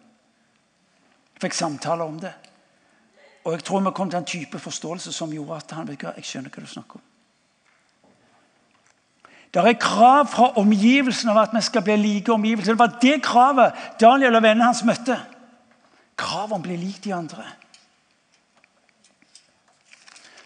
Fikk 1.42 1.54
samtaler 1.58 2.06
om 2.06 2.20
det. 2.22 2.34
Og 3.46 3.56
jeg 3.56 3.64
tror 3.66 3.82
vi 3.82 3.94
kom 3.96 4.10
til 4.10 4.20
en 4.20 4.28
type 4.28 4.60
forståelse 4.60 5.14
som 5.14 5.32
gjorde 5.34 5.58
at 5.58 5.72
han 5.78 5.88
vet 5.88 6.04
jeg 6.04 6.28
skjønner 6.28 6.54
hva 6.54 6.62
du 6.62 6.70
snakker 6.70 7.00
om. 7.00 7.08
Det 9.52 9.64
er 9.68 9.80
krav 9.82 10.30
fra 10.32 10.52
omgivelsene 10.62 11.34
om 11.34 11.40
at 11.42 11.52
vi 11.54 11.62
skal 11.62 11.84
bli 11.84 11.96
like 12.00 12.32
omgivelser. 12.32 12.72
Det 12.72 12.80
var 12.80 13.00
det 13.02 13.24
kravet 13.24 13.82
Daniel 14.00 14.36
og 14.36 14.44
vennene 14.44 14.70
hans 14.70 14.84
møtte. 14.88 15.18
Krav 16.16 16.54
om 16.54 16.62
å 16.62 16.64
bli 16.64 16.78
lik 16.80 17.02
de 17.04 17.12
andre. 17.16 17.44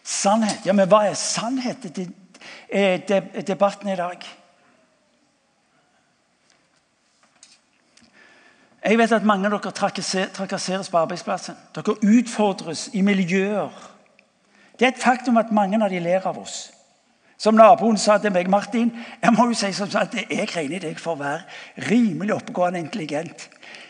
Sannhet. 0.03 0.65
Ja, 0.65 0.73
men 0.73 0.89
hva 0.89 1.03
er 1.05 1.19
sannhet? 1.19 1.85
Det 1.93 2.07
er 2.69 3.45
debatten 3.45 3.91
i 3.93 3.99
dag. 3.99 4.25
Jeg 8.85 8.97
vet 8.97 9.11
at 9.11 9.23
mange 9.25 9.49
av 9.49 9.55
dere 9.57 9.71
trakasseres 10.29 10.91
på 10.93 10.97
arbeidsplassen. 10.99 11.57
Dere 11.73 11.95
utfordres 12.05 12.89
i 12.93 13.01
miljøer. 13.01 13.73
Det 14.79 14.85
er 14.85 14.91
et 14.93 15.01
faktum 15.01 15.37
at 15.41 15.51
mange 15.51 15.79
av 15.81 15.89
de 15.89 15.99
ler 15.99 16.27
av 16.27 16.37
oss. 16.37 16.71
Som 17.37 17.57
naboen 17.57 17.97
sa 17.97 18.17
til 18.21 18.31
meg, 18.31 18.49
Martin, 18.49 18.91
jeg 19.21 19.33
må 19.33 19.47
jo 19.49 19.57
si 19.57 19.71
som 19.73 19.89
at 19.99 20.13
jeg 20.15 20.47
regner 20.53 20.79
deg 20.83 20.99
for 21.01 21.15
å 21.15 21.19
være 21.23 21.43
rimelig 21.89 22.35
oppegående 22.35 22.79
intelligent. 22.79 23.49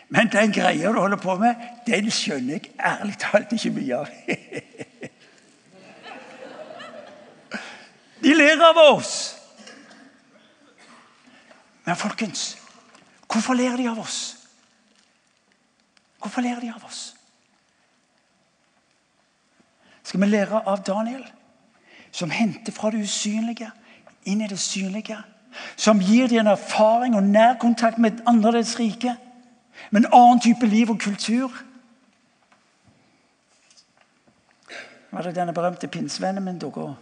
Men 0.10 0.32
den 0.32 0.54
greia 0.54 0.94
du 0.94 1.00
holder 1.02 1.20
på 1.20 1.36
med, 1.42 1.56
den 1.86 2.08
skjønner 2.14 2.54
jeg 2.56 2.72
ærlig 2.80 3.18
talt 3.20 3.52
ikke 3.52 3.76
mye 3.76 4.00
av. 4.00 4.08
De 8.26 8.34
ler 8.34 8.62
av 8.64 8.78
oss. 8.80 9.36
Men 11.86 11.96
folkens, 12.00 12.58
hvorfor 13.30 13.54
ler 13.54 13.78
de 13.78 13.86
av 13.92 14.00
oss? 14.02 14.45
Hvorfor 16.36 16.50
ler 16.50 16.60
de 16.60 16.74
av 16.76 16.84
oss? 16.84 17.16
Skal 20.04 20.20
vi 20.20 20.28
lære 20.28 20.60
av 20.68 20.82
Daniel, 20.84 21.24
som 22.12 22.30
henter 22.30 22.76
fra 22.76 22.90
det 22.92 23.06
usynlige 23.08 23.70
inn 24.28 24.42
i 24.44 24.50
det 24.52 24.60
synlige? 24.60 25.16
Som 25.80 26.02
gir 26.04 26.28
dem 26.28 26.42
en 26.44 26.52
erfaring 26.52 27.16
og 27.16 27.24
nærkontakt 27.24 27.98
med 27.98 28.12
et 28.18 28.28
annerledes 28.28 28.76
rike? 28.80 29.16
Med 29.92 30.04
en 30.04 30.12
annen 30.12 30.42
type 30.44 30.68
liv 30.68 30.92
og 30.92 31.00
kultur? 31.00 31.56
Var 35.12 35.22
det 35.22 35.36
denne 35.36 35.54
berømte 35.54 35.88
pinsevennen 35.88 36.44
min 36.44 36.60
dere 36.60 36.96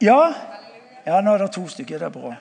Ja? 0.00 0.34
Ja, 1.06 1.20
nå 1.20 1.34
er 1.34 1.46
det 1.46 1.52
to 1.52 1.68
stykker. 1.68 1.98
Det 1.98 2.06
er 2.06 2.10
bra. 2.10 2.34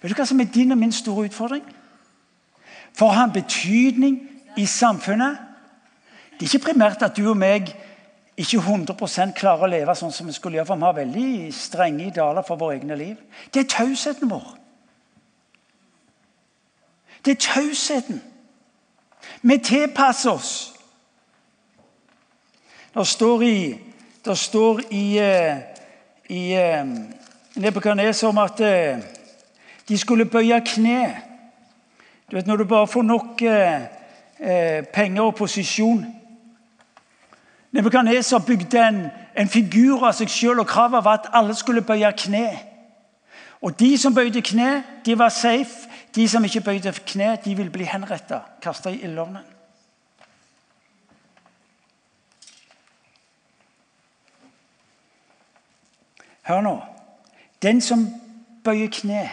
Vet 0.00 0.10
du 0.10 0.16
hva 0.16 0.26
som 0.26 0.40
er 0.40 0.48
din 0.54 0.72
og 0.72 0.78
min 0.78 0.92
store 0.92 1.28
utfordring? 1.28 1.64
For 2.96 3.10
å 3.10 3.14
ha 3.14 3.26
en 3.28 3.34
betydning 3.34 4.18
i 4.58 4.66
samfunnet 4.66 5.46
Det 6.32 6.46
er 6.46 6.54
ikke 6.54 6.70
primært 6.72 7.02
at 7.04 7.16
du 7.16 7.26
og 7.28 7.36
meg 7.36 7.68
ikke 8.40 8.62
100% 8.62 9.34
klarer 9.36 9.66
å 9.66 9.68
leve 9.68 9.94
sånn 9.98 10.12
som 10.14 10.24
vi 10.24 10.32
skulle 10.32 10.56
gjøre, 10.56 10.70
for 10.70 10.80
vi 10.80 10.86
har 10.86 10.96
veldig 10.96 11.50
strenge 11.52 12.06
idealer 12.06 12.46
for 12.46 12.56
våre 12.56 12.78
egne 12.78 12.96
liv. 12.96 13.18
Det 13.52 13.60
er 13.60 13.68
tausheten 13.68 14.30
vår. 14.30 14.46
Det 17.24 17.34
er 17.36 17.42
tausheten 17.44 18.22
Vi 19.42 19.58
tilpasser 19.58 20.30
oss. 20.30 20.72
Det 22.94 23.06
står 23.06 23.42
i, 23.44 23.78
det 24.24 24.38
står 24.38 24.80
i, 24.90 25.04
i, 25.20 26.40
i 26.40 26.42
eh, 26.56 28.24
om 28.28 28.38
at 28.38 28.60
eh, 28.60 28.98
de 29.90 29.98
skulle 29.98 30.24
bøye 30.24 30.60
kne. 30.62 31.16
Du 32.30 32.36
vet, 32.36 32.46
Når 32.46 32.56
du 32.56 32.64
bare 32.64 32.86
får 32.86 33.02
nok 33.02 33.42
penger 34.94 35.22
og 35.22 35.34
posisjon 35.34 36.06
Nebukadneser 37.72 38.38
bygde 38.38 38.88
en, 38.88 39.04
en, 39.36 39.48
figur 39.48 40.02
av 40.02 40.16
seg 40.18 40.30
sjøl, 40.30 40.58
og 40.58 40.66
kravet 40.66 41.04
var 41.06 41.20
at 41.20 41.28
alle 41.38 41.54
skulle 41.54 41.84
bøye 41.86 42.10
kne. 42.18 42.48
Og 43.62 43.76
De 43.78 43.92
som 43.98 44.14
bøyde 44.14 44.42
kne, 44.42 44.82
de 45.06 45.18
var 45.18 45.28
safe. 45.28 45.86
De 46.14 46.28
som 46.28 46.44
ikke 46.44 46.64
bøyde 46.66 46.92
kne, 47.06 47.36
de 47.44 47.54
ville 47.54 47.70
bli 47.70 47.86
henretta, 47.86 48.40
kasta 48.62 48.90
i 48.90 49.04
ildovnen. 49.06 49.46
Hør 56.42 56.60
nå. 56.66 56.74
Den 57.62 57.80
som 57.80 58.08
bøyer 58.64 58.90
kne 58.90 59.28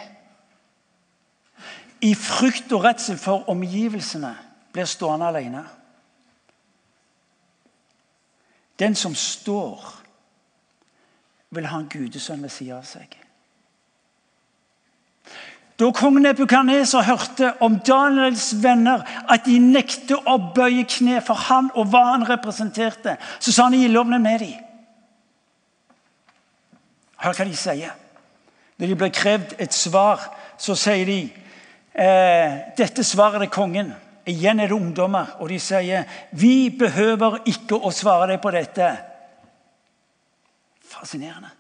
i 2.01 2.13
frykt 2.15 2.71
og 2.71 2.83
redsel 2.83 3.17
for 3.17 3.49
omgivelsene, 3.49 4.35
blir 4.73 4.85
stående 4.85 5.27
alene. 5.27 5.63
Den 8.79 8.95
som 8.95 9.15
står, 9.15 9.93
vil 11.49 11.67
ha 11.67 11.79
en 11.79 11.89
gudesønn 11.89 12.43
ved 12.43 12.51
siden 12.51 12.77
av 12.77 12.85
seg. 12.85 13.15
Da 15.77 15.91
kong 15.93 16.17
Nebukaneser 16.21 17.05
hørte 17.05 17.51
om 17.61 17.77
Daniels 17.85 18.49
venner, 18.63 19.03
at 19.29 19.45
de 19.45 19.59
nektet 19.61 20.25
å 20.25 20.37
bøye 20.55 20.87
kne 20.89 21.19
for 21.21 21.37
han 21.47 21.69
og 21.77 21.91
hva 21.91 22.03
han 22.15 22.25
representerte, 22.29 23.17
så 23.39 23.53
sa 23.53 23.67
han 23.67 23.77
i 23.77 23.83
ildovnen 23.85 24.23
med 24.25 24.41
dem. 24.41 24.55
Hør 27.21 27.37
hva 27.37 27.45
de 27.45 27.57
sier. 27.57 27.93
Når 28.77 28.89
de 28.89 28.97
blir 28.97 29.13
krevd 29.13 29.55
et 29.61 29.73
svar, 29.73 30.25
så 30.57 30.75
sier 30.77 31.05
de 31.05 31.21
eh, 31.97 32.57
dette 32.77 33.03
svaret 33.03 33.41
til 33.45 33.53
kongen. 33.53 33.93
Igjen 34.27 34.59
er 34.59 34.67
det 34.67 34.75
ungdommer, 34.75 35.37
og 35.39 35.49
de 35.49 35.59
sier 35.59 36.03
vi 36.35 36.69
behøver 36.69 37.41
ikke 37.47 37.79
å 37.79 37.93
svare 37.95 38.33
deg 38.33 38.41
på 38.43 38.51
dette. 38.51 38.89
Fascinerende. 40.87 41.53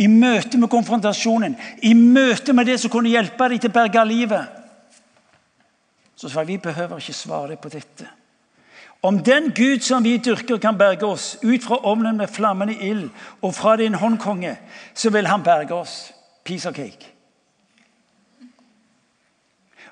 I 0.00 0.08
møte 0.12 0.58
med 0.60 0.70
konfrontasjonen, 0.72 1.56
i 1.84 1.94
møte 1.94 2.52
med 2.56 2.68
det 2.68 2.78
som 2.80 2.92
kunne 2.92 3.12
hjelpe 3.12 3.48
deg 3.48 3.62
til 3.62 3.72
å 3.72 3.76
berge 3.76 4.04
livet, 4.08 4.62
så 6.16 6.30
sa 6.32 6.44
vi 6.48 6.56
behøver 6.60 7.00
ikke 7.00 7.16
svare 7.16 7.52
deg 7.52 7.60
på 7.60 7.72
dette. 7.72 8.08
Om 9.04 9.20
den 9.24 9.50
Gud 9.56 9.84
som 9.84 10.04
vi 10.04 10.16
dyrker, 10.16 10.58
kan 10.58 10.78
berge 10.78 11.06
oss 11.06 11.36
ut 11.42 11.64
fra 11.64 11.78
ovnen 11.84 12.16
med 12.16 12.32
flammende 12.32 12.76
ild 12.80 13.10
og 13.44 13.54
fra 13.54 13.76
din 13.76 13.94
hånd, 13.94 14.18
konge, 14.18 14.56
så 14.94 15.12
vil 15.12 15.28
han 15.28 15.44
berge 15.44 15.76
oss. 15.76 15.98
Piece 16.44 16.68
of 16.68 16.74
cake. 16.74 17.15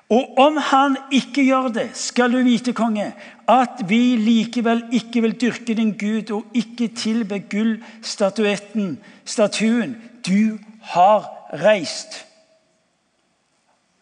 Og 0.09 0.37
om 0.37 0.57
han 0.61 0.97
ikke 1.13 1.43
gjør 1.47 1.71
det, 1.73 1.87
skal 1.97 2.33
du 2.33 2.37
vite, 2.45 2.75
konge, 2.77 3.07
at 3.49 3.81
vi 3.89 4.15
likevel 4.21 4.83
ikke 4.93 5.23
vil 5.25 5.33
dyrke 5.41 5.73
din 5.77 5.95
Gud 5.97 6.31
og 6.31 6.45
ikke 6.53 6.91
tilbe 6.93 7.39
gullstatuetten, 7.49 8.99
statuen 9.25 9.95
du 10.27 10.59
har 10.93 11.25
reist. 11.63 12.21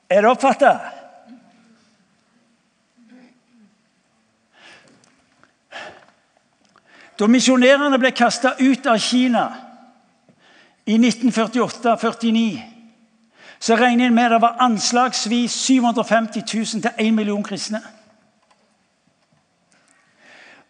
Er 0.09 0.21
det 0.21 0.29
oppfatta? 0.29 0.73
Da 7.19 7.27
misjonærene 7.29 7.97
ble 8.01 8.11
kasta 8.11 8.55
ut 8.59 8.87
av 8.89 8.99
Kina 8.99 9.45
i 10.83 10.97
1948-49, 10.97 12.72
så 13.63 13.75
regner 13.75 14.05
en 14.05 14.15
med 14.15 14.29
det 14.29 14.41
var 14.41 14.57
anslagsvis 14.59 15.51
750 15.51 16.43
000 16.53 16.65
til 16.81 16.91
1 16.99 17.13
million 17.13 17.43
kristne. 17.43 17.79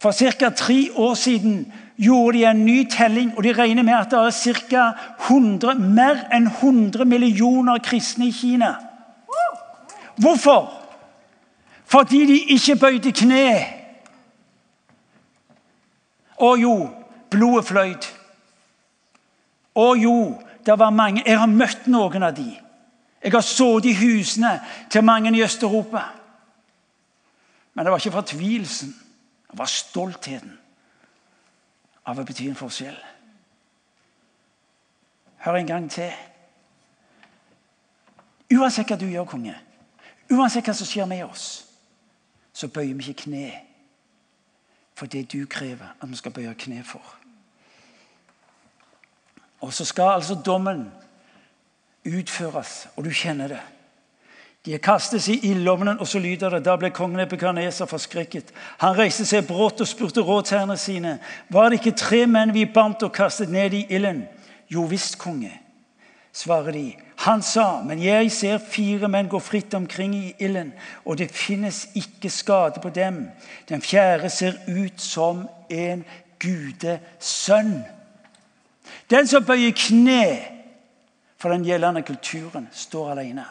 For 0.02 0.12
ca. 0.12 0.50
tre 0.50 0.90
år 0.96 1.14
siden 1.14 1.74
gjorde 1.98 2.38
de 2.38 2.46
en 2.46 2.66
ny 2.66 2.90
telling, 2.92 3.34
og 3.38 3.44
de 3.44 3.54
regner 3.54 3.84
med 3.84 3.94
at 3.94 4.12
det 4.12 4.20
er 4.20 4.54
ca. 4.70 4.92
100, 5.26 5.76
mer 5.80 6.22
enn 6.34 6.48
100 6.48 7.06
millioner 7.06 7.78
kristne 7.78 8.28
i 8.28 8.32
Kina. 8.32 8.76
Hvorfor? 10.16 10.74
Fordi 11.86 12.26
de 12.26 12.40
ikke 12.54 12.76
bøyde 12.76 13.12
kne 13.12 13.48
å 16.38 16.56
jo, 16.62 16.90
blodet 17.30 17.66
fløyt. 17.66 18.14
Å 19.76 19.96
jo, 19.98 20.42
det 20.66 20.78
var 20.80 20.94
mange. 20.94 21.24
Jeg 21.26 21.40
har 21.40 21.50
møtt 21.50 21.88
noen 21.88 22.24
av 22.24 22.38
de. 22.38 22.63
Jeg 23.24 23.32
har 23.32 23.42
sittet 23.42 23.86
i 23.86 23.94
husene 23.94 24.62
til 24.92 25.04
mange 25.04 25.38
i 25.38 25.44
Øst-Europa. 25.44 26.02
Men 27.74 27.86
det 27.86 27.92
var 27.92 27.98
ikke 27.98 28.12
fortvilelsen. 28.12 28.96
Det 29.52 29.60
var 29.60 29.66
stoltheten 29.66 30.60
av 32.06 32.20
å 32.20 32.26
bety 32.28 32.50
en 32.50 32.58
forskjell. 32.60 32.98
Hør 35.46 35.60
en 35.60 35.68
gang 35.68 35.92
til. 35.92 36.12
Uansett 38.54 38.92
hva 38.92 38.98
du 39.00 39.08
gjør, 39.08 39.26
konge, 39.26 39.56
uansett 40.32 40.68
hva 40.68 40.76
som 40.78 40.88
skjer 40.88 41.08
med 41.10 41.24
oss, 41.26 41.46
så 42.54 42.68
bøyer 42.70 42.94
vi 42.94 43.08
ikke 43.08 43.24
kne 43.26 43.48
for 44.94 45.10
det 45.10 45.26
du 45.32 45.46
krever 45.50 45.96
at 45.96 46.10
vi 46.10 46.20
skal 46.20 46.36
bøye 46.36 46.54
kne 46.60 46.84
for. 46.86 47.16
Og 49.64 49.74
så 49.74 49.86
skal 49.86 50.20
altså 50.20 50.36
dommen 50.46 50.86
utføres, 52.06 52.88
og 52.96 53.06
du 53.06 53.12
kjenner 53.12 53.48
det. 53.48 53.62
De 54.66 54.78
kastes 54.80 55.28
i 55.28 55.40
ildovnen, 55.50 56.00
og 56.00 56.08
så 56.08 56.20
lyder 56.24 56.50
det. 56.50 56.62
Da 56.64 56.78
ble 56.80 56.88
kongen 56.96 57.20
Epikaneser 57.20 57.88
forskrekket. 57.90 58.54
Han 58.80 58.96
reiste 58.96 59.26
seg 59.28 59.44
brått 59.48 59.84
og 59.84 59.90
spurte 59.90 60.24
rådsherrene 60.24 60.78
sine. 60.80 61.18
Var 61.52 61.70
det 61.70 61.82
ikke 61.82 61.98
tre 62.00 62.22
menn 62.32 62.54
vi 62.56 62.64
bandt 62.66 63.04
og 63.04 63.12
kastet 63.12 63.52
ned 63.52 63.76
i 63.76 63.86
ilden? 63.92 64.24
Jo 64.72 64.86
visst, 64.88 65.18
konge, 65.20 65.52
svarer 66.32 66.72
de. 66.72 66.86
Han 67.26 67.44
sa, 67.44 67.82
men 67.84 68.00
jeg 68.04 68.32
ser 68.32 68.64
fire 68.64 69.08
menn 69.12 69.28
gå 69.32 69.40
fritt 69.44 69.76
omkring 69.76 70.16
i 70.16 70.34
ilden, 70.40 70.72
og 71.06 71.20
det 71.20 71.32
finnes 71.32 71.86
ikke 72.00 72.32
skade 72.32 72.80
på 72.84 72.90
dem. 72.90 73.26
Den 73.70 73.84
fjerde 73.84 74.32
ser 74.32 74.56
ut 74.68 75.02
som 75.02 75.44
en 75.70 76.08
gudesønn. 76.40 77.82
Den 79.12 79.28
som 79.28 79.44
bøyer 79.46 79.76
kne 79.76 80.53
for 81.44 81.52
den 81.52 81.66
gjeldende 81.66 82.02
kulturen, 82.08 82.70
står 82.72 83.10
alene. 83.12 83.44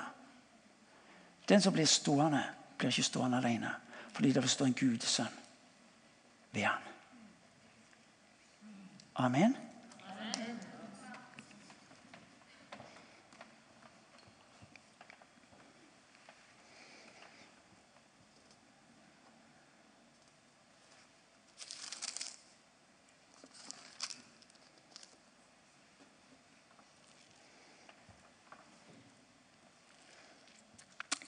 Den 1.49 1.61
som 1.61 1.75
blir 1.77 1.85
stående, 1.85 2.41
blir 2.79 2.89
ikke 2.89 3.05
stående 3.05 3.37
alene, 3.37 3.75
fordi 4.15 4.31
det 4.33 4.41
står 4.41 4.49
stå 4.49 4.65
en 4.65 4.77
gudesønn 4.79 5.35
ved 6.55 6.63
han. 6.63 6.87
Amen. 9.21 9.57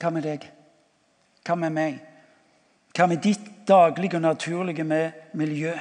Hva 0.05 0.11
med 0.13 0.27
deg? 0.27 0.43
Hva 1.47 1.55
med 1.57 1.73
meg? 1.73 1.95
Hva 2.93 3.07
med 3.09 3.23
ditt 3.25 3.47
daglige 3.65 4.19
og 4.19 4.27
naturlige 4.27 4.85
miljø? 5.33 5.73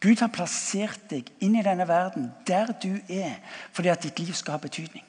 Gud 0.00 0.22
har 0.22 0.32
plassert 0.32 1.04
deg 1.10 1.28
inn 1.44 1.58
i 1.60 1.64
denne 1.66 1.84
verden 1.88 2.30
der 2.48 2.72
du 2.80 2.94
er, 3.12 3.36
fordi 3.76 3.92
at 3.92 4.08
ditt 4.08 4.24
liv 4.24 4.32
skal 4.32 4.56
ha 4.56 4.62
betydning. 4.62 5.04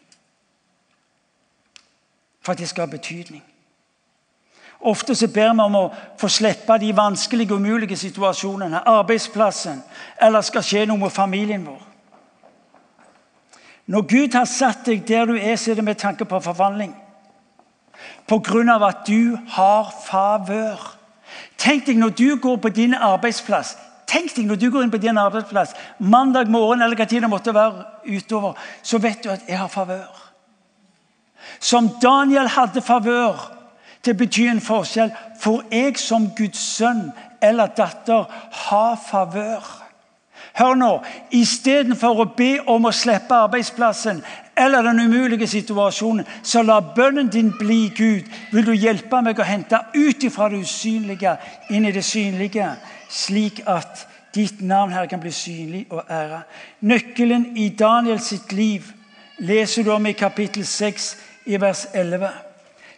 For 2.43 2.51
at 2.51 2.59
det 2.59 2.68
skal 2.68 2.89
ha 2.89 2.91
betydning. 2.91 3.43
Ofte 4.80 5.15
så 5.15 5.32
ber 5.32 5.53
vi 5.55 5.63
om 5.70 5.80
å 5.80 5.88
få 6.20 6.28
slippe 6.28 6.76
de 6.84 6.91
vanskelige 6.95 7.55
og 7.55 7.63
umulige 7.63 7.95
situasjonene. 7.95 8.84
Arbeidsplassen, 8.84 9.80
eller 10.22 10.43
skal 10.43 10.68
skje 10.68 10.86
noe 10.86 10.99
med 10.99 11.15
familien 11.15 11.63
vår. 11.63 11.87
Når 13.88 14.02
Gud 14.02 14.36
har 14.36 14.46
satt 14.46 14.86
deg 14.86 15.06
der 15.08 15.26
du 15.26 15.36
er, 15.38 15.56
så 15.56 15.72
er 15.72 15.80
det 15.80 15.84
med 15.88 15.96
tanke 15.96 16.26
på 16.26 16.40
forvandling. 16.44 16.96
Av 18.28 18.84
at 18.84 19.08
du 19.08 19.38
har 19.56 19.94
favør. 20.06 20.98
Tenk 21.58 21.88
deg 21.88 21.98
når 21.98 22.10
du 22.10 22.36
går 22.42 22.58
på 22.58 22.70
din 22.70 22.94
arbeidsplass. 22.94 23.78
Tenk 24.08 24.36
deg 24.36 24.48
når 24.48 24.60
du 24.60 24.70
går 24.72 24.84
inn 24.84 24.92
på 24.92 25.02
din 25.04 25.18
arbeidsplass 25.20 25.74
mandag 26.00 26.52
morgen 26.52 26.82
eller 26.82 26.96
hva 26.96 27.08
tid 27.08 27.26
det 27.26 27.32
måtte 27.32 27.56
være 27.56 27.86
utover, 28.08 28.56
så 28.84 29.00
vet 29.04 29.24
du 29.24 29.32
at 29.32 29.48
jeg 29.48 29.60
har 29.60 29.72
favør. 29.72 30.24
Som 31.60 31.90
Daniel 32.04 32.48
hadde 32.48 32.84
favør 32.84 33.40
til 34.04 34.16
å 34.16 34.20
bety 34.20 34.48
en 34.52 34.64
forskjell. 34.64 35.12
Får 35.42 35.66
jeg 35.72 35.98
som 36.00 36.30
Guds 36.38 36.60
sønn 36.60 37.10
eller 37.44 37.72
datter 37.76 38.28
ha 38.68 38.86
favør? 39.00 39.87
Hør 40.58 40.74
nå. 40.78 40.91
Istedenfor 41.38 42.24
å 42.24 42.32
be 42.38 42.58
om 42.66 42.88
å 42.89 42.93
slippe 42.95 43.36
arbeidsplassen 43.36 44.24
eller 44.58 44.82
den 44.88 45.03
umulige 45.05 45.47
situasjonen, 45.47 46.26
så 46.41 46.64
la 46.66 46.80
bønnen 46.82 47.30
din 47.30 47.51
bli 47.60 47.91
Gud. 47.93 48.26
Vil 48.51 48.66
du 48.66 48.74
hjelpe 48.74 49.22
meg 49.22 49.38
å 49.38 49.45
hente 49.45 49.84
ut 49.93 50.24
ifra 50.26 50.49
det 50.49 50.64
usynlige 50.66 51.36
inn 51.70 51.86
i 51.86 51.93
det 51.93 52.05
synlige, 52.05 52.72
slik 53.10 53.62
at 53.70 54.08
ditt 54.34 54.64
navn 54.66 54.95
her 54.97 55.05
kan 55.05 55.22
bli 55.22 55.32
synlig 55.32 55.86
og 55.93 56.10
æra? 56.10 56.41
Nøkkelen 56.82 57.51
i 57.58 57.70
Daniel 57.78 58.20
sitt 58.24 58.53
liv 58.53 58.89
leser 59.38 59.86
du 59.86 59.91
om 59.93 60.10
i 60.10 60.18
kapittel 60.18 60.66
6 60.66 61.12
i 61.53 61.62
vers 61.62 61.86
11. 61.93 62.32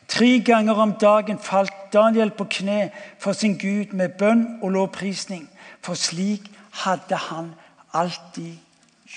Tre 0.10 0.30
ganger 0.39 0.80
om 0.80 0.95
dagen 1.01 1.43
falt 1.43 1.76
Daniel 1.93 2.32
på 2.32 2.47
kne 2.49 2.88
for 3.20 3.36
sin 3.36 3.57
Gud 3.60 3.91
med 3.93 4.16
bønn 4.18 4.45
og 4.62 4.72
lovprisning, 4.78 5.43
for 5.84 5.99
slik 5.99 6.47
hadde 6.84 7.15
han 7.15 7.53
alltid 7.93 8.57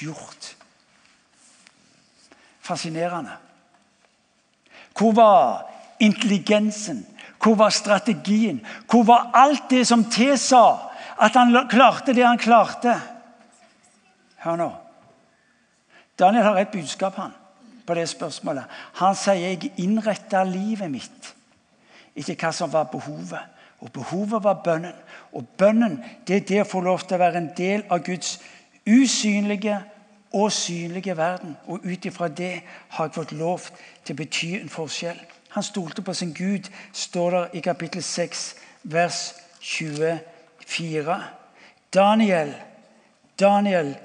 gjort. 0.00 0.56
Fascinerende. 2.60 3.36
Hvor 4.98 5.12
var 5.12 5.70
intelligensen? 6.00 7.06
Hvor 7.42 7.54
var 7.54 7.70
strategien? 7.70 8.66
Hvor 8.90 9.02
var 9.02 9.30
alt 9.34 9.70
det 9.70 9.86
som 9.86 10.04
tilsa 10.04 10.92
at 11.18 11.34
han 11.34 11.68
klarte 11.70 12.14
det 12.14 12.26
han 12.26 12.38
klarte? 12.38 12.94
Hør 14.36 14.56
nå. 14.56 14.70
Daniel 16.18 16.44
har 16.44 16.58
et 16.60 16.72
budskap 16.72 17.16
han, 17.16 17.32
på 17.86 17.94
det 17.94 18.08
spørsmålet. 18.08 18.64
Han 19.00 19.16
sier 19.18 19.54
jeg 19.54 19.72
innretta 19.82 20.44
livet 20.46 20.90
mitt 20.90 21.32
etter 22.12 22.36
hva 22.36 22.50
som 22.52 22.70
var 22.72 22.90
behovet. 22.92 23.40
Og 23.82 23.92
behovet 23.92 24.44
var 24.44 24.62
bønnen. 24.64 24.94
Og 25.32 25.46
bønnen 25.58 25.98
det 26.26 26.36
er 26.36 26.46
det 26.48 26.60
å 26.62 26.68
få 26.70 26.80
lov 26.80 27.02
til 27.02 27.18
å 27.18 27.24
være 27.24 27.42
en 27.42 27.50
del 27.56 27.82
av 27.90 28.04
Guds 28.06 28.36
usynlige 28.86 29.80
og 30.32 30.52
synlige 30.52 31.16
verden. 31.16 31.56
Og 31.66 31.82
ut 31.84 32.06
ifra 32.06 32.28
det 32.28 32.62
har 32.96 33.08
jeg 33.08 33.16
fått 33.18 33.32
lov 33.32 33.66
til 34.04 34.14
å 34.14 34.20
bety 34.22 34.52
en 34.60 34.72
forskjell. 34.72 35.18
Han 35.52 35.66
stolte 35.66 36.02
på 36.02 36.14
sin 36.16 36.32
Gud, 36.32 36.70
står 36.92 37.30
der 37.30 37.58
i 37.58 37.60
kapittel 37.60 38.02
6, 38.02 38.44
vers 38.82 39.34
24. 39.60 41.18
Daniel, 41.94 42.54
Daniel 43.40 43.96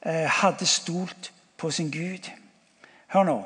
eh, 0.00 0.30
hadde 0.40 0.66
stolt 0.66 1.32
på 1.60 1.70
sin 1.70 1.90
Gud. 1.90 2.30
Hør 3.12 3.28
nå. 3.28 3.36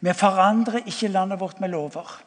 Vi 0.00 0.12
forandrer 0.14 0.86
ikke 0.86 1.08
landet 1.08 1.40
vårt 1.40 1.60
med 1.60 1.72
lover. 1.72 2.20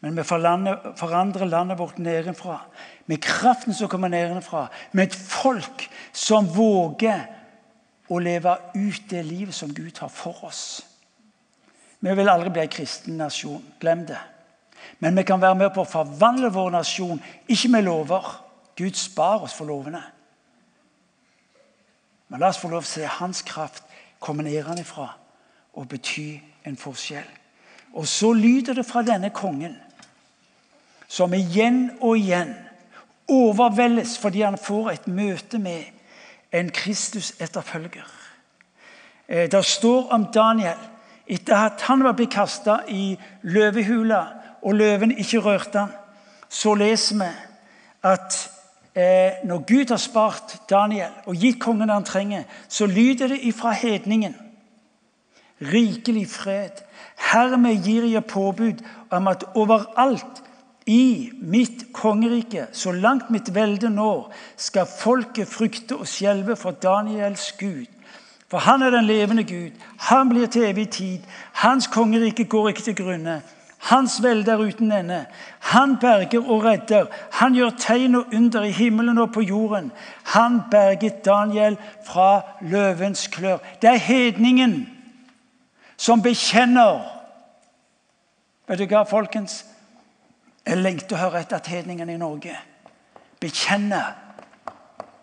Men 0.00 0.16
vi 0.16 0.22
forandrer 0.22 1.44
landet 1.44 1.78
vårt 1.78 1.98
nedenfra. 1.98 2.60
Med 3.06 3.22
kraften 3.22 3.74
som 3.74 3.88
kommer 3.88 4.08
nedenfra. 4.08 4.68
Med 4.92 5.08
et 5.08 5.14
folk 5.14 5.88
som 6.12 6.46
våger 6.54 7.24
å 8.08 8.18
leve 8.22 8.54
ut 8.74 9.08
det 9.10 9.24
livet 9.26 9.54
som 9.54 9.74
Gud 9.74 9.98
har 9.98 10.08
for 10.12 10.44
oss. 10.46 10.84
Vi 12.00 12.14
vil 12.14 12.30
aldri 12.30 12.52
bli 12.54 12.62
en 12.62 12.70
kristen 12.72 13.18
nasjon. 13.18 13.64
Glem 13.80 14.06
det. 14.06 14.20
Men 14.98 15.16
vi 15.18 15.26
kan 15.26 15.42
være 15.42 15.58
med 15.58 15.74
på 15.74 15.82
å 15.82 15.90
forvandle 15.90 16.52
vår 16.54 16.70
nasjon, 16.78 17.18
ikke 17.50 17.70
med 17.74 17.84
lover. 17.88 18.30
Gud 18.78 18.94
spar 18.96 19.42
oss 19.42 19.56
for 19.58 19.66
lovene. 19.66 20.00
Men 22.28 22.40
la 22.40 22.52
oss 22.52 22.60
få 22.62 22.70
lov 22.70 22.86
til 22.86 23.02
å 23.02 23.08
se 23.08 23.18
hans 23.18 23.42
kraft 23.42 23.82
komme 24.22 24.46
nedenfra 24.46 25.08
og 25.74 25.90
bety 25.90 26.38
en 26.66 26.78
forskjell. 26.78 27.26
Og 27.98 28.06
så 28.06 28.30
lyder 28.36 28.78
det 28.78 28.86
fra 28.86 29.02
denne 29.02 29.30
kongen 29.34 29.74
som 31.08 31.34
igjen 31.34 31.88
og 32.00 32.18
igjen 32.18 32.54
overveldes 33.28 34.18
fordi 34.20 34.44
han 34.44 34.58
får 34.60 34.90
et 34.90 35.08
møte 35.08 35.58
med 35.58 35.84
en 36.52 36.70
Kristus-etterfølger. 36.72 38.06
Eh, 39.28 39.48
det 39.50 39.64
står 39.64 40.12
om 40.12 40.28
Daniel 40.32 40.78
etter 41.28 41.56
at 41.56 41.84
han 41.88 42.04
var 42.04 42.16
blitt 42.16 42.32
kasta 42.32 42.80
i 42.88 43.18
løvehula, 43.42 44.22
og 44.62 44.74
løven 44.74 45.12
ikke 45.12 45.42
rørte 45.44 45.78
han, 45.78 45.90
så 46.48 46.72
leser 46.74 47.18
vi 47.20 47.28
at 48.08 48.38
eh, 48.94 49.44
når 49.44 49.64
Gud 49.68 49.92
har 49.92 50.00
spart 50.00 50.56
Daniel 50.70 51.12
og 51.26 51.36
gitt 51.36 51.60
kongen 51.60 51.88
det 51.88 51.94
han 51.94 52.08
trenger, 52.08 52.44
så 52.68 52.86
lyder 52.86 53.28
det 53.28 53.42
ifra 53.46 53.72
hedningen 53.76 54.34
rikelig 55.60 56.28
fred. 56.30 56.82
Hermed 57.32 57.82
gir 57.84 58.06
jeg 58.06 58.24
påbud 58.24 58.82
om 59.10 59.28
at 59.28 59.44
overalt 59.54 60.42
i 60.88 61.30
mitt 61.40 61.92
kongerike, 61.92 62.66
så 62.72 62.92
langt 62.92 63.30
mitt 63.30 63.54
velde 63.54 63.90
når, 63.92 64.32
skal 64.56 64.88
folket 64.88 65.48
frykte 65.48 65.98
og 66.00 66.08
skjelve 66.08 66.56
for 66.56 66.70
Daniels 66.70 67.52
Gud. 67.60 67.86
For 68.48 68.64
han 68.64 68.82
er 68.82 68.90
den 68.90 69.04
levende 69.04 69.44
Gud. 69.44 69.76
Han 70.08 70.28
blir 70.28 70.46
til 70.46 70.64
evig 70.70 70.88
tid. 70.90 71.18
Hans 71.52 71.86
kongerike 71.86 72.44
går 72.44 72.68
ikke 72.68 72.82
til 72.82 72.96
grunne. 72.96 73.42
Hans 73.78 74.22
velde 74.22 74.50
er 74.50 74.64
uten 74.64 74.92
ende. 74.92 75.26
Han 75.60 75.96
berger 76.00 76.50
og 76.50 76.64
redder. 76.64 77.06
Han 77.32 77.54
gjør 77.54 77.70
tegn 77.78 78.14
og 78.14 78.32
under 78.34 78.62
i 78.62 78.70
himmelen 78.70 79.18
og 79.18 79.32
på 79.32 79.40
jorden. 79.40 79.92
Han 80.24 80.60
berget 80.70 81.24
Daniel 81.24 81.76
fra 82.06 82.40
løvens 82.60 83.26
klør. 83.26 83.58
Det 83.82 83.90
er 83.90 83.96
hedningen 84.08 84.88
som 85.96 86.22
bekjenner 86.22 87.14
Vet 88.68 88.82
du 88.82 88.84
hva, 88.84 89.06
folkens? 89.08 89.62
Jeg 90.68 90.82
lengter 90.82 91.16
å 91.16 91.22
høre 91.22 91.40
etter 91.40 91.56
at 91.56 91.70
hedningene 91.72 92.12
i 92.12 92.20
Norge 92.20 92.52
bekjenner 93.40 94.10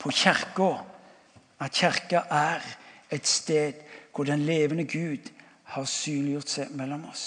på 0.01 0.09
kirka 0.09 0.71
at 1.61 1.75
kirka 1.75 2.23
er 2.33 2.65
et 3.13 3.29
sted 3.29 3.83
hvor 4.15 4.25
den 4.25 4.41
levende 4.47 4.87
Gud 4.89 5.29
har 5.75 5.85
synliggjort 5.85 6.49
seg 6.49 6.71
mellom 6.73 7.03
oss. 7.11 7.25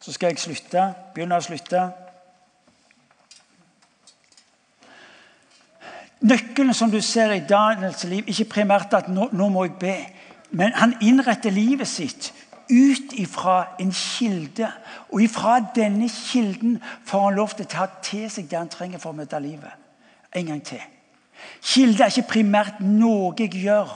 Så 0.00 0.12
skal 0.12 0.34
jeg 0.34 0.42
slutte. 0.42 0.84
Begynne 1.14 1.38
å 1.38 1.44
slutte. 1.44 1.84
Nøkkelen 6.20 6.76
som 6.76 6.92
du 6.92 7.00
ser 7.00 7.32
i 7.32 7.44
Daniels 7.48 8.04
liv, 8.04 8.28
ikke 8.28 8.50
primært 8.58 8.92
at 8.96 9.08
nå, 9.08 9.30
nå 9.32 9.48
må 9.48 9.64
jeg 9.64 9.78
be, 9.80 9.96
men 10.50 10.76
han 10.76 10.98
innretter 11.00 11.54
livet 11.54 11.88
sitt 11.88 12.32
ut 12.70 13.12
ifra 13.18 13.74
en 13.80 13.92
kilde. 13.92 14.70
Og 15.10 15.22
ifra 15.22 15.58
denne 15.74 16.08
kilden 16.08 16.78
får 17.04 17.24
han 17.24 17.36
lov 17.38 17.54
til 17.56 17.66
å 17.66 17.74
ta 17.74 17.86
til 18.04 18.30
seg 18.30 18.48
det 18.50 18.58
han 18.58 18.72
trenger 18.72 19.02
for 19.02 19.12
å 19.12 19.18
møte 19.18 19.40
livet. 19.42 19.76
En 20.34 20.46
gang 20.46 20.62
til. 20.64 20.82
Kilde 21.62 22.04
er 22.04 22.12
ikke 22.12 22.34
primært 22.36 22.82
noe 22.84 23.34
jeg 23.38 23.54
gjør. 23.64 23.94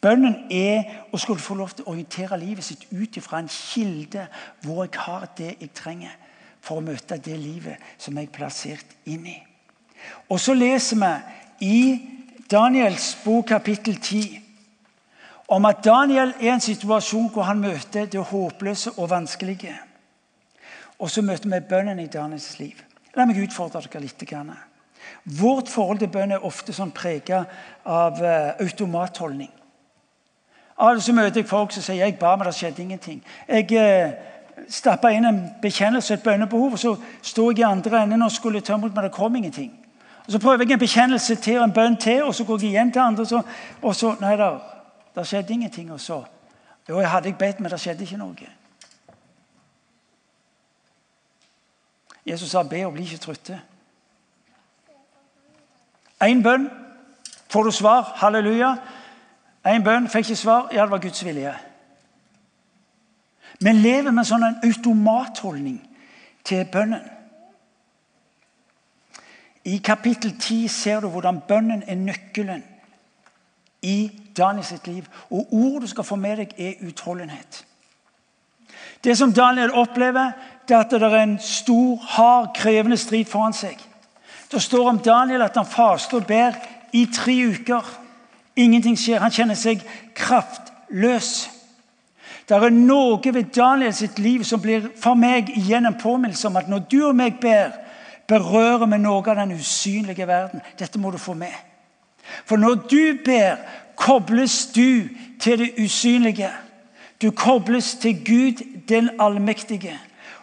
Bønnen 0.00 0.46
er 0.52 1.08
å 1.12 1.20
skulle 1.20 1.42
få 1.44 1.58
lov 1.58 1.74
til 1.76 1.84
å 1.84 1.92
orientere 1.92 2.38
livet 2.40 2.64
sitt 2.64 2.86
ut 2.92 3.16
ifra 3.20 3.42
en 3.42 3.50
kilde 3.52 4.26
hvor 4.64 4.86
jeg 4.86 5.00
har 5.04 5.26
det 5.36 5.50
jeg 5.60 5.72
trenger 5.76 6.14
for 6.64 6.80
å 6.80 6.84
møte 6.84 7.18
det 7.20 7.36
livet 7.36 7.80
som 8.00 8.16
jeg 8.16 8.28
er 8.28 8.34
plassert 8.34 8.96
inn 9.08 9.26
i. 9.28 9.36
Og 10.32 10.40
så 10.40 10.56
leser 10.56 11.00
vi 11.00 11.68
i 11.68 11.82
Daniels 12.50 13.12
bok 13.24 13.50
kapittel 13.52 13.98
10 14.00 14.49
om 15.50 15.64
at 15.66 15.84
Daniel 15.84 16.34
er 16.40 16.54
en 16.54 16.62
situasjon 16.62 17.30
hvor 17.34 17.48
han 17.48 17.58
møter 17.58 18.06
det 18.06 18.22
håpløse 18.30 18.92
og 18.96 19.10
vanskelige. 19.10 19.74
Og 20.98 21.10
så 21.10 21.22
møter 21.22 21.50
vi 21.50 21.60
bønnen 21.68 21.98
i 21.98 22.06
Daniels 22.06 22.58
liv. 22.58 22.78
La 23.16 23.26
meg 23.26 23.40
utfordre 23.42 23.82
dere 23.82 24.04
litt. 24.04 24.22
Vårt 25.24 25.68
forhold 25.68 25.98
til 25.98 26.12
bønn 26.12 26.36
er 26.36 26.46
ofte 26.46 26.72
sånn 26.72 26.92
prega 26.94 27.42
av 27.84 28.20
uh, 28.22 28.52
automatholdning. 28.62 29.50
Av 30.78 30.96
og 30.96 31.02
til 31.02 31.16
møter 31.18 31.42
jeg 31.42 31.48
folk 31.50 31.74
som 31.74 31.82
sier 31.82 32.04
jeg 32.04 32.18
ba, 32.20 32.36
men 32.36 32.46
det 32.46 32.54
skjedde 32.56 32.82
ingenting. 32.82 33.18
Jeg 33.48 33.66
eh, 33.76 34.14
stappa 34.72 35.10
inn 35.12 35.26
en 35.28 35.40
bekjennelse, 35.60 36.14
et 36.14 36.22
bønnebehov, 36.24 36.78
og 36.78 36.80
så 36.80 36.94
sto 37.20 37.50
jeg 37.50 37.60
i 37.60 37.66
andre 37.68 38.04
enden 38.06 38.24
og 38.24 38.32
skulle 38.32 38.62
ta 38.64 38.78
ut, 38.78 38.86
men 38.86 39.04
det 39.04 39.12
kom 39.12 39.36
ingenting. 39.36 39.74
Og 40.24 40.32
Så 40.32 40.38
prøver 40.38 40.64
jeg 40.64 40.72
en 40.72 40.78
bekjennelse 40.78 41.34
til 41.34 41.58
og 41.58 41.66
en 41.66 41.74
bønn 41.76 41.96
til, 42.00 42.22
og 42.24 42.34
så 42.34 42.44
går 42.48 42.62
jeg 42.62 42.70
igjen 42.70 42.92
til 42.92 43.02
andre. 43.02 43.26
Så, 43.26 43.42
og 43.82 43.96
så 43.96 44.14
nei 44.22 44.36
da, 44.40 44.54
det 45.14 45.26
skjedde 45.26 45.52
ingenting. 45.52 45.92
Og 45.92 46.00
så 46.00 46.24
Jo, 46.88 47.00
jeg 47.00 47.10
hadde 47.10 47.28
jeg 47.28 47.38
bedt, 47.38 47.60
men 47.60 47.70
det 47.70 47.80
skjedde 47.80 48.02
ikke 48.02 48.16
noe. 48.16 48.46
Jesus 52.26 52.50
sa, 52.50 52.62
'Be 52.62 52.86
og 52.86 52.92
bli 52.92 53.02
ikke 53.02 53.16
trøtte'. 53.16 53.60
Én 56.24 56.42
bønn 56.42 56.70
får 57.48 57.62
du 57.62 57.70
svar. 57.70 58.12
Halleluja. 58.16 58.76
Én 59.66 59.84
bønn 59.84 60.08
fikk 60.08 60.28
ikke 60.28 60.36
svar. 60.36 60.68
Ja, 60.72 60.82
det 60.82 60.90
var 60.90 60.98
Guds 60.98 61.24
vilje. 61.24 61.54
Vi 63.60 63.72
lever 63.72 64.10
med 64.10 64.24
sånn 64.24 64.44
en 64.44 64.60
automatholdning 64.64 65.80
til 66.44 66.64
bønnen. 66.72 67.02
I 69.64 69.76
kapittel 69.84 70.38
10 70.38 70.68
ser 70.68 71.00
du 71.00 71.08
hvordan 71.12 71.42
bønnen 71.48 71.82
er 71.86 71.94
nøkkelen 72.00 72.64
i 73.82 74.10
Daniel 74.36 74.64
sitt 74.64 74.86
liv. 74.86 75.06
Og 75.30 75.48
ordet 75.52 75.82
du 75.82 75.86
skal 75.86 76.04
få 76.04 76.16
med 76.16 76.36
deg, 76.36 76.54
er 76.58 76.86
utholdenhet. 76.86 77.64
Det 79.04 79.16
som 79.18 79.32
Daniel 79.32 79.72
opplever, 79.72 80.32
det 80.68 80.76
er 80.76 80.80
at 80.80 80.90
det 80.90 81.02
er 81.02 81.16
en 81.22 81.38
stor, 81.40 81.96
hard, 81.96 82.50
krevende 82.54 82.96
strid 82.96 83.24
foran 83.24 83.56
seg. 83.56 83.78
Det 84.52 84.62
står 84.62 84.88
om 84.88 84.98
Daniel 84.98 85.42
at 85.42 85.56
han 85.56 85.66
faster 85.66 86.20
og 86.20 86.26
ber 86.26 86.58
i 86.92 87.06
tre 87.14 87.34
uker. 87.48 87.86
Ingenting 88.56 88.98
skjer. 88.98 89.22
Han 89.22 89.32
kjenner 89.32 89.54
seg 89.58 89.82
kraftløs. 90.14 91.48
Det 92.48 92.56
er 92.58 92.74
noe 92.74 93.32
ved 93.32 93.52
Daniel 93.54 93.94
sitt 93.94 94.18
liv 94.18 94.42
som 94.44 94.60
blir 94.60 94.90
for 94.98 95.14
meg 95.14 95.52
igjen 95.54 95.86
en 95.86 95.98
påminnelse 95.98 96.48
om 96.48 96.58
at 96.58 96.68
når 96.68 96.86
du 96.90 96.98
og 97.06 97.16
meg 97.16 97.38
ber, 97.40 97.70
berører 98.26 98.90
vi 98.90 98.98
noe 98.98 99.22
av 99.22 99.38
den 99.38 99.54
usynlige 99.54 100.26
verden. 100.26 100.62
Dette 100.78 100.98
må 100.98 101.10
du 101.14 101.18
få 101.18 101.34
med. 101.38 101.54
For 102.44 102.56
når 102.56 102.74
du 102.74 103.18
ber, 103.24 103.56
kobles 103.96 104.66
du 104.74 105.08
til 105.40 105.58
det 105.58 105.70
usynlige. 105.84 106.50
Du 107.22 107.30
kobles 107.30 107.94
til 107.94 108.24
Gud 108.24 108.64
den 108.88 109.10
allmektige. 109.20 109.98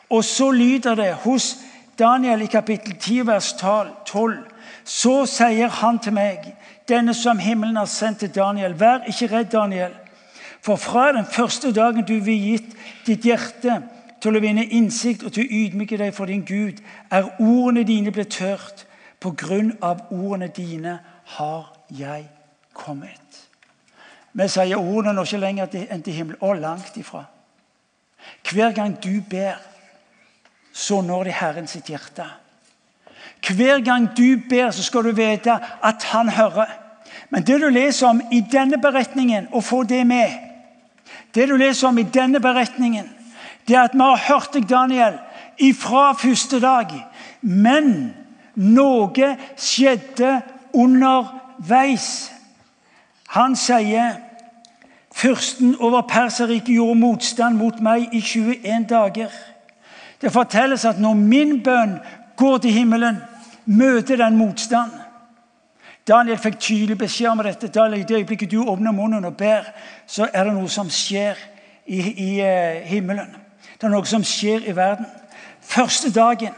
Og 0.10 0.24
så 0.24 0.52
lyder 0.52 0.96
det 0.96 1.14
hos 1.14 1.58
Daniel 2.00 2.42
i 2.42 2.46
kapittel 2.46 2.96
10, 2.96 3.28
vers 3.28 3.54
12. 3.54 4.38
Så 4.84 5.26
sier 5.26 5.68
han 5.68 6.00
til 6.00 6.14
meg, 6.14 6.54
denne 6.88 7.14
som 7.14 7.40
himmelen 7.40 7.76
har 7.76 7.90
sendt 7.92 8.20
til 8.20 8.36
Daniel, 8.36 8.80
vær 8.80 9.04
ikke 9.08 9.28
redd, 9.28 9.50
Daniel. 9.52 9.92
For 10.62 10.76
fra 10.76 11.12
den 11.12 11.26
første 11.26 11.74
dagen 11.74 12.06
du 12.06 12.20
vil 12.24 12.40
gitt 12.42 12.76
ditt 13.08 13.26
hjerte 13.26 13.82
til 14.22 14.38
å 14.38 14.42
vinne 14.44 14.66
innsikt 14.66 15.24
og 15.24 15.34
til 15.34 15.46
å 15.46 15.60
ydmyke 15.62 15.98
deg 16.00 16.14
for 16.16 16.30
din 16.30 16.46
Gud, 16.46 16.80
er 17.12 17.30
ordene 17.40 17.84
dine 17.88 18.12
blitt 18.12 18.40
hørt. 18.42 18.86
På 19.20 19.32
grunn 19.34 19.74
av 19.82 20.12
ordene 20.14 20.48
dine 20.54 21.00
har 21.38 21.77
jeg 21.90 22.28
kommet. 22.74 23.44
Vi 24.38 24.48
sier 24.52 24.78
ordene 24.78 25.16
nå 25.18 25.24
ikke 25.26 25.42
lenger 25.42 25.78
enn 25.88 26.04
til 26.06 26.14
himmelen, 26.14 26.42
og 26.42 26.60
langt 26.62 26.98
ifra. 26.98 27.24
Hver 28.52 28.74
gang 28.76 28.98
du 29.04 29.22
ber, 29.30 29.58
så 30.74 31.02
når 31.02 31.24
det 31.24 31.38
Herren 31.40 31.68
sitt 31.68 31.90
hjerte. 31.90 32.26
Hver 33.48 33.82
gang 33.86 34.10
du 34.18 34.38
ber, 34.50 34.72
så 34.72 34.84
skal 34.84 35.08
du 35.08 35.16
vite 35.16 35.58
at 35.84 36.04
han 36.12 36.30
hører. 36.30 36.70
Men 37.30 37.44
det 37.44 37.60
du 37.62 37.70
leser 37.70 38.08
om 38.08 38.22
i 38.32 38.42
denne 38.52 38.78
beretningen, 38.82 39.48
og 39.52 39.64
få 39.64 39.84
det 39.84 40.06
med 40.08 40.44
Det 41.34 41.50
du 41.50 41.56
leser 41.56 41.88
om 41.88 41.98
i 41.98 42.04
denne 42.04 42.40
beretningen, 42.40 43.10
det 43.68 43.76
er 43.76 43.84
at 43.84 43.94
vi 43.94 44.00
har 44.00 44.24
hørt 44.28 44.54
deg, 44.54 44.70
Daniel, 44.70 45.18
ifra 45.60 46.14
første 46.14 46.60
dag. 46.60 46.92
Men 47.42 48.14
noe 48.56 49.30
skjedde 49.58 50.42
underveis. 51.60 52.32
Han 53.28 53.56
sier 53.56 54.16
Fyrsten 55.18 55.76
over 55.80 56.02
Perserriket 56.02 56.76
gjorde 56.76 57.00
motstand 57.00 57.58
mot 57.58 57.80
meg 57.82 58.14
i 58.14 58.22
21 58.22 58.86
dager. 58.90 59.32
Det 60.22 60.32
fortelles 60.32 60.86
at 60.86 61.00
når 61.00 61.14
min 61.14 61.64
bønn 61.64 61.98
går 62.38 62.58
til 62.58 62.72
himmelen, 62.72 63.18
møter 63.66 64.16
den 64.18 64.38
motstand. 64.38 64.92
Daniel 66.08 66.38
fikk 66.38 66.60
tydelig 66.60 66.98
beskjed 66.98 67.30
om 67.30 67.42
dette. 67.44 67.68
Daniel, 67.68 68.00
I 68.00 68.04
det 68.04 68.16
øyeblikket 68.16 68.52
du 68.52 68.62
åpner 68.64 68.92
munnen 68.92 69.26
og 69.26 69.38
ber, 69.38 69.66
så 70.08 70.30
er 70.34 70.44
det 70.44 70.54
noe 70.54 70.70
som 70.70 70.90
skjer 70.90 71.36
i, 71.86 71.98
i 71.98 72.30
uh, 72.42 72.86
himmelen. 72.86 73.34
Det 73.74 73.90
er 73.90 73.92
noe 73.92 74.06
som 74.06 74.24
skjer 74.24 74.70
i 74.70 74.76
verden. 74.76 75.06
Første 75.62 76.14
dagen 76.14 76.54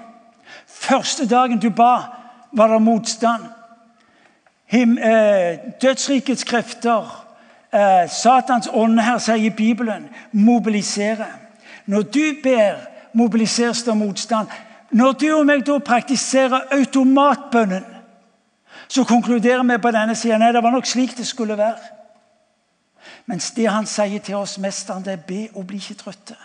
første 0.80 1.28
dagen 1.28 1.60
du 1.60 1.70
ba, 1.70 1.96
var 2.52 2.68
det 2.68 2.82
motstand. 2.82 3.44
Uh, 4.74 5.72
dødsrikets 5.82 6.44
krefter, 6.44 7.26
uh, 7.74 8.10
Satans 8.10 8.70
ånd 8.74 9.00
her, 9.00 9.18
sier 9.18 9.56
Bibelen, 9.58 10.10
mobiliserer. 10.32 11.32
Når 11.86 12.02
du 12.02 12.26
ber, 12.44 12.76
mobiliseres 13.14 13.84
det 13.84 13.98
motstand. 13.98 14.48
Når 14.92 15.12
du 15.12 15.30
og 15.40 15.46
meg 15.46 15.66
da 15.66 15.80
praktiserer 15.80 16.70
automatbønnen, 16.72 17.86
så 18.88 19.04
konkluderer 19.04 19.64
vi 19.64 19.78
på 19.78 19.92
denne 19.94 20.16
sida 20.18 20.38
nei, 20.38 20.52
det 20.54 20.64
var 20.64 20.74
nok 20.74 20.86
slik 20.86 21.18
det 21.18 21.28
skulle 21.28 21.58
være. 21.58 21.98
Mens 23.30 23.52
det 23.52 23.68
han 23.70 23.86
sier 23.86 24.22
til 24.26 24.38
oss, 24.38 24.58
mesteren, 24.58 25.04
det 25.06 25.14
er 25.14 25.26
be 25.28 25.42
og 25.54 25.68
bli 25.68 25.78
ikke 25.78 25.98
trøtte. 26.04 26.38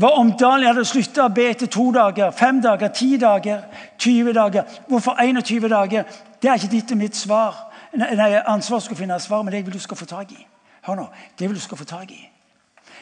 Hva 0.00 0.12
om 0.20 0.32
Daniel 0.38 0.70
hadde 0.70 0.84
slutta 0.86 1.24
å 1.26 1.34
be 1.34 1.48
etter 1.50 1.68
to 1.72 1.88
dager, 1.92 2.30
fem 2.36 2.60
dager, 2.62 2.92
ti 2.94 3.16
dager, 3.20 3.64
20 3.98 4.32
dager? 4.36 4.76
Hvorfor 4.88 5.16
21 5.20 5.68
dager? 5.68 6.04
Det 6.42 6.50
er 6.50 6.54
ikke 6.56 6.72
ditt 6.72 6.92
og 6.92 7.00
mitt 7.00 7.16
svar. 7.16 7.58
Nei, 7.96 8.30
ansvar 8.46 8.80
skal 8.80 8.96
finne 8.96 9.18
svar, 9.20 9.42
men 9.42 9.54
det 9.54 9.64
vil 9.66 9.74
du 9.76 9.82
skal 9.82 9.98
få 9.98 10.06
tak 10.08 10.32
i. 10.32 10.46
Hør 10.86 10.96
nå, 11.02 11.08
det 11.38 11.48
vil 11.48 11.58
du 11.58 11.62
skal 11.62 11.78
få 11.78 11.84
tak 11.84 12.10
i. 12.10 12.22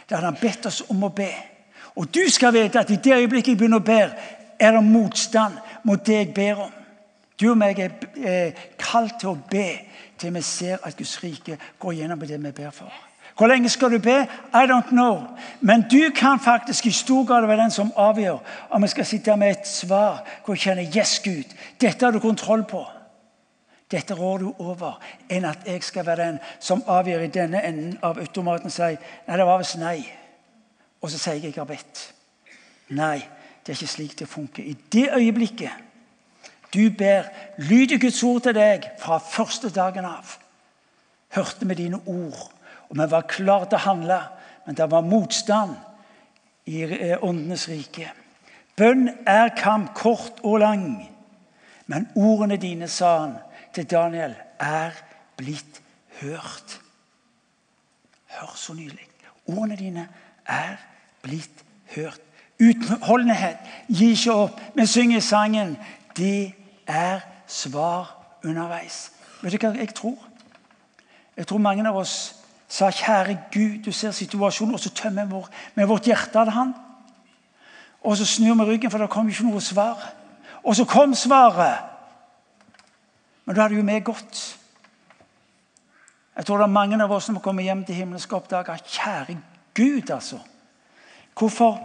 Det 0.09 0.17
hadde 0.17 0.31
han 0.31 0.41
bedt 0.41 0.67
oss 0.67 0.83
om 0.91 1.05
å 1.05 1.13
be. 1.15 1.31
Og 1.99 2.09
du 2.15 2.25
skal 2.31 2.55
vite 2.55 2.81
at 2.81 2.91
i 2.91 2.99
det 3.03 3.15
øyeblikket 3.15 3.53
jeg 3.53 3.61
begynner 3.61 3.83
å 3.83 3.87
be, 3.87 4.01
er 4.59 4.75
det 4.75 4.85
motstand 4.85 5.59
mot 5.87 6.07
det 6.07 6.17
jeg 6.17 6.35
ber 6.35 6.65
om. 6.67 6.73
Du 7.39 7.51
og 7.53 7.59
meg 7.61 7.79
er 7.79 8.57
kalt 8.81 9.21
til 9.21 9.35
å 9.35 9.41
be 9.51 9.69
til 10.19 10.35
vi 10.35 10.43
ser 10.43 10.81
at 10.83 10.97
Guds 10.99 11.21
rike 11.23 11.59
går 11.79 12.01
gjennom 12.01 12.25
det 12.27 12.41
vi 12.43 12.51
ber 12.53 12.73
for. 12.75 12.91
Hvor 13.39 13.47
lenge 13.47 13.71
skal 13.71 13.93
du 13.95 14.01
be? 14.03 14.17
I 14.51 14.67
don't 14.67 14.91
know. 14.91 15.23
Men 15.61 15.85
du 15.91 16.11
kan 16.11 16.41
faktisk 16.41 16.87
i 16.87 16.91
stor 16.91 17.25
grad 17.25 17.47
være 17.47 17.63
den 17.63 17.71
som 17.71 17.93
avgjør 17.97 18.39
om 18.71 18.83
vi 18.83 18.89
skal 18.89 19.07
sitte 19.07 19.37
med 19.37 19.51
et 19.51 19.69
svar 19.69 20.25
hvor 20.45 20.57
vi 20.57 20.65
kjenner 20.65 20.97
Yes, 20.97 21.21
Gud, 21.23 21.55
dette 21.81 22.05
har 22.05 22.13
du 22.13 22.19
kontroll 22.19 22.65
på. 22.65 22.83
Dette 23.91 24.15
rår 24.15 24.39
du 24.39 24.49
over, 24.61 24.99
enn 25.33 25.47
at 25.49 25.65
jeg 25.67 25.83
skal 25.83 26.05
være 26.07 26.25
den 26.27 26.39
som 26.61 26.85
avgjør 26.85 27.25
i 27.25 27.33
denne 27.33 27.63
enden 27.65 27.95
av 28.05 28.21
automaten 28.21 28.69
og 28.69 28.75
sier 28.75 28.99
nei, 29.01 29.37
det 29.41 29.47
var 29.49 29.63
visst 29.63 29.79
nei. 29.81 29.99
Og 31.01 31.13
så 31.13 31.21
sier 31.21 31.39
jeg 31.39 31.55
jeg 31.55 31.57
har 31.57 31.69
bedt. 31.69 32.03
Nei, 32.99 33.19
det 33.65 33.73
er 33.73 33.79
ikke 33.79 33.95
slik 33.95 34.19
det 34.19 34.29
funker. 34.29 34.65
I 34.65 34.77
det 34.93 35.09
øyeblikket 35.17 35.85
du 36.75 36.91
ber, 36.99 37.31
lyder 37.57 37.99
Guds 37.99 38.23
ord 38.23 38.43
til 38.45 38.53
deg 38.59 38.85
fra 39.01 39.17
første 39.25 39.71
dagen 39.73 40.05
av. 40.05 40.37
Hørte 41.33 41.65
vi 41.69 41.79
dine 41.79 42.01
ord, 42.05 42.43
og 42.89 42.99
vi 42.99 43.07
var 43.09 43.29
klare 43.29 43.71
til 43.71 43.81
å 43.81 43.87
handle, 43.87 44.19
men 44.67 44.77
det 44.77 44.91
var 44.93 45.07
motstand 45.07 45.77
i 46.69 46.83
eh, 46.85 47.17
åndenes 47.25 47.65
rike. 47.73 48.11
Bønn 48.77 49.09
er 49.25 49.55
kamp, 49.57 49.95
kort 49.97 50.43
og 50.45 50.61
lang, 50.61 50.91
men 51.89 52.11
ordene 52.17 52.61
dine, 52.61 52.89
sa 52.89 53.15
han 53.23 53.39
til 53.79 53.91
Daniel, 53.91 54.35
er 54.59 54.91
blitt 55.37 55.83
hørt. 56.21 56.81
Hør 58.27 58.53
så 58.57 58.75
nydelig. 58.75 59.07
Ordene 59.47 59.77
dine 59.77 60.09
er 60.47 60.77
blitt 61.23 61.65
hørt. 61.95 62.21
Utholdenhet. 62.61 63.57
Gi 63.89 64.11
ikke 64.11 64.33
opp. 64.33 64.61
Vi 64.75 64.87
synger 64.87 65.21
sangen 65.21 65.79
'Det 66.17 66.55
er 66.87 67.21
svar 67.47 68.17
underveis'. 68.45 69.11
Vet 69.43 69.53
du 69.53 69.67
hva 69.67 69.79
jeg 69.79 69.95
tror? 69.95 70.19
Jeg 71.37 71.47
tror 71.47 71.59
mange 71.59 71.89
av 71.89 71.97
oss 71.97 72.35
sa 72.69 72.91
'Kjære 72.91 73.39
Gud, 73.53 73.85
du 73.85 73.93
ser 73.93 74.11
situasjonen', 74.11 74.75
og 74.75 74.81
så 74.81 74.91
tømmer 74.91 75.25
vi 75.25 75.47
med 75.75 75.87
vårt 75.87 76.05
hjerte 76.05 76.39
av 76.39 76.51
Han. 76.51 76.75
Og 78.01 78.17
så 78.17 78.25
snur 78.25 78.55
vi 78.55 78.71
ryggen, 78.73 78.91
for 78.91 78.99
det 78.99 79.11
kom 79.11 79.29
ikke 79.29 79.45
noe 79.45 79.61
svar. 79.61 80.13
Og 80.65 80.77
så 80.77 80.85
kom 80.85 81.15
svaret. 81.15 81.88
Men 83.49 83.57
da 83.57 83.63
hadde 83.63 83.79
jo 83.79 83.83
vi 83.83 84.01
godt. 84.05 84.59
Jeg 86.37 86.47
tror 86.47 86.57
det 86.57 86.65
er 86.65 86.73
mange 86.73 87.03
av 87.03 87.13
oss 87.13 87.25
som 87.25 87.39
kommer 87.41 87.65
hjem 87.65 87.85
til 87.85 87.95
himmelen 87.95 88.21
oppdager. 88.21 88.61
oppdage 88.61 88.83
kjære 88.85 89.37
Gud, 89.75 90.11
altså. 90.11 90.39
Hvorfor 91.39 91.79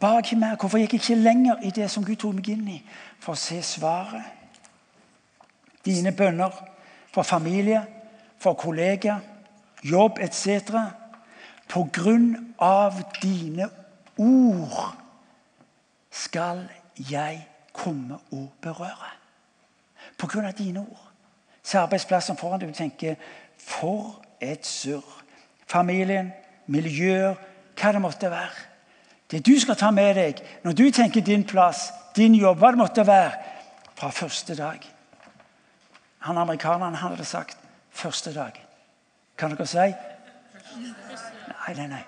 ba 0.00 0.06
jeg 0.06 0.24
ikke 0.24 0.36
mer? 0.36 0.56
Hvorfor 0.56 0.78
gikk 0.78 0.92
jeg 0.92 1.00
ikke 1.00 1.14
lenger 1.14 1.62
i 1.62 1.70
det 1.70 1.90
som 1.90 2.04
Gud 2.04 2.16
tok 2.16 2.34
meg 2.34 2.48
inn 2.50 2.66
i? 2.68 2.82
For 3.20 3.32
å 3.32 3.38
se 3.38 3.60
svaret. 3.62 4.26
Dine 5.84 6.10
bønner 6.12 6.50
for 7.14 7.22
familie, 7.22 7.84
for 8.38 8.58
kollegaer, 8.58 9.22
jobb 9.84 10.18
etc. 10.18 10.82
På 11.68 11.84
grunn 11.92 12.56
av 12.58 12.98
dine 13.22 13.70
ord 14.18 14.98
skal 16.10 16.66
jeg 16.98 17.46
komme 17.72 18.18
og 18.32 18.50
berøre. 18.60 19.17
Av 20.22 20.52
dine 20.52 20.80
ord. 20.80 21.04
Se 21.62 21.78
arbeidsplassen 21.78 22.36
foran 22.36 22.60
deg 22.60 22.72
og 22.72 22.76
tenke 22.76 23.16
For 23.58 24.22
et 24.40 24.66
surr. 24.66 25.04
Familien, 25.66 26.32
miljøer, 26.66 27.34
hva 27.76 27.92
det 27.92 28.00
måtte 28.00 28.30
være. 28.30 28.66
Det 29.30 29.42
du 29.46 29.58
skal 29.60 29.76
ta 29.76 29.90
med 29.90 30.14
deg 30.16 30.40
når 30.64 30.72
du 30.72 30.90
tenker 30.90 31.20
din 31.20 31.44
plass, 31.44 31.90
din 32.16 32.34
jobb, 32.34 32.58
hva 32.58 32.70
det 32.72 32.80
måtte 32.80 33.06
være, 33.06 33.32
fra 33.98 34.10
første 34.10 34.54
dag. 34.56 34.78
Han 36.18 36.38
Amerikaneren 36.38 36.94
han 36.94 37.10
hadde 37.10 37.24
sagt 37.24 37.58
'første 37.90 38.32
dag'. 38.32 38.60
Kan 39.36 39.50
dere 39.50 39.66
si? 39.66 39.76
Nei, 39.76 41.74
nei, 41.76 41.86
nei. 41.86 42.04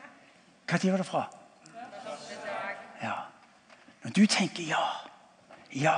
Når 0.70 0.90
var 0.90 0.96
det 0.96 1.06
fra? 1.06 1.24
Ja. 3.02 3.14
Når 4.02 4.10
du 4.10 4.26
tenker 4.26 4.62
ja, 4.62 4.86
ja 5.72 5.94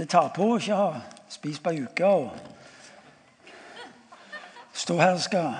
Det 0.00 0.06
tar 0.08 0.30
på 0.32 0.46
å 0.48 0.56
ikke 0.56 0.76
ha 0.78 1.00
spist 1.28 1.60
på 1.60 1.74
ei 1.74 1.82
uke 1.84 2.08
og 2.08 2.30
stå 4.72 4.96
her 4.96 5.12
og 5.12 5.20
skal 5.20 5.50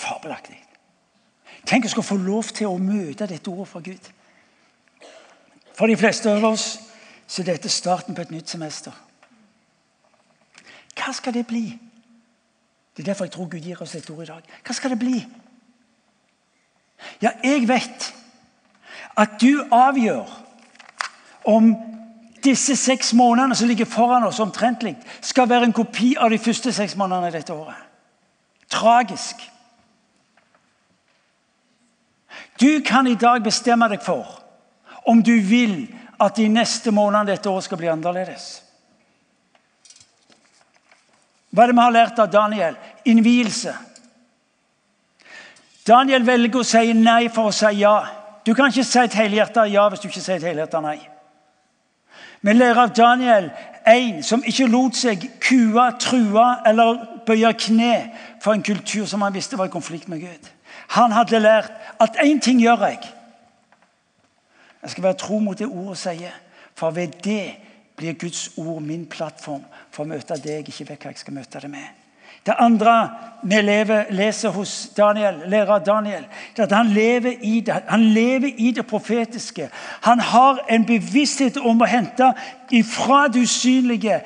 Fabelaktig. 0.00 0.56
Tenk 1.68 1.86
å 1.86 1.92
skulle 1.92 2.08
få 2.08 2.18
lov 2.18 2.50
til 2.56 2.66
å 2.66 2.82
møte 2.82 3.28
dette 3.30 3.52
ordet 3.52 3.68
fra 3.70 3.84
Gud. 3.84 4.10
For 5.76 5.86
de 5.86 5.98
fleste 6.00 6.32
av 6.34 6.48
oss 6.50 6.66
så 7.28 7.44
er 7.44 7.52
dette 7.52 7.70
starten 7.70 8.16
på 8.16 8.24
et 8.24 8.34
nytt 8.34 8.50
semester. 8.50 8.96
Hva 10.98 11.14
skal 11.14 11.36
det 11.36 11.46
bli? 11.46 11.66
Det 12.96 13.04
er 13.04 13.12
derfor 13.12 13.28
jeg 13.28 13.36
tror 13.36 13.52
Gud 13.52 13.70
gir 13.70 13.84
oss 13.84 13.94
dette 13.94 14.10
ordet 14.10 14.26
i 14.26 14.32
dag. 14.32 14.56
Hva 14.66 14.74
skal 14.74 14.96
det 14.96 15.04
bli? 15.04 15.20
Ja, 17.22 17.36
jeg 17.44 17.68
vet 17.70 18.16
at 19.16 19.40
du 19.40 19.62
avgjør 19.70 20.28
om 21.50 21.72
disse 22.44 22.76
seks 22.76 23.12
månedene 23.16 23.56
som 23.56 23.68
ligger 23.68 23.88
foran 23.88 24.24
oss, 24.24 24.40
omtrentlig, 24.40 24.96
skal 25.20 25.48
være 25.48 25.68
en 25.68 25.76
kopi 25.76 26.14
av 26.18 26.30
de 26.32 26.38
første 26.40 26.72
seks 26.72 26.96
månedene 26.96 27.32
dette 27.34 27.54
året. 27.54 27.88
Tragisk. 28.70 29.42
Du 32.60 32.80
kan 32.86 33.06
i 33.06 33.18
dag 33.18 33.42
bestemme 33.42 33.88
deg 33.90 34.02
for 34.04 34.38
om 35.08 35.22
du 35.24 35.34
vil 35.42 35.88
at 36.20 36.36
de 36.36 36.48
neste 36.52 36.92
månedene 36.92 37.32
dette 37.32 37.48
året 37.50 37.66
skal 37.66 37.80
bli 37.80 37.88
annerledes. 37.90 38.48
Hva 41.50 41.64
er 41.64 41.72
det 41.72 41.76
vi 41.76 41.82
har 41.82 41.94
lært 41.94 42.20
av 42.22 42.30
Daniel? 42.30 42.76
Innvielse. 43.10 43.72
Daniel 45.86 46.22
velger 46.26 46.60
å 46.60 46.66
si 46.66 46.92
nei 46.94 47.24
for 47.32 47.50
å 47.50 47.54
si 47.54 47.72
ja. 47.80 47.96
Du 48.46 48.54
kan 48.54 48.70
ikke 48.70 48.84
si 48.84 48.98
et 48.98 49.14
helhjerta 49.14 49.66
ja 49.68 49.88
hvis 49.88 50.00
du 50.00 50.08
ikke 50.08 50.22
sier 50.22 50.40
et 50.40 50.48
helhjerta 50.48 50.80
nei. 50.84 50.98
Vi 52.40 52.52
lærer 52.56 52.86
av 52.86 52.94
Daniel 52.96 53.50
en 53.88 54.22
som 54.24 54.44
ikke 54.46 54.68
lot 54.70 54.96
seg 54.96 55.26
kue, 55.44 55.84
true 56.00 56.46
eller 56.66 57.04
bøye 57.28 57.52
kne 57.52 57.94
for 58.40 58.56
en 58.56 58.64
kultur 58.64 59.06
som 59.08 59.22
han 59.22 59.34
visste 59.34 59.58
var 59.60 59.68
i 59.68 59.74
konflikt 59.74 60.08
med 60.08 60.24
Gud. 60.24 60.48
Han 60.96 61.12
hadde 61.12 61.40
lært 61.40 61.72
at 62.00 62.16
én 62.24 62.40
ting 62.40 62.60
gjør 62.60 62.86
jeg. 62.88 63.00
Jeg 64.82 64.90
skal 64.90 65.04
være 65.04 65.20
tro 65.20 65.38
mot 65.38 65.58
det 65.58 65.68
ordet 65.68 65.98
sier, 66.00 66.32
for 66.74 66.90
ved 66.96 67.20
det 67.24 67.44
blir 67.96 68.16
Guds 68.16 68.48
ord 68.56 68.80
min 68.82 69.04
plattform 69.06 69.64
for 69.92 70.06
å 70.06 70.08
møte 70.08 70.40
det 70.40 70.54
jeg 70.54 70.68
ikke 70.68 70.88
vet 70.88 71.04
hva 71.04 71.12
jeg 71.12 71.20
skal 71.20 71.36
møte 71.36 71.60
det 71.60 71.70
med. 71.70 71.99
Det 72.46 72.54
andre 72.58 73.10
vi 73.42 73.60
lever, 73.62 74.04
leser 74.10 74.48
hos 74.48 74.90
Daniel, 74.96 75.42
lærer 75.46 75.78
Daniel, 75.78 76.26
er 76.56 76.62
at 76.62 76.72
han 76.72 76.86
lever, 76.86 77.32
i 77.42 77.60
det. 77.60 77.82
han 77.88 78.00
lever 78.00 78.50
i 78.56 78.70
det 78.70 78.86
profetiske. 78.86 79.68
Han 80.02 80.20
har 80.20 80.64
en 80.70 80.84
bevissthet 80.86 81.56
om 81.56 81.80
å 81.80 81.88
hente 81.88 82.32
fra 82.84 83.28
det 83.28 83.42
usynlige 83.42 84.20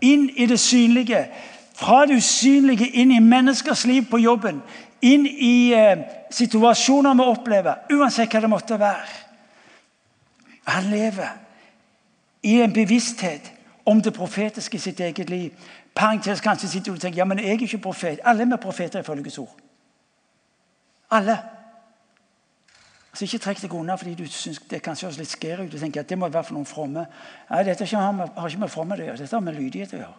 inn 0.00 0.30
i 0.36 0.46
det 0.46 0.60
synlige. 0.60 1.26
Fra 1.74 2.06
det 2.06 2.16
usynlige 2.16 2.88
inn 2.88 3.12
i 3.12 3.20
menneskers 3.20 3.86
liv 3.86 4.06
på 4.10 4.18
jobben. 4.18 4.62
Inn 5.02 5.26
i 5.26 5.72
eh, 5.72 6.02
situasjoner 6.30 7.14
vi 7.16 7.28
opplever, 7.32 7.86
uansett 7.92 8.32
hva 8.32 8.40
det 8.40 8.50
måtte 8.52 8.78
være. 8.80 9.14
Han 10.70 10.90
lever 10.90 11.30
i 12.42 12.60
en 12.60 12.72
bevissthet 12.72 13.52
om 13.84 14.02
det 14.02 14.12
profetiske 14.14 14.76
i 14.76 14.80
sitt 14.80 15.00
eget 15.00 15.30
liv. 15.30 15.50
Parentes 15.94 16.40
kanskje 16.40 16.68
sitter 16.68 16.92
du 16.92 16.96
og 16.96 17.00
tenker 17.00 17.18
ja, 17.18 17.24
men 17.24 17.38
jeg 17.38 17.48
er 17.48 17.64
ikke 17.66 17.78
profet. 17.78 18.20
Alle 18.24 18.46
er 18.46 18.56
profeter 18.62 19.00
ifølge 19.00 19.22
Guds 19.22 19.38
ord. 19.38 19.56
Alle. 21.10 21.38
Så 23.12 23.24
Ikke 23.24 23.38
trekk 23.38 23.62
deg 23.62 23.74
unna 23.74 23.96
fordi 23.98 24.14
du 24.14 24.26
syns 24.30 24.60
det 24.70 24.82
kanskje 24.82 25.08
høres 25.08 25.18
litt 25.18 25.32
skjer 25.32 25.64
ut. 25.64 25.74
og 25.74 25.80
tenker 25.80 26.00
at 26.00 26.08
det 26.08 26.18
må 26.18 26.28
være 26.28 26.44
for 26.44 26.54
noen 26.54 26.66
fromme. 26.66 27.06
Nei, 27.50 27.62
Dette 27.64 27.84
har 27.84 28.48
ikke 28.48 28.60
med 28.60 28.70
fromme 28.70 28.94
å 28.94 29.04
gjøre. 29.04 29.18
Dette 29.18 29.36
har 29.36 29.42
med 29.44 29.58
lydighet 29.58 29.94
å 29.94 29.96
gjøre. 29.96 30.14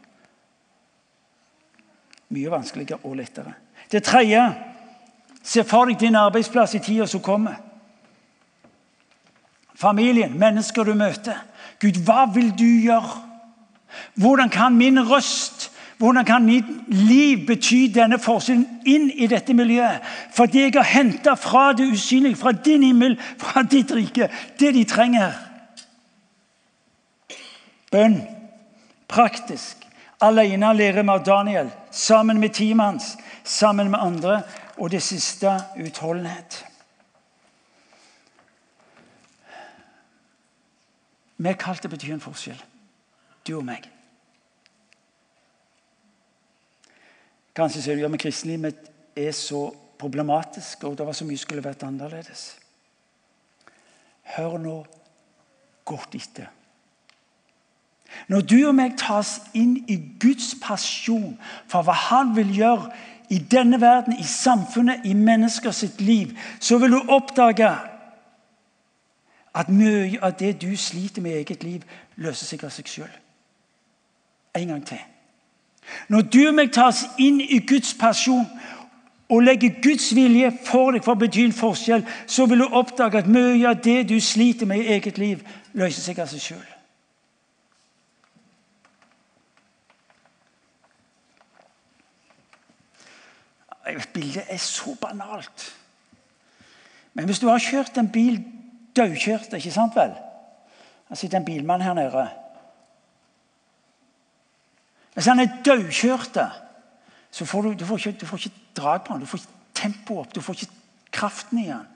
Mye 2.29 2.51
vanskeligere 2.51 2.99
og 3.03 3.15
lettere. 3.15 3.53
Det 3.91 4.03
tredje 4.03 4.43
Se 5.43 5.63
for 5.63 5.89
deg 5.89 5.97
din 5.97 6.15
arbeidsplass 6.15 6.75
i 6.77 6.79
tida 6.79 7.07
som 7.09 7.21
kommer. 7.21 7.55
Familien, 9.75 10.37
mennesker 10.37 10.85
du 10.85 10.93
møter. 10.93 11.39
Gud, 11.81 11.97
hva 12.05 12.27
vil 12.33 12.51
du 12.53 12.67
gjøre? 12.85 13.30
Hvordan 14.15 14.49
kan 14.49 14.75
min 14.75 14.99
røst, 15.09 15.71
hvordan 16.01 16.25
kan 16.25 16.45
mitt 16.45 16.65
liv 16.87 17.45
bety 17.47 17.83
denne 17.93 18.17
forskjellen 18.17 18.65
inn 18.89 19.11
i 19.13 19.27
dette 19.29 19.53
miljøet? 19.53 20.01
Fordi 20.33 20.63
jeg 20.63 20.73
har 20.73 20.87
henta 20.89 21.35
fra 21.37 21.73
det 21.77 21.91
usynlige, 21.93 22.35
fra 22.35 22.51
din 22.51 22.83
himmel, 22.83 23.19
fra 23.37 23.61
ditt 23.61 23.91
rike, 23.93 24.29
det 24.59 24.73
de 24.73 24.83
trenger. 24.83 25.35
Bønn. 27.91 28.17
Praktisk. 29.07 29.77
Alene 30.21 30.73
lærer 30.73 31.03
vi 31.03 31.13
av 31.13 31.21
Daniel, 31.25 31.69
sammen 31.91 32.39
med 32.39 32.53
teamet 32.55 32.85
hans, 32.85 33.11
sammen 33.43 33.91
med 33.91 33.99
andre. 33.99 34.41
Og 34.77 34.89
det 34.91 35.03
siste 35.03 35.51
utholdenhet. 35.77 36.63
Vi 41.37 41.49
er 41.49 41.61
kalt 41.61 41.81
til 41.81 41.91
å 41.91 41.93
bety 41.93 42.13
en 42.13 42.23
forskjell 42.23 42.70
du 43.47 43.57
og 43.57 43.65
meg. 43.65 43.87
Kanskje 47.55 47.83
sier 47.83 47.99
du 47.99 48.05
ja, 48.05 48.09
men 48.11 48.21
kristenlivet 48.21 48.89
er 49.17 49.33
så 49.35 49.67
problematisk, 49.99 50.85
og 50.87 50.97
det 50.97 51.05
var 51.05 51.17
så 51.17 51.27
mye 51.27 51.39
skulle 51.39 51.63
vært 51.63 51.83
annerledes. 51.85 52.45
Hør 54.35 54.57
nå 54.61 54.77
godt 55.85 56.15
etter. 56.15 56.47
Når 58.27 58.41
du 58.41 58.57
og 58.67 58.75
meg 58.75 58.97
tas 58.99 59.37
inn 59.55 59.77
i 59.91 59.97
Guds 60.19 60.53
pasjon 60.61 61.37
for 61.71 61.85
hva 61.87 61.95
Han 62.09 62.35
vil 62.35 62.51
gjøre 62.55 62.91
i 63.31 63.39
denne 63.39 63.79
verden, 63.81 64.17
i 64.19 64.27
samfunnet, 64.27 65.05
i 65.07 65.13
mennesker 65.15 65.71
sitt 65.71 66.01
liv, 66.01 66.35
så 66.59 66.77
vil 66.77 66.91
du 66.91 67.13
oppdage 67.15 67.69
at 69.55 69.71
mye 69.71 70.19
av 70.23 70.35
det 70.39 70.57
du 70.61 70.75
sliter 70.75 71.23
med 71.23 71.31
i 71.31 71.43
eget 71.43 71.63
liv, 71.63 71.83
løser 72.15 72.47
seg 72.47 72.63
av 72.67 72.73
seg 72.75 72.91
sjøl. 72.91 73.11
En 74.55 74.67
gang 74.67 74.85
til. 74.87 74.99
Når 76.07 76.21
du 76.21 76.41
og 76.47 76.55
meg 76.55 76.73
tas 76.73 77.05
inn 77.19 77.39
i 77.41 77.61
Guds 77.67 77.93
person 77.99 78.45
og 79.31 79.43
legger 79.43 79.79
Guds 79.83 80.09
vilje 80.15 80.51
for 80.67 80.91
deg 80.91 81.05
for 81.05 81.15
å 81.15 81.21
bety 81.21 81.45
en 81.47 81.55
forskjell, 81.55 82.03
så 82.27 82.45
vil 82.51 82.63
du 82.63 82.67
oppdage 82.67 83.21
at 83.21 83.31
mye 83.31 83.63
av 83.69 83.79
det 83.83 84.09
du 84.09 84.17
sliter 84.19 84.67
med 84.67 84.83
i 84.83 84.91
eget 84.97 85.17
liv, 85.21 85.43
løser 85.73 86.03
seg 86.03 86.19
av 86.19 86.27
seg 86.31 86.43
sjøl. 86.43 86.67
Bildet 94.13 94.51
er 94.51 94.59
så 94.61 94.93
banalt. 94.99 95.63
Men 97.13 97.25
hvis 97.27 97.39
du 97.39 97.47
har 97.49 97.59
kjørt 97.59 97.97
en 97.99 98.11
bil 98.11 98.37
dødkjørt, 98.95 99.53
ikke 99.57 99.71
sant 99.71 99.95
vel? 99.95 100.13
Det 101.09 101.17
sitter 101.17 101.39
en 101.39 101.47
bilmann 101.47 101.83
her 101.83 101.95
nede. 101.95 102.27
Hvis 105.13 105.27
han 105.27 105.39
er 105.39 105.57
dødkjørt, 105.65 106.37
så 107.31 107.45
får 107.45 107.61
du, 107.61 107.73
du, 107.79 107.85
får 107.85 107.97
ikke, 107.97 108.19
du 108.19 108.25
får 108.25 108.37
ikke 108.37 108.61
drag 108.75 109.03
på 109.03 109.13
han, 109.13 109.23
du 109.23 109.29
får 109.29 109.43
ikke 109.43 109.59
tempo 109.81 110.19
opp, 110.21 110.35
du 110.35 110.41
får 110.41 110.59
ikke 110.59 110.73
kraften 111.11 111.59
i 111.59 111.69
han. 111.69 111.87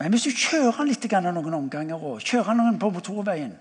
Men 0.00 0.12
hvis 0.12 0.26
du 0.26 0.30
kjører 0.30 0.78
han 0.78 0.88
litt 0.90 1.06
noen 1.12 1.54
omganger 1.54 2.00
og 2.00 2.20
kjører 2.20 2.52
han 2.52 2.62
noen 2.62 2.78
på 2.78 2.90
motorveien 2.90 3.56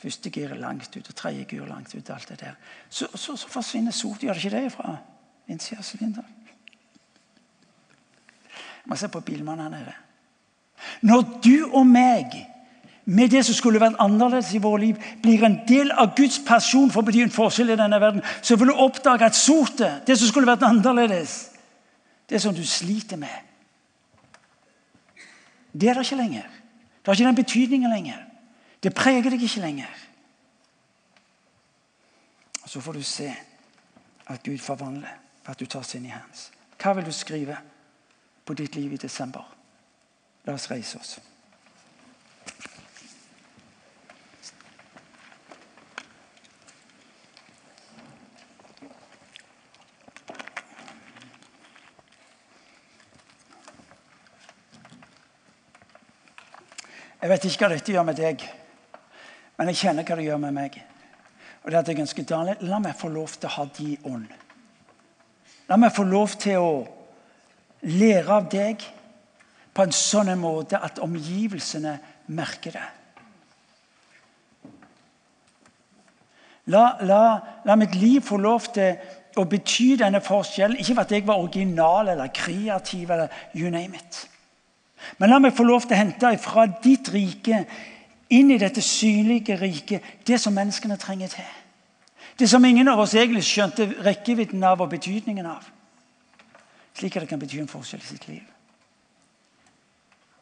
Første 0.00 0.30
gir 0.32 0.54
langt 0.56 0.94
ut, 0.96 1.08
og 1.10 1.14
tredje 1.14 1.44
gir 1.44 1.66
langt 1.68 1.92
ut. 1.94 2.10
alt 2.10 2.28
det 2.28 2.40
der, 2.40 2.54
Så, 2.88 3.06
så, 3.14 3.36
så 3.36 3.48
forsvinner 3.48 3.92
sot. 3.92 4.22
Gjør 4.22 4.32
det 4.32 4.44
ikke 4.44 4.56
det 4.56 4.72
fra 4.72 4.96
innsida 5.46 5.78
av 5.78 5.84
sylinderen? 5.84 6.40
må 8.90 8.96
se 8.96 9.08
på 9.08 9.20
bilmannen 9.20 9.72
her 9.72 9.84
nede. 9.84 9.92
Når 11.06 11.26
du 11.44 11.56
og 11.68 11.86
meg 11.86 12.32
med 13.04 13.30
det 13.32 13.44
som 13.46 13.54
skulle 13.54 13.80
vært 13.80 13.98
annerledes 14.02 14.52
i 14.54 14.60
våre 14.62 14.80
liv, 14.84 14.98
blir 15.22 15.44
en 15.44 15.60
del 15.68 15.90
av 15.90 16.14
Guds 16.16 16.40
person 16.46 16.90
for 16.90 17.02
å 17.02 17.06
bety 17.06 17.22
en 17.24 17.32
forskjell 17.34 17.72
i 17.72 17.78
denne 17.78 18.00
verden, 18.00 18.22
så 18.42 18.56
vil 18.56 18.70
du 18.70 18.82
oppdage 18.82 19.26
at 19.26 19.38
sotet, 19.38 20.02
det 20.06 20.18
som 20.18 20.28
skulle 20.28 20.50
vært 20.50 20.66
annerledes, 20.68 21.38
det 22.30 22.42
som 22.42 22.54
du 22.54 22.64
sliter 22.66 23.18
med 23.18 23.46
Det 25.72 25.88
er 25.88 25.94
det 25.94 26.02
ikke 26.02 26.16
lenger. 26.18 26.46
Det 26.98 27.06
har 27.06 27.14
ikke 27.14 27.26
den 27.26 27.34
betydningen 27.34 27.90
lenger. 27.90 28.24
Det 28.82 28.94
preger 28.94 29.30
deg 29.30 29.42
ikke 29.42 29.60
lenger. 29.60 29.90
Så 32.66 32.80
får 32.80 32.92
du 32.92 33.02
se 33.02 33.28
at 34.26 34.42
Gud 34.42 34.58
forvandler 34.58 35.14
for 35.42 35.52
at 35.52 35.60
du 35.60 35.66
tar 35.66 35.86
inn 35.94 36.06
i 36.06 36.12
hans. 36.14 36.50
Hva 36.78 36.92
vil 36.94 37.06
du 37.06 37.12
skrive 37.12 37.56
på 38.46 38.54
ditt 38.54 38.74
liv 38.74 38.92
i 38.92 39.00
desember? 39.00 39.46
La 40.46 40.54
oss 40.54 40.70
reise 40.70 40.98
oss. 40.98 41.18
Jeg 57.20 57.28
vet 57.28 57.44
ikke 57.44 57.66
hva 57.66 57.74
dette 57.74 57.92
gjør 57.92 58.06
med 58.08 58.16
deg, 58.16 58.44
men 59.58 59.68
jeg 59.68 59.80
kjenner 59.82 60.06
hva 60.08 60.16
det 60.16 60.24
gjør 60.24 60.38
med 60.40 60.54
meg. 60.56 60.78
Og 61.60 61.68
det 61.68 61.80
at 61.82 61.90
jeg 61.92 62.00
ønsker 62.00 62.24
Daniel, 62.24 62.62
La 62.64 62.78
meg 62.80 62.96
få 62.96 63.10
lov 63.12 63.34
til 63.36 63.50
å 63.50 63.56
ha 63.58 63.66
de 63.76 63.90
ånd. 64.08 64.30
La 65.68 65.76
meg 65.76 65.92
få 65.92 66.06
lov 66.08 66.38
til 66.40 66.64
å 66.64 66.70
lære 67.84 68.38
av 68.38 68.48
deg 68.52 68.86
på 69.76 69.84
en 69.84 69.92
sånn 69.94 70.32
måte 70.40 70.80
at 70.80 71.02
omgivelsene 71.04 71.98
merker 72.32 72.78
det. 72.78 72.88
La, 76.70 76.96
la, 77.04 77.22
la, 77.66 77.76
mitt 77.76 77.94
liv 77.98 78.24
få 78.24 78.38
lov 78.40 78.70
til 78.72 78.96
å 79.40 79.44
bety 79.48 79.96
denne 80.00 80.20
forskjellen. 80.22 80.78
Ikke 80.78 80.94
for 80.94 81.04
at 81.04 81.14
jeg 81.14 81.26
var 81.26 81.40
original 81.42 82.08
eller 82.12 82.32
kreativ, 82.32 83.10
eller 83.10 83.42
you 83.52 83.70
name 83.72 83.98
it. 83.98 84.24
Men 85.18 85.30
la 85.30 85.38
meg 85.40 85.56
få 85.56 85.64
lov 85.64 85.86
til 85.86 85.96
å 85.96 86.00
hente 86.00 86.30
fra 86.42 86.66
ditt 86.82 87.08
rike 87.12 87.64
inn 88.30 88.52
i 88.52 88.60
dette 88.60 88.82
synlige 88.84 89.56
riket 89.58 90.26
det 90.26 90.38
som 90.40 90.54
menneskene 90.54 90.98
trenger 91.00 91.32
til. 91.34 91.50
Det 92.38 92.48
som 92.48 92.64
ingen 92.64 92.88
av 92.88 93.00
oss 93.02 93.14
egentlig 93.14 93.42
skjønte 93.44 93.88
rekkevidden 94.04 94.62
av 94.64 94.80
og 94.80 94.92
betydningen 94.94 95.46
av. 95.50 95.66
Slik 96.96 97.16
at 97.16 97.24
det 97.24 97.32
kan 97.32 97.40
bety 97.40 97.60
en 97.60 97.70
forskjell 97.70 98.00
i 98.00 98.08
sitt 98.08 98.28
liv. 98.28 98.46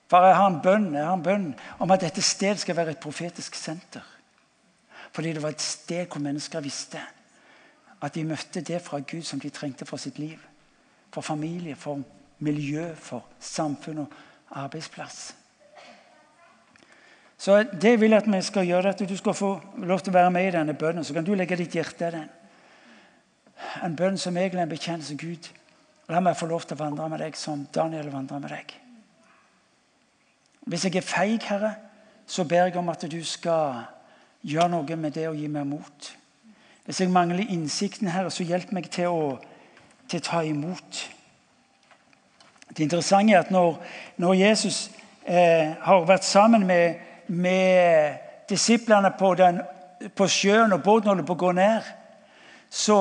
For 0.08 0.24
jeg 0.24 0.36
har 0.38 0.46
en 0.48 0.60
bønn, 0.64 0.92
jeg 0.94 1.04
har 1.04 1.16
en 1.16 1.24
bønn 1.24 1.48
om 1.82 1.90
at 1.92 2.04
dette 2.06 2.22
stedet 2.24 2.62
skal 2.62 2.76
være 2.78 2.94
et 2.96 3.02
profetisk 3.02 3.58
senter. 3.58 4.04
Fordi 5.12 5.32
det 5.34 5.42
var 5.42 5.56
et 5.56 5.64
sted 5.64 6.06
hvor 6.06 6.22
mennesker 6.24 6.64
visste 6.64 7.02
at 8.00 8.14
de 8.14 8.24
møtte 8.24 8.62
det 8.62 8.80
fra 8.84 9.00
Gud 9.02 9.22
som 9.26 9.40
de 9.40 9.50
trengte 9.50 9.86
for 9.88 10.00
sitt 10.00 10.18
liv. 10.18 10.38
For 11.12 11.24
familie, 11.24 11.76
for 11.76 12.00
miljø, 12.38 12.92
for 12.94 13.26
samfunn 13.40 14.04
og 14.04 14.12
arbeidsplass. 14.50 15.34
Så 17.38 17.62
det 17.82 18.00
vil 18.00 18.10
jeg 18.10 18.22
at 18.22 18.32
vi 18.32 18.42
skal 18.42 18.66
gjøre, 18.66 18.88
at 18.88 19.08
du 19.08 19.16
skal 19.16 19.34
få 19.34 19.60
lov 19.76 20.00
til 20.00 20.10
å 20.10 20.18
være 20.18 20.30
med 20.34 20.48
i 20.48 20.56
denne 20.56 20.74
bønnen. 20.74 21.04
Så 21.04 21.14
kan 21.14 21.24
du 21.24 21.34
legge 21.38 21.56
ditt 21.56 21.76
hjerte 21.78 22.08
i 22.08 22.16
den. 22.16 22.26
En 23.84 23.96
bønn 23.96 24.18
som 24.18 24.36
egentlig 24.36 24.58
er 24.58 24.66
en 24.66 24.72
bekjennelse 24.72 25.16
Gud. 25.18 25.50
La 26.08 26.20
meg 26.24 26.38
få 26.38 26.48
lov 26.50 26.64
til 26.66 26.74
å 26.74 26.82
vandre 26.82 27.08
med 27.12 27.22
deg 27.22 27.36
som 27.36 27.66
Daniel 27.74 28.10
vandrer 28.10 28.42
med 28.42 28.50
deg. 28.50 28.74
Hvis 30.68 30.84
jeg 30.84 30.98
er 30.98 31.06
feig, 31.06 31.44
Herre, 31.48 31.74
så 32.26 32.44
ber 32.44 32.68
jeg 32.68 32.76
om 32.76 32.88
at 32.92 33.06
du 33.10 33.20
skal 33.24 33.84
gjøre 34.42 34.72
noe 34.72 34.96
med 34.96 35.14
det 35.16 35.28
og 35.28 35.38
gi 35.38 35.46
meg 35.52 35.66
mot. 35.66 36.10
Hvis 36.84 37.00
jeg 37.00 37.12
mangler 37.12 37.46
innsikten, 37.52 38.08
Herre, 38.08 38.30
så 38.30 38.44
hjelp 38.44 38.72
meg 38.72 38.90
til 38.92 39.12
å, 39.12 39.22
til 40.08 40.22
ta 40.24 40.42
imot. 40.44 41.04
Det 42.68 42.84
interessante 42.84 43.34
er 43.34 43.40
at 43.40 43.50
når, 43.50 43.78
når 44.16 44.34
Jesus 44.34 44.90
eh, 45.26 45.74
har 45.82 46.06
vært 46.06 46.24
sammen 46.24 46.66
med, 46.66 46.94
med 47.26 48.18
disiplene 48.48 49.10
på, 49.18 49.34
den, 49.34 49.60
på, 50.14 50.28
sjøen, 50.28 50.72
og 50.72 50.82
båten 50.82 51.12
holder 51.12 51.26
på 51.26 51.36
å 51.36 51.42
gå 51.44 51.52
ned, 51.56 51.88
så, 52.70 52.98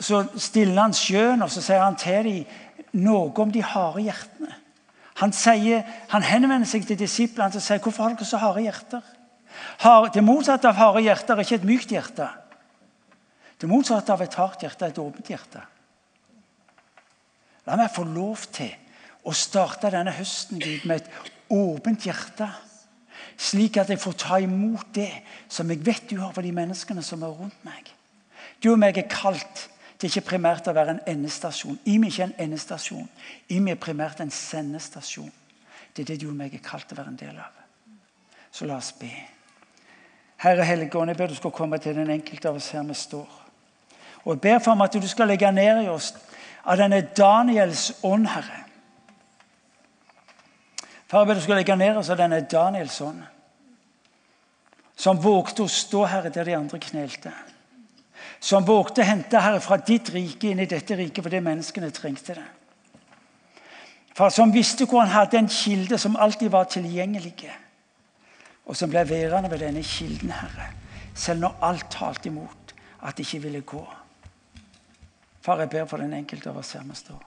så 0.00 0.24
stiller 0.36 0.82
han 0.82 0.96
sjøen 0.96 1.44
og 1.44 1.52
så 1.52 1.62
sier 1.64 1.84
han 1.84 1.98
til 2.00 2.32
dem 2.32 3.04
noe 3.04 3.32
om 3.36 3.52
de 3.52 3.62
harde 3.62 4.06
hjertene. 4.06 4.54
Han, 5.18 5.32
sier, 5.34 5.82
han 6.12 6.22
henvender 6.22 6.68
seg 6.68 6.86
til 6.86 6.98
disiplene 6.98 7.50
og 7.58 7.64
sier 7.64 7.82
hvorfor 7.82 8.06
har 8.06 8.14
dere 8.14 8.28
så 8.28 8.40
harde 8.40 8.62
hjerter. 8.64 9.14
Det 10.14 10.22
motsatte 10.22 10.70
av 10.70 10.78
harde 10.78 11.02
hjerter 11.02 11.34
er 11.34 11.46
ikke 11.46 11.58
et 11.58 11.66
mykt 11.66 11.94
hjerte. 11.94 12.28
Det 13.58 13.68
motsatte 13.70 14.14
av 14.14 14.22
et 14.22 14.38
hardt 14.38 14.62
hjerte 14.62 14.86
er 14.86 14.94
et 14.94 15.00
åpent 15.02 15.32
hjerte. 15.32 15.64
La 17.68 17.76
meg 17.76 17.92
få 17.92 18.06
lov 18.08 18.46
til 18.56 18.72
å 19.28 19.34
starte 19.36 19.90
denne 19.92 20.14
høsten 20.16 20.60
Gud, 20.62 20.86
med 20.88 21.02
et 21.02 21.32
åpent 21.52 22.06
hjerte. 22.08 22.48
Slik 23.38 23.76
at 23.78 23.90
jeg 23.92 24.00
får 24.00 24.16
ta 24.18 24.38
imot 24.42 24.88
det 24.96 25.10
som 25.52 25.68
jeg 25.70 25.84
vet 25.84 26.08
du 26.10 26.16
har 26.22 26.32
for 26.34 26.42
de 26.42 26.52
menneskene 26.54 27.04
som 27.04 27.22
er 27.22 27.34
rundt 27.34 27.66
meg. 27.66 27.92
Du 28.62 28.72
og 28.72 28.80
meg 28.80 28.96
er 28.98 29.06
kalt 29.10 29.68
til 29.98 30.08
ikke 30.08 30.30
primært 30.32 30.70
å 30.70 30.74
være 30.74 30.96
en 30.96 31.04
endestasjon. 31.12 31.78
I 31.84 31.98
meg 32.00 32.14
ikke 32.14 32.30
en 32.30 32.36
endestasjon. 32.46 33.08
I 33.52 33.60
meg 33.60 33.76
er 33.76 33.82
primært 33.82 34.22
en 34.24 34.32
sendestasjon. 34.32 35.30
Det 35.92 36.04
er 36.04 36.12
det 36.12 36.20
du 36.22 36.28
og 36.30 36.38
meg 36.38 36.54
er 36.54 36.64
kalt 36.64 36.88
til 36.88 36.96
å 36.96 37.02
være 37.02 37.12
en 37.12 37.20
del 37.20 37.36
av. 37.36 37.52
Så 38.54 38.66
la 38.66 38.78
oss 38.78 38.94
be. 38.96 39.12
Herre 40.40 40.64
Helligånd, 40.64 41.10
jeg 41.10 41.18
ber 41.18 41.30
du 41.30 41.36
skal 41.36 41.52
komme 41.54 41.78
til 41.82 41.98
den 41.98 42.10
enkelte 42.14 42.48
av 42.48 42.58
oss 42.58 42.70
her 42.72 42.86
vi 42.86 42.96
står. 42.96 43.28
Og 44.24 44.36
jeg 44.36 44.42
ber 44.46 44.62
for 44.62 44.78
meg 44.78 44.88
at 44.88 45.02
du 45.02 45.10
skal 45.10 45.30
legge 45.30 45.50
ned 45.52 45.84
i 45.84 45.90
oss 45.90 46.12
av 46.68 46.76
denne 46.76 47.00
Daniels 47.16 47.90
ånd, 48.04 48.28
Herre. 48.28 48.64
Far, 51.08 51.22
jeg 51.22 51.28
ber 51.30 51.38
du 51.38 51.40
skal 51.40 51.56
legge 51.62 51.76
ned 51.80 51.96
oss 51.96 52.10
av 52.12 52.20
denne 52.20 52.42
Daniels 52.44 52.98
ånd. 53.00 53.22
Som 54.98 55.20
vågte 55.22 55.64
å 55.64 55.70
stå, 55.72 56.02
Herre, 56.10 56.32
der 56.34 56.44
de 56.44 56.56
andre 56.58 56.80
knelte. 56.82 57.32
Som 58.44 58.66
vågte 58.68 59.00
å 59.00 59.08
hente, 59.08 59.40
Herre, 59.40 59.62
fra 59.64 59.78
ditt 59.80 60.10
rike 60.12 60.50
inn 60.50 60.60
i 60.60 60.68
dette 60.68 60.98
riket 60.98 61.24
fordi 61.24 61.40
menneskene 61.46 61.88
trengte 61.94 62.36
det. 62.36 62.48
Far, 64.18 64.34
som 64.34 64.52
visste 64.52 64.84
hvor 64.84 65.00
han 65.04 65.14
hadde 65.14 65.38
en 65.38 65.48
kilde 65.48 65.96
som 65.98 66.18
alltid 66.18 66.50
var 66.52 66.68
tilgjengelig. 66.68 67.48
Og 68.68 68.76
som 68.76 68.90
ble 68.92 69.06
værende 69.08 69.48
ved 69.48 69.62
denne 69.64 69.84
kilden, 69.86 70.34
Herre. 70.36 70.68
Selv 71.14 71.40
når 71.46 71.64
alt 71.64 71.88
talte 71.94 72.28
imot 72.28 72.74
at 73.00 73.16
det 73.16 73.24
ikke 73.24 73.46
ville 73.46 73.64
gå. 73.64 73.86
Far, 75.48 75.60
jeg 75.60 75.70
ber 75.70 75.86
for 75.88 75.96
den 75.96 76.12
enkelte 76.12 76.50
av 76.50 76.58
oss 76.60 76.74
her 76.76 76.82
vi 76.84 76.92
står. 76.92 77.20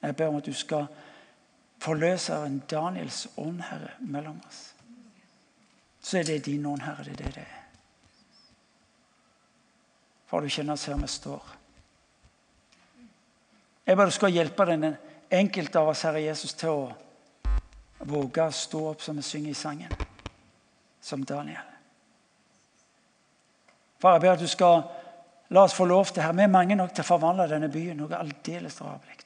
Jeg 0.00 0.14
ber 0.16 0.30
om 0.30 0.36
at 0.38 0.46
du 0.48 0.54
skal 0.56 0.86
forløse 1.84 2.38
en 2.46 2.62
Daniels 2.70 3.26
ånd, 3.36 3.58
Herre, 3.68 3.90
mellom 4.00 4.38
oss. 4.48 4.60
Så 6.00 6.16
er 6.18 6.24
det 6.24 6.46
din 6.46 6.64
ånd, 6.64 6.80
Herre. 6.80 7.04
Det 7.04 7.12
er 7.12 7.18
det 7.18 7.32
det 7.34 7.42
er. 7.42 7.58
Far, 10.30 10.40
du 10.40 10.48
kjenner 10.48 10.78
oss 10.78 10.86
her 10.88 10.96
vi 10.96 11.10
står. 11.12 11.50
Jeg 13.84 13.98
ber 14.00 14.08
du 14.08 14.16
skal 14.16 14.32
hjelpe 14.32 14.64
den 14.70 14.86
enkelte 15.28 15.82
av 15.82 15.90
oss, 15.92 16.06
Herre 16.08 16.22
Jesus, 16.24 16.54
til 16.56 16.72
å 16.72 18.08
våge 18.08 18.48
å 18.48 18.56
stå 18.62 18.80
opp 18.94 19.04
som 19.04 19.20
vi 19.20 19.26
synger 19.28 19.52
i 19.52 19.60
sangen, 19.60 19.92
som 21.04 21.20
Daniel. 21.20 21.68
Far, 24.00 24.16
jeg 24.16 24.24
ber 24.24 24.38
at 24.38 24.40
du 24.40 24.48
skal 24.48 24.88
La 25.50 25.64
oss 25.64 25.74
få 25.74 25.84
lov 25.84 26.06
til 26.06 26.22
her. 26.22 26.32
Vi 26.32 26.42
er 26.42 26.52
mange 26.52 26.76
nok 26.78 26.94
til 26.94 27.02
å 27.02 27.10
forvandle 27.10 27.48
denne 27.50 27.70
byen 27.72 27.98
noe 27.98 28.18
aldeles 28.18 28.78
drabelig. 28.78 29.20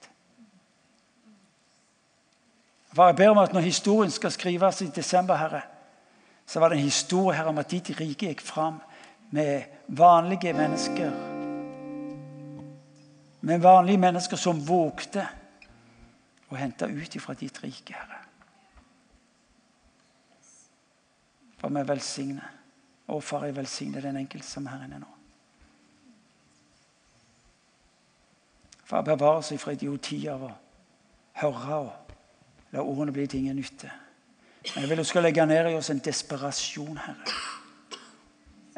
For 2.94 3.10
jeg 3.10 3.16
ber 3.16 3.30
om 3.30 3.38
at 3.38 3.52
Når 3.52 3.60
historien 3.60 4.10
skal 4.10 4.30
skrives 4.30 4.80
i 4.80 4.86
desember, 4.86 5.36
Herre, 5.36 5.62
så 6.46 6.60
var 6.60 6.68
det 6.68 6.78
en 6.78 6.84
historie 6.84 7.36
her 7.36 7.48
om 7.48 7.58
at 7.58 7.70
ditt 7.70 7.90
rike 8.00 8.28
gikk 8.28 8.40
fram 8.40 8.80
med 9.30 9.64
vanlige 9.88 10.52
mennesker. 10.52 11.10
Med 13.40 13.60
vanlige 13.60 13.98
mennesker 13.98 14.36
som 14.36 14.60
vågte 14.60 15.26
å 16.50 16.56
hente 16.56 16.86
ut 16.86 17.16
ifra 17.16 17.34
ditt 17.34 17.58
rike, 17.64 17.94
Herre. 17.94 18.20
For 21.58 21.68
vi 21.68 21.82
velsigner. 21.88 22.50
Og 23.08 23.24
far, 23.24 23.44
jeg 23.44 23.56
velsigner 23.56 24.00
den 24.00 24.16
enkelte 24.16 24.48
som 24.48 24.66
er 24.66 24.76
her 24.76 24.86
inne 24.86 25.02
nå. 25.02 25.13
For 28.94 29.02
å 29.02 29.06
bevare 29.08 29.42
seg 29.42 29.58
fra 29.58 29.72
idiotier 29.74 30.38
og 30.38 30.52
høre 31.40 31.78
og 31.80 32.12
la 32.70 32.82
ordene 32.84 33.10
bli 33.16 33.24
til 33.26 33.40
ingen 33.40 33.56
nytte. 33.58 33.88
Men 34.68 34.84
jeg 34.84 34.90
vil 34.92 35.02
du 35.02 35.06
skal 35.08 35.26
legge 35.26 35.46
ned 35.50 35.70
i 35.72 35.74
oss 35.74 35.90
en 35.90 36.02
desperasjon, 36.06 37.00
Herre. 37.02 37.34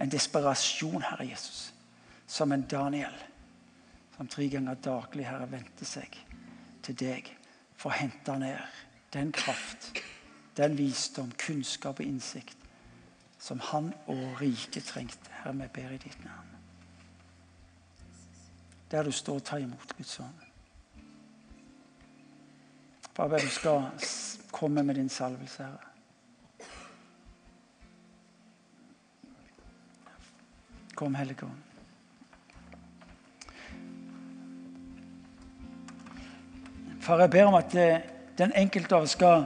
En 0.00 0.08
desperasjon, 0.08 1.04
Herre 1.04 1.28
Jesus, 1.28 1.60
som 2.24 2.56
en 2.56 2.64
Daniel, 2.64 3.12
som 4.16 4.32
tre 4.32 4.48
ganger 4.56 4.80
daglig, 4.88 5.28
Herre, 5.28 5.50
venter 5.52 5.92
seg 5.92 6.16
til 6.88 6.96
deg 6.96 7.28
for 7.76 7.92
å 7.92 8.00
hente 8.00 8.40
ned 8.40 8.82
den 9.12 9.36
kraft, 9.36 10.00
den 10.56 10.80
visdom, 10.80 11.28
kunnskap 11.44 12.00
og 12.00 12.08
innsikt 12.08 12.56
som 13.36 13.60
han 13.68 13.92
og 14.08 14.40
riket 14.40 14.94
trengte. 14.94 15.40
Herre, 15.42 15.58
vi 15.60 15.72
ber 15.76 15.92
i 15.92 16.04
ditt 16.08 16.24
navn 16.24 16.45
der 18.90 19.02
du 19.02 19.12
står 19.12 19.34
og 19.34 19.44
tar 19.44 19.58
imot 19.58 19.96
Guds 19.96 20.20
ånd. 20.20 20.46
Far, 23.16 23.28
du 23.28 23.48
skal 23.48 23.82
komme 24.52 24.82
med 24.82 24.94
din 24.94 25.08
salvelse, 25.08 25.62
Herre. 25.62 25.78
Kom, 30.94 31.14
Hellige 31.14 31.44
Ånd. 31.44 31.62
Far, 37.00 37.20
jeg 37.20 37.30
ber 37.30 37.44
om 37.44 37.54
at 37.54 37.74
eh, 37.74 38.00
den 38.38 38.52
enkelte 38.56 38.96
av 38.96 39.02
oss 39.02 39.16
skal 39.16 39.44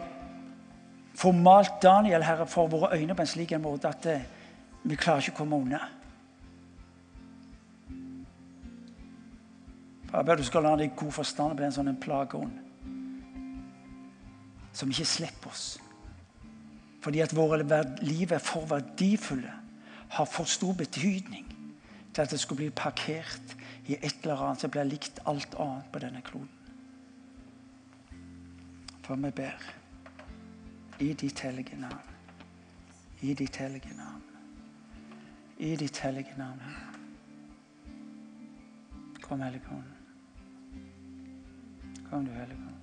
få 1.15 1.33
malt 1.33 1.83
Daniel 1.83 2.23
Herre, 2.23 2.47
for 2.47 2.67
våre 2.67 2.97
øyne 2.97 3.15
på 3.15 3.23
en 3.23 3.29
slik 3.29 3.53
måte 3.59 3.89
at 3.89 4.07
eh, 4.07 4.29
vi 4.83 4.97
klarer 4.97 5.21
ikke 5.21 5.37
å 5.37 5.41
komme 5.43 5.59
unna. 5.61 5.81
Jeg 10.13 10.27
ber 10.27 10.37
du 10.37 10.45
skal 10.45 10.67
la 10.67 10.75
deg 10.79 10.97
god 10.99 11.13
forstand 11.15 11.57
bli 11.59 11.69
en 11.69 11.77
sånn 11.77 11.95
plageånd 12.03 12.59
som 14.75 14.91
ikke 14.91 15.07
slipper 15.07 15.51
oss. 15.51 15.65
Fordi 17.03 17.23
at 17.25 17.35
våre 17.35 17.63
liv 18.03 18.33
er 18.33 18.43
for 18.43 18.67
verdifulle, 18.71 19.53
har 20.11 20.27
for 20.27 20.45
stor 20.51 20.75
betydning 20.75 21.47
til 22.15 22.23
at 22.23 22.31
det 22.31 22.41
skulle 22.41 22.65
bli 22.65 22.71
parkert 22.75 23.55
i 23.87 23.97
et 23.99 24.23
eller 24.23 24.43
annet 24.43 24.63
som 24.63 24.73
blir 24.75 24.89
likt 24.89 25.21
alt 25.31 25.55
annet 25.59 25.91
på 25.93 26.03
denne 26.03 26.23
kloden. 26.27 26.57
For 29.07 29.19
vi 29.19 29.31
ber 29.31 29.69
i 31.01 31.13
ditt 31.15 31.41
hellige 31.41 31.79
navn. 31.79 32.11
I 33.23 33.35
ditt 33.35 33.57
hellige 33.57 33.95
navn. 33.97 34.23
I 35.59 35.77
ditt 35.77 35.99
hellige 35.99 36.35
navn. 36.39 36.61
Kom, 39.23 39.41
Hellige 39.41 39.71
Ånd. 39.71 40.00
Kom, 42.11 42.25
du 42.27 42.33
Hellige 42.33 42.57
Ånd. 42.57 42.80